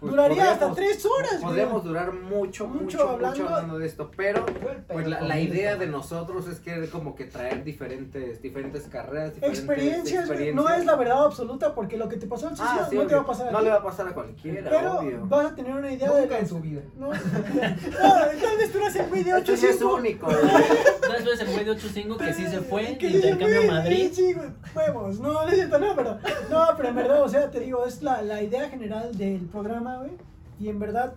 pues, 0.00 0.10
Duraría 0.10 0.52
hasta 0.52 0.72
tres 0.72 1.04
horas, 1.06 1.32
güey. 1.32 1.42
Podríamos 1.44 1.84
durar 1.84 2.12
mucho, 2.12 2.66
Mucho 2.66 2.66
mucho, 2.66 2.82
mucho 2.98 3.08
hablando. 3.10 3.44
hablando, 3.48 3.78
de 3.78 3.86
esto, 3.86 4.10
pero 4.16 4.44
pues 4.88 5.06
la, 5.06 5.38
idea 5.38 5.76
de 5.76 5.86
nosotros 5.86 6.48
es 6.48 6.58
que 6.60 6.88
como 6.88 7.14
que 7.14 7.24
traer 7.24 7.62
diferentes, 7.64 8.40
diferentes 8.42 8.84
carreras, 8.84 9.34
diferentes 9.34 9.60
Experiencias, 9.64 10.28
no 10.54 10.68
es 10.68 10.84
la 10.86 10.96
verdad 10.96 11.24
absoluta 11.24 11.74
porque 11.74 11.96
lo 11.96 12.08
que 12.08 12.16
te 12.16 12.26
pasó 12.26 12.48
al 12.48 12.56
sucio 12.56 12.70
Ah, 12.80 12.86
sí, 12.88 12.96
no 12.96 13.06
te 13.06 13.14
va 13.14 13.20
a 13.22 13.26
pasar 13.26 13.48
a 13.48 13.52
No 13.52 13.58
ti. 13.58 13.64
le 13.64 13.70
va 13.70 13.76
a 13.76 13.82
pasar 13.82 14.08
a 14.08 14.14
cualquiera, 14.14 14.70
Pero 14.70 14.98
obvio. 14.98 15.26
vas 15.26 15.52
a 15.52 15.54
tener 15.54 15.72
una 15.74 15.92
idea 15.92 16.10
de 16.10 16.20
Nunca 16.22 16.34
lo- 16.34 16.40
en 16.40 16.48
su 16.48 16.60
vida. 16.60 16.80
No, 16.98 17.08
no, 17.12 17.18
tal 17.20 18.56
vez 18.58 18.72
tú 18.72 18.78
eras 18.78 18.96
el 18.96 19.06
güey 19.08 19.22
de 19.24 19.32
De 19.32 19.38
hecho, 19.40 19.56
sí 19.56 19.66
es 19.66 19.76
85. 19.82 19.94
único. 19.94 20.30
Eso 20.30 21.32
es 21.32 21.40
el 21.40 21.46
güey 21.52 21.64
de 21.64 21.70
85 21.72 22.16
que 22.18 22.34
sí 22.34 22.46
se 22.46 22.60
fue 22.60 22.96
Que 22.98 23.06
de 23.08 23.12
sí 23.14 23.20
se 23.20 23.28
intercambio 23.30 23.62
a 23.70 23.74
Madrid. 23.74 24.10
Sí, 24.12 24.32
güey, 24.32 24.48
huevos. 24.74 25.18
No, 25.20 25.32
no 25.32 25.48
es 25.48 25.54
cierto, 25.54 25.78
no, 25.78 25.94
pero. 25.96 26.18
No, 26.50 26.66
pero 26.76 26.88
en 26.88 26.94
verdad, 26.94 27.22
o 27.22 27.28
sea, 27.28 27.50
te 27.50 27.60
digo, 27.60 27.84
es 27.86 28.02
la, 28.02 28.22
la 28.22 28.42
idea 28.42 28.68
general 28.68 29.16
del 29.16 29.40
programa, 29.46 29.89
güey. 29.98 30.12
Y 30.58 30.68
en 30.68 30.78
verdad, 30.78 31.14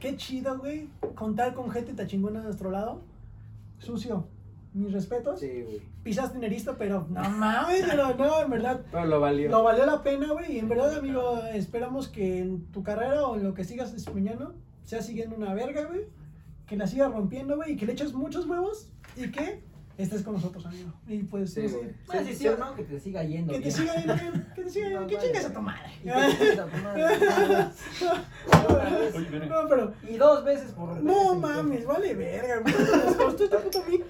qué 0.00 0.16
chido, 0.16 0.58
güey, 0.58 0.88
contar 1.14 1.54
con 1.54 1.70
gente 1.70 1.94
tan 1.94 2.06
chingona 2.06 2.40
a 2.40 2.42
nuestro 2.42 2.70
lado. 2.70 3.00
Sucio, 3.78 4.26
mis 4.72 4.92
respetos. 4.92 5.40
Sí, 5.40 5.62
güey. 5.62 5.82
Pisaste 6.02 6.38
nerista, 6.38 6.76
pero 6.76 7.06
no 7.08 7.28
mames, 7.30 7.84
pero 7.90 8.14
no, 8.14 8.42
en 8.42 8.50
verdad. 8.50 8.80
Pero 8.90 9.06
lo 9.06 9.20
valió. 9.20 9.50
Lo 9.50 9.62
valió 9.62 9.86
la 9.86 10.02
pena, 10.02 10.32
güey. 10.32 10.56
Y 10.56 10.58
en 10.58 10.68
verdad, 10.68 10.98
amigo, 10.98 11.38
esperamos 11.52 12.08
que 12.08 12.40
en 12.40 12.66
tu 12.72 12.82
carrera 12.82 13.26
o 13.26 13.36
en 13.36 13.44
lo 13.44 13.54
que 13.54 13.64
sigas 13.64 13.92
desempeñando, 13.92 14.54
seas 14.84 15.06
siguiendo 15.06 15.36
una 15.36 15.54
verga, 15.54 15.84
güey. 15.86 16.02
Que 16.66 16.76
la 16.76 16.86
sigas 16.86 17.12
rompiendo, 17.12 17.56
güey. 17.56 17.72
Y 17.72 17.76
que 17.76 17.86
le 17.86 17.92
eches 17.92 18.12
muchos 18.12 18.46
huevos. 18.46 18.90
Y 19.16 19.30
que 19.30 19.62
estés 19.96 20.22
con 20.22 20.34
nosotros, 20.34 20.64
amigo. 20.66 20.92
Y 21.06 21.22
pues, 21.24 21.52
Sí, 21.54 21.68
sé. 21.68 21.76
güey. 21.76 21.90
Una 22.08 22.18
decisión, 22.20 22.58
¿no? 22.58 22.74
Que 22.74 22.84
te 22.84 22.98
siga 23.00 23.22
yendo 23.24 23.52
Que 23.52 23.58
te 23.60 23.64
bien. 23.64 23.76
siga 23.76 23.94
yendo 23.96 24.14
bien. 24.14 24.46
Que 24.54 24.62
te 24.62 24.70
siga 24.70 24.86
yendo 24.88 25.00
No. 25.02 25.06
Que 25.06 25.14
vale. 25.16 25.26
chingues 25.26 25.46
a 25.46 25.52
tu 25.52 25.60
madre. 25.62 25.90
No, 29.48 29.68
pero. 29.68 29.92
Y 30.08 30.16
dos 30.16 30.44
veces 30.44 30.72
por 30.72 31.00
No 31.02 31.34
mames, 31.36 31.84
vale 31.86 32.14
verga, 32.14 32.62
costó 33.16 33.44
este 33.44 33.56
puto 33.58 33.84
mic. 33.88 34.04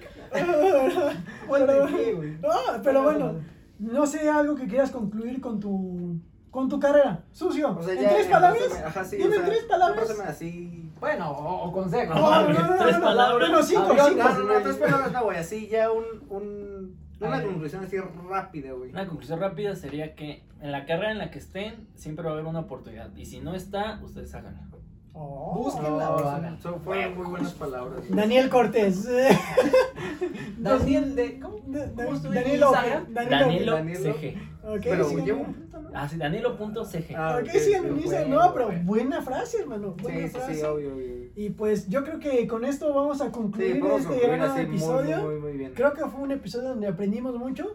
Ponte 1.47 1.66
Pero- 1.66 1.89
en 1.89 1.95
pie, 1.95 2.12
güey. 2.14 2.30
No, 2.41 2.82
pero 2.82 3.03
bueno. 3.03 3.35
No 3.78 4.07
sé, 4.07 4.28
algo 4.30 4.55
que 4.55 4.66
quieras 4.68 4.91
concluir 4.91 5.41
con 5.41 5.61
tu, 5.61 6.18
con 6.55 6.68
tu 6.68 6.78
carrera? 6.78 7.24
Sucio. 7.32 7.76
O 7.76 7.82
sea, 7.82 7.94
¿En 7.94 8.00
ya, 8.02 8.11
tres 8.11 8.28
palabras? 8.28 8.82
Ajá, 8.86 9.05
sí, 9.05 9.16
Dime 9.16 9.30
o 9.30 9.32
sea, 9.32 9.44
tres 9.44 9.64
palabras. 9.64 10.20
Así. 10.20 10.88
Bueno, 11.00 11.32
o, 11.32 11.64
o 11.64 11.72
consejos. 11.72 12.14
No, 12.14 12.30
no, 12.30 12.48
no, 12.48 12.61
no, 12.61 12.76
tres 12.76 12.92
no, 12.92 12.98
no, 13.00 13.05
palabras. 13.05 13.48
Bueno, 13.48 13.62
cinco, 13.64 13.82
Avión, 13.82 14.07
cinco. 14.12 14.22
No, 14.28 14.38
no, 14.38 14.55
no, 14.55 14.61
tres 14.61 14.76
palabras 14.76 15.12
no, 15.12 15.24
güey. 15.24 15.38
Así 15.38 15.66
ya 15.66 15.90
un. 15.90 16.05
un 16.30 17.05
una 17.20 17.42
conclusión 17.42 17.82
así 17.84 17.96
rápida, 17.98 18.72
güey. 18.72 18.90
Una 18.90 19.07
conclusión 19.07 19.40
rápida 19.40 19.74
sería 19.74 20.14
que 20.14 20.44
en 20.61 20.70
la 20.70 20.86
carrera 20.86 21.11
en 21.11 21.18
la 21.18 21.32
que 21.32 21.38
estén, 21.40 21.88
siempre 21.96 22.24
va 22.24 22.30
a 22.30 22.34
haber 22.34 22.46
una 22.46 22.61
oportunidad. 22.61 23.11
Y 23.16 23.24
si 23.26 23.40
no 23.40 23.55
está, 23.57 23.98
ustedes 24.05 24.32
háganla. 24.34 24.68
Oh. 25.12 25.55
Búsquenla 25.57 26.11
o 26.11 26.28
hagan. 26.28 26.61
Son, 26.61 26.80
fueron 26.80 27.16
muy 27.16 27.26
buenas 27.26 27.52
palabras. 27.55 28.07
güey. 28.07 28.14
Daniel 28.20 28.48
Cortés. 28.48 29.09
Daniel 30.59 31.16
de. 31.16 31.40
¿Cómo? 31.40 31.59
Da- 31.66 31.86
da- 31.86 32.05
¿Cómo 32.05 32.16
estoy 32.16 32.34
Danilo. 32.34 32.72
Danilo. 32.72 33.07
Danilo, 33.11 33.72
Danilo. 33.74 34.14
CG. 34.14 34.53
Ok, 34.67 34.81
Pero 34.83 35.09
sí, 35.09 35.17
llevo 35.17 35.41
un 35.43 35.53
punto, 35.55 35.81
¿no? 35.83 35.91
Ah, 35.93 36.09
sí, 36.09 36.17
Danilo.cg. 36.17 37.15
Ah, 37.17 37.39
Ok, 37.43 37.49
sí, 37.51 37.73
bueno, 38.07 38.29
no, 38.43 38.53
pero 38.55 38.67
bueno. 38.67 38.83
buena 38.85 39.21
frase, 39.23 39.59
hermano. 39.61 39.95
Buena 40.01 40.19
Sí, 40.21 40.25
sí, 40.29 40.31
frase. 40.31 40.55
sí, 40.55 40.62
obvio, 40.62 40.95
obvio. 40.95 41.15
Y 41.37 41.51
pues 41.51 41.89
yo 41.89 42.03
creo 42.05 42.19
que 42.19 42.47
con 42.47 42.65
esto 42.65 42.93
vamos 42.95 43.21
a 43.21 43.27
Sí, 43.27 43.31
concluir 43.33 43.77
este 43.77 43.81
concluir 43.81 44.23
gran 44.31 44.59
episodio. 44.59 45.17
muy, 45.19 45.33
muy, 45.35 45.41
muy 45.41 45.53
bien. 45.59 45.73
Creo 45.75 45.93
que 45.93 46.05
fue 46.07 46.21
un 46.23 46.31
episodio 46.31 46.71
donde 46.71 46.87
aprendimos 46.87 47.35
mucho, 47.37 47.75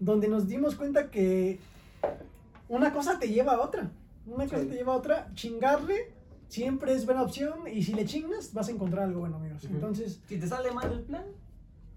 donde 0.00 0.28
nos 0.28 0.48
dimos 0.48 0.74
cuenta 0.74 1.10
que 1.10 1.58
una 2.68 2.92
cosa 2.92 3.18
te 3.18 3.28
lleva 3.28 3.52
a 3.54 3.60
otra. 3.60 3.90
Una 4.26 4.44
cosa 4.44 4.60
Sí. 4.62 4.68
te 4.68 4.74
lleva 4.74 4.94
a 4.94 4.96
otra. 4.96 5.28
Chingarle 5.34 6.12
siempre 6.48 6.92
es 6.94 7.04
buena 7.04 7.22
opción 7.22 7.60
y 7.70 7.82
si 7.82 7.92
le 7.92 8.04
chingas 8.04 8.52
vas 8.54 8.68
a 8.68 8.72
encontrar 8.72 9.04
algo 9.04 9.20
bueno, 9.20 9.36
amigos. 9.36 9.64
Ujú. 9.64 9.74
Entonces, 9.74 10.20
Si 10.28 10.38
te 10.38 10.46
sale 10.46 10.70
mal 10.70 10.92
el 10.92 11.00
plan, 11.02 11.24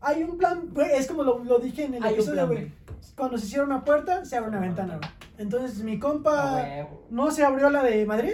hay 0.06 0.24
un 0.24 0.38
plan, 0.38 0.70
es 0.94 1.08
como 1.08 1.24
lo, 1.24 1.44
lo 1.44 1.60
dije 1.60 1.86
en 1.86 1.96
el 1.96 2.04
hay 2.04 2.14
episodio, 2.14 2.48
güey. 2.48 2.72
Cuando 3.18 3.38
se 3.38 3.48
cierra 3.48 3.66
una 3.66 3.84
puerta, 3.84 4.24
se 4.24 4.38
abre 4.38 4.50
una 4.50 4.60
ventana, 4.60 4.98
güey. 4.98 5.10
Entonces, 5.38 5.84
mi 5.84 6.00
compa 6.00 6.56
huevo. 6.56 7.08
no 7.10 7.32
se 7.32 7.44
abrió 7.44 7.70
la 7.70 7.84
de 7.84 8.06
Madrid, 8.06 8.34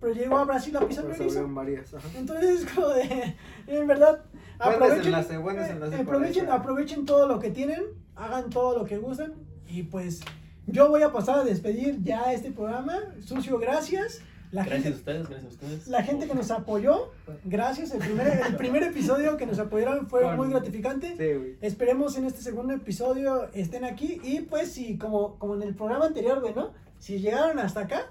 pero 0.00 0.12
llegó 0.12 0.38
a 0.38 0.44
Brasil 0.44 0.76
a 0.76 0.80
pisar 0.80 1.04
varias. 1.48 1.94
Ajá. 1.94 2.08
Entonces, 2.16 2.66
como 2.74 2.88
de, 2.88 3.36
en 3.68 3.86
verdad, 3.86 4.24
Buen 4.58 4.74
aprovechen, 4.74 4.98
desenlace, 4.98 5.38
buen 5.38 5.58
eh, 5.58 5.96
aprovechen, 6.00 6.50
aprovechen 6.50 7.06
todo 7.06 7.26
lo 7.26 7.38
que 7.38 7.50
tienen, 7.50 7.82
hagan 8.16 8.50
todo 8.50 8.78
lo 8.78 8.84
que 8.84 8.98
gustan 8.98 9.34
y 9.66 9.84
pues 9.84 10.20
yo 10.66 10.88
voy 10.88 11.02
a 11.02 11.12
pasar 11.12 11.40
a 11.40 11.44
despedir 11.44 12.02
ya 12.02 12.32
este 12.32 12.50
programa. 12.50 12.98
Sucio, 13.20 13.58
gracias. 13.58 14.20
La 14.52 14.64
Gracias 14.64 14.80
a 14.80 14.82
gente, 14.84 14.98
ustedes, 14.98 15.28
gracias 15.28 15.44
a 15.44 15.48
ustedes. 15.54 15.88
la 15.88 16.02
gente 16.02 16.26
que 16.28 16.34
nos 16.34 16.50
apoyó, 16.50 17.10
gracias. 17.44 17.90
El 17.92 18.00
primer, 18.00 18.40
el 18.46 18.56
primer 18.62 18.82
episodio 18.82 19.36
que 19.38 19.46
nos 19.46 19.58
apoyaron 19.58 20.06
fue 20.08 20.22
Con- 20.22 20.36
muy 20.36 20.50
gratificante. 20.50 21.08
Sí, 21.16 21.38
güey. 21.38 21.56
Esperemos 21.62 22.16
en 22.18 22.26
este 22.26 22.42
segundo 22.42 22.74
episodio 22.74 23.48
estén 23.54 23.84
aquí 23.84 24.20
y 24.22 24.40
pues 24.42 24.70
si 24.72 24.98
como, 24.98 25.38
como 25.38 25.54
en 25.54 25.62
el 25.62 25.74
programa 25.74 26.04
anterior, 26.06 26.40
güey, 26.40 26.54
¿no? 26.54 26.70
Si 26.98 27.18
llegaron 27.18 27.58
hasta 27.58 27.80
acá, 27.80 28.02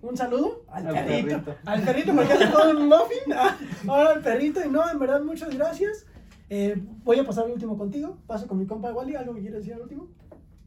un 0.00 0.16
saludo 0.16 0.64
al, 0.68 0.86
Al 0.86 0.94
perrito, 0.94 1.28
perrito. 1.42 1.54
Al 1.66 1.82
perrito 1.82 2.14
porque 2.14 2.32
hace 2.34 2.46
todo 2.46 2.70
un 2.70 2.88
muffin. 2.88 3.32
Ah, 3.34 3.58
Ahora 3.88 4.10
al 4.10 4.22
perrito 4.22 4.64
y 4.64 4.68
no, 4.70 4.88
en 4.88 4.98
verdad 4.98 5.20
muchas 5.22 5.52
gracias. 5.54 6.06
Eh, 6.48 6.76
voy 7.04 7.18
a 7.18 7.24
pasar 7.24 7.46
el 7.46 7.52
último 7.52 7.76
contigo. 7.76 8.16
Paso 8.28 8.46
con 8.46 8.58
mi 8.58 8.66
compa 8.66 8.92
Wally. 8.92 9.16
¿Algo 9.16 9.34
que 9.34 9.40
quieras 9.40 9.58
decir 9.58 9.74
al 9.74 9.82
último? 9.82 10.08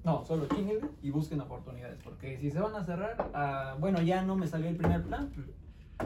No, 0.04 0.26
solo 0.26 0.47
chinguenle 0.47 0.89
y 1.01 1.12
busquen 1.12 1.39
oportunidades. 1.41 1.99
Porque 2.04 2.38
si 2.38 2.51
se 2.51 2.60
van 2.60 2.76
a 2.76 2.84
cerrar, 2.84 3.32
ah, 3.34 3.76
bueno, 3.80 4.01
ya 4.01 4.22
no 4.24 4.36
me 4.36 4.47
salió 4.47 4.70
el 4.70 4.76
primer 4.76 5.04
plan. 5.04 5.32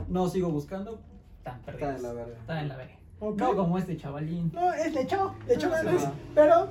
No 0.08 0.28
sigo 0.30 0.50
buscando. 0.50 1.02
Tan 1.44 1.60
Está 1.68 1.94
de 1.94 2.00
la 2.02 2.14
verga. 2.14 2.38
Está 2.38 2.62
en 2.62 2.70
la 2.70 2.76
verga. 2.78 2.96
Ok. 3.20 3.40
No 3.40 3.56
como 3.56 3.78
este 3.78 3.98
chavalín. 3.98 4.52
No, 4.54 4.72
es 4.74 4.94
le 4.94 5.02
echó, 5.02 5.34
le 5.48 5.56
echó 5.56 5.68
Ah, 5.74 5.82
ganas. 5.82 6.12
Pero, 6.36 6.68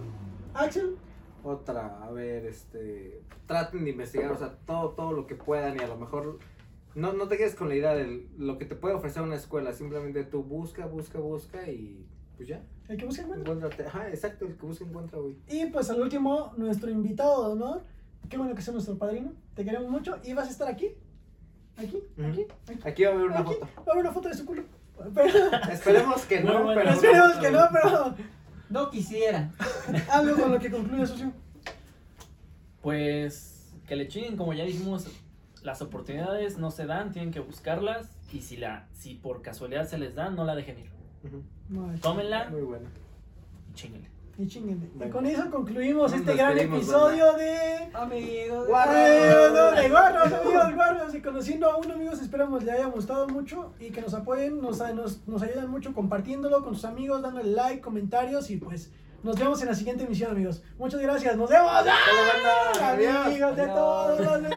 Axel, 0.54 0.96
Otra, 1.42 2.02
a 2.02 2.10
ver, 2.12 2.46
este. 2.46 3.22
Traten 3.46 3.84
de 3.84 3.90
investigar, 3.90 4.30
o 4.32 4.38
sea, 4.38 4.56
todo, 4.66 4.90
todo 4.90 5.12
lo 5.12 5.26
que 5.26 5.34
puedan 5.34 5.76
y 5.76 5.80
a 5.82 5.88
lo 5.88 5.96
mejor. 5.96 6.38
No, 6.94 7.12
no 7.12 7.28
te 7.28 7.36
quedes 7.36 7.54
con 7.54 7.68
la 7.68 7.74
idea 7.74 7.94
de 7.94 8.26
lo 8.38 8.58
que 8.58 8.64
te 8.64 8.74
puede 8.76 8.94
ofrecer 8.94 9.22
una 9.22 9.36
escuela. 9.36 9.72
Simplemente 9.72 10.22
tú 10.24 10.44
busca, 10.44 10.86
busca, 10.86 11.18
busca 11.18 11.68
y. 11.68 12.06
Pues 12.36 12.48
ya. 12.48 12.62
El 12.88 12.96
que 12.96 13.04
busca 13.04 13.22
encuentra. 13.22 13.52
Encuéntrate. 13.52 13.86
Ajá, 13.86 14.08
exacto, 14.08 14.44
el 14.46 14.56
que 14.56 14.66
busca 14.66 14.84
encuentra, 14.84 15.18
güey. 15.18 15.36
Y 15.48 15.66
pues 15.66 15.90
al 15.90 16.00
último, 16.00 16.52
nuestro 16.56 16.90
invitado 16.90 17.46
de 17.46 17.52
honor. 17.52 17.82
Qué 18.28 18.36
bueno 18.38 18.54
que 18.54 18.62
sea 18.62 18.72
nuestro 18.72 18.96
padrino. 18.98 19.32
Te 19.54 19.64
queremos 19.64 19.88
mucho. 19.90 20.18
Y 20.24 20.32
vas 20.32 20.48
a 20.48 20.50
estar 20.50 20.68
aquí. 20.68 20.90
Aquí, 21.76 22.02
aquí, 22.18 22.46
aquí. 22.68 22.80
Aquí 22.84 23.04
va 23.04 23.10
a 23.10 23.12
haber 23.14 23.26
una 23.26 23.38
Aquí. 23.40 23.52
foto. 23.54 23.66
Va 23.76 23.82
a 23.86 23.90
haber 23.92 24.04
una 24.04 24.12
foto 24.12 24.28
de 24.28 24.34
su 24.34 24.44
culo. 24.46 24.64
Pero, 25.14 25.28
Esperemos 25.72 26.24
que 26.24 26.40
no, 26.42 26.64
bueno. 26.64 26.80
pero. 26.80 26.90
esperemos 26.94 27.36
que 27.36 27.50
no, 27.50 27.68
pero 27.72 28.14
No 28.70 28.90
quisiera. 28.90 29.50
algo 30.10 30.36
con 30.42 30.52
lo 30.52 30.58
que 30.58 30.70
concluye 30.70 31.06
sucio. 31.06 31.32
Pues 32.82 33.72
que 33.86 33.96
le 33.96 34.08
chinguen, 34.08 34.36
como 34.36 34.52
ya 34.52 34.64
dijimos, 34.64 35.06
las 35.62 35.82
oportunidades 35.82 36.58
no 36.58 36.70
se 36.70 36.86
dan, 36.86 37.12
tienen 37.12 37.30
que 37.32 37.40
buscarlas. 37.40 38.08
Y 38.32 38.40
si 38.40 38.56
la, 38.56 38.88
si 38.92 39.14
por 39.14 39.42
casualidad 39.42 39.86
se 39.88 39.98
les 39.98 40.14
dan, 40.14 40.34
no 40.34 40.44
la 40.44 40.54
dejen 40.56 40.78
ir. 40.80 40.90
Tómenla 42.00 42.48
Muy 42.50 42.62
bueno. 42.62 42.86
y 43.70 43.74
chinguenle. 43.74 44.08
y 44.38 44.46
chinguenle. 44.46 44.88
Y 45.04 45.10
con 45.10 45.26
eso 45.26 45.50
concluimos 45.50 46.12
Nos 46.12 46.20
este 46.20 46.34
gran 46.36 46.58
episodio 46.58 47.32
de. 47.34 47.90
Amigos. 47.94 48.68
Guarda. 48.68 49.50
No, 49.50 49.70
de 49.72 49.88
guarros, 49.88 50.32
amigos, 50.32 50.74
guarros. 50.74 51.14
Y 51.14 51.20
conociendo 51.20 51.70
a 51.70 51.76
uno, 51.76 51.94
amigos, 51.94 52.20
esperamos 52.20 52.62
le 52.62 52.72
haya 52.72 52.86
gustado 52.86 53.26
mucho 53.28 53.72
y 53.80 53.90
que 53.90 54.00
nos 54.02 54.14
apoyen, 54.14 54.60
nos, 54.60 54.78
nos, 54.94 55.26
nos 55.26 55.42
ayudan 55.42 55.70
mucho 55.70 55.92
compartiéndolo 55.92 56.62
con 56.62 56.74
sus 56.74 56.84
amigos, 56.84 57.22
dándole 57.22 57.50
like, 57.50 57.80
comentarios 57.80 58.50
y 58.50 58.58
pues 58.58 58.90
nos 59.22 59.36
vemos 59.38 59.60
en 59.60 59.68
la 59.68 59.74
siguiente 59.74 60.04
emisión, 60.04 60.30
amigos. 60.30 60.62
Muchas 60.78 61.00
gracias, 61.00 61.36
nos 61.36 61.50
vemos. 61.50 61.68
¡Ah! 61.68 61.82
Hola, 61.82 61.94
banda. 62.72 62.90
Adiós. 62.92 63.26
Amigos 63.26 63.56
de 63.56 63.66
todos. 63.66 64.42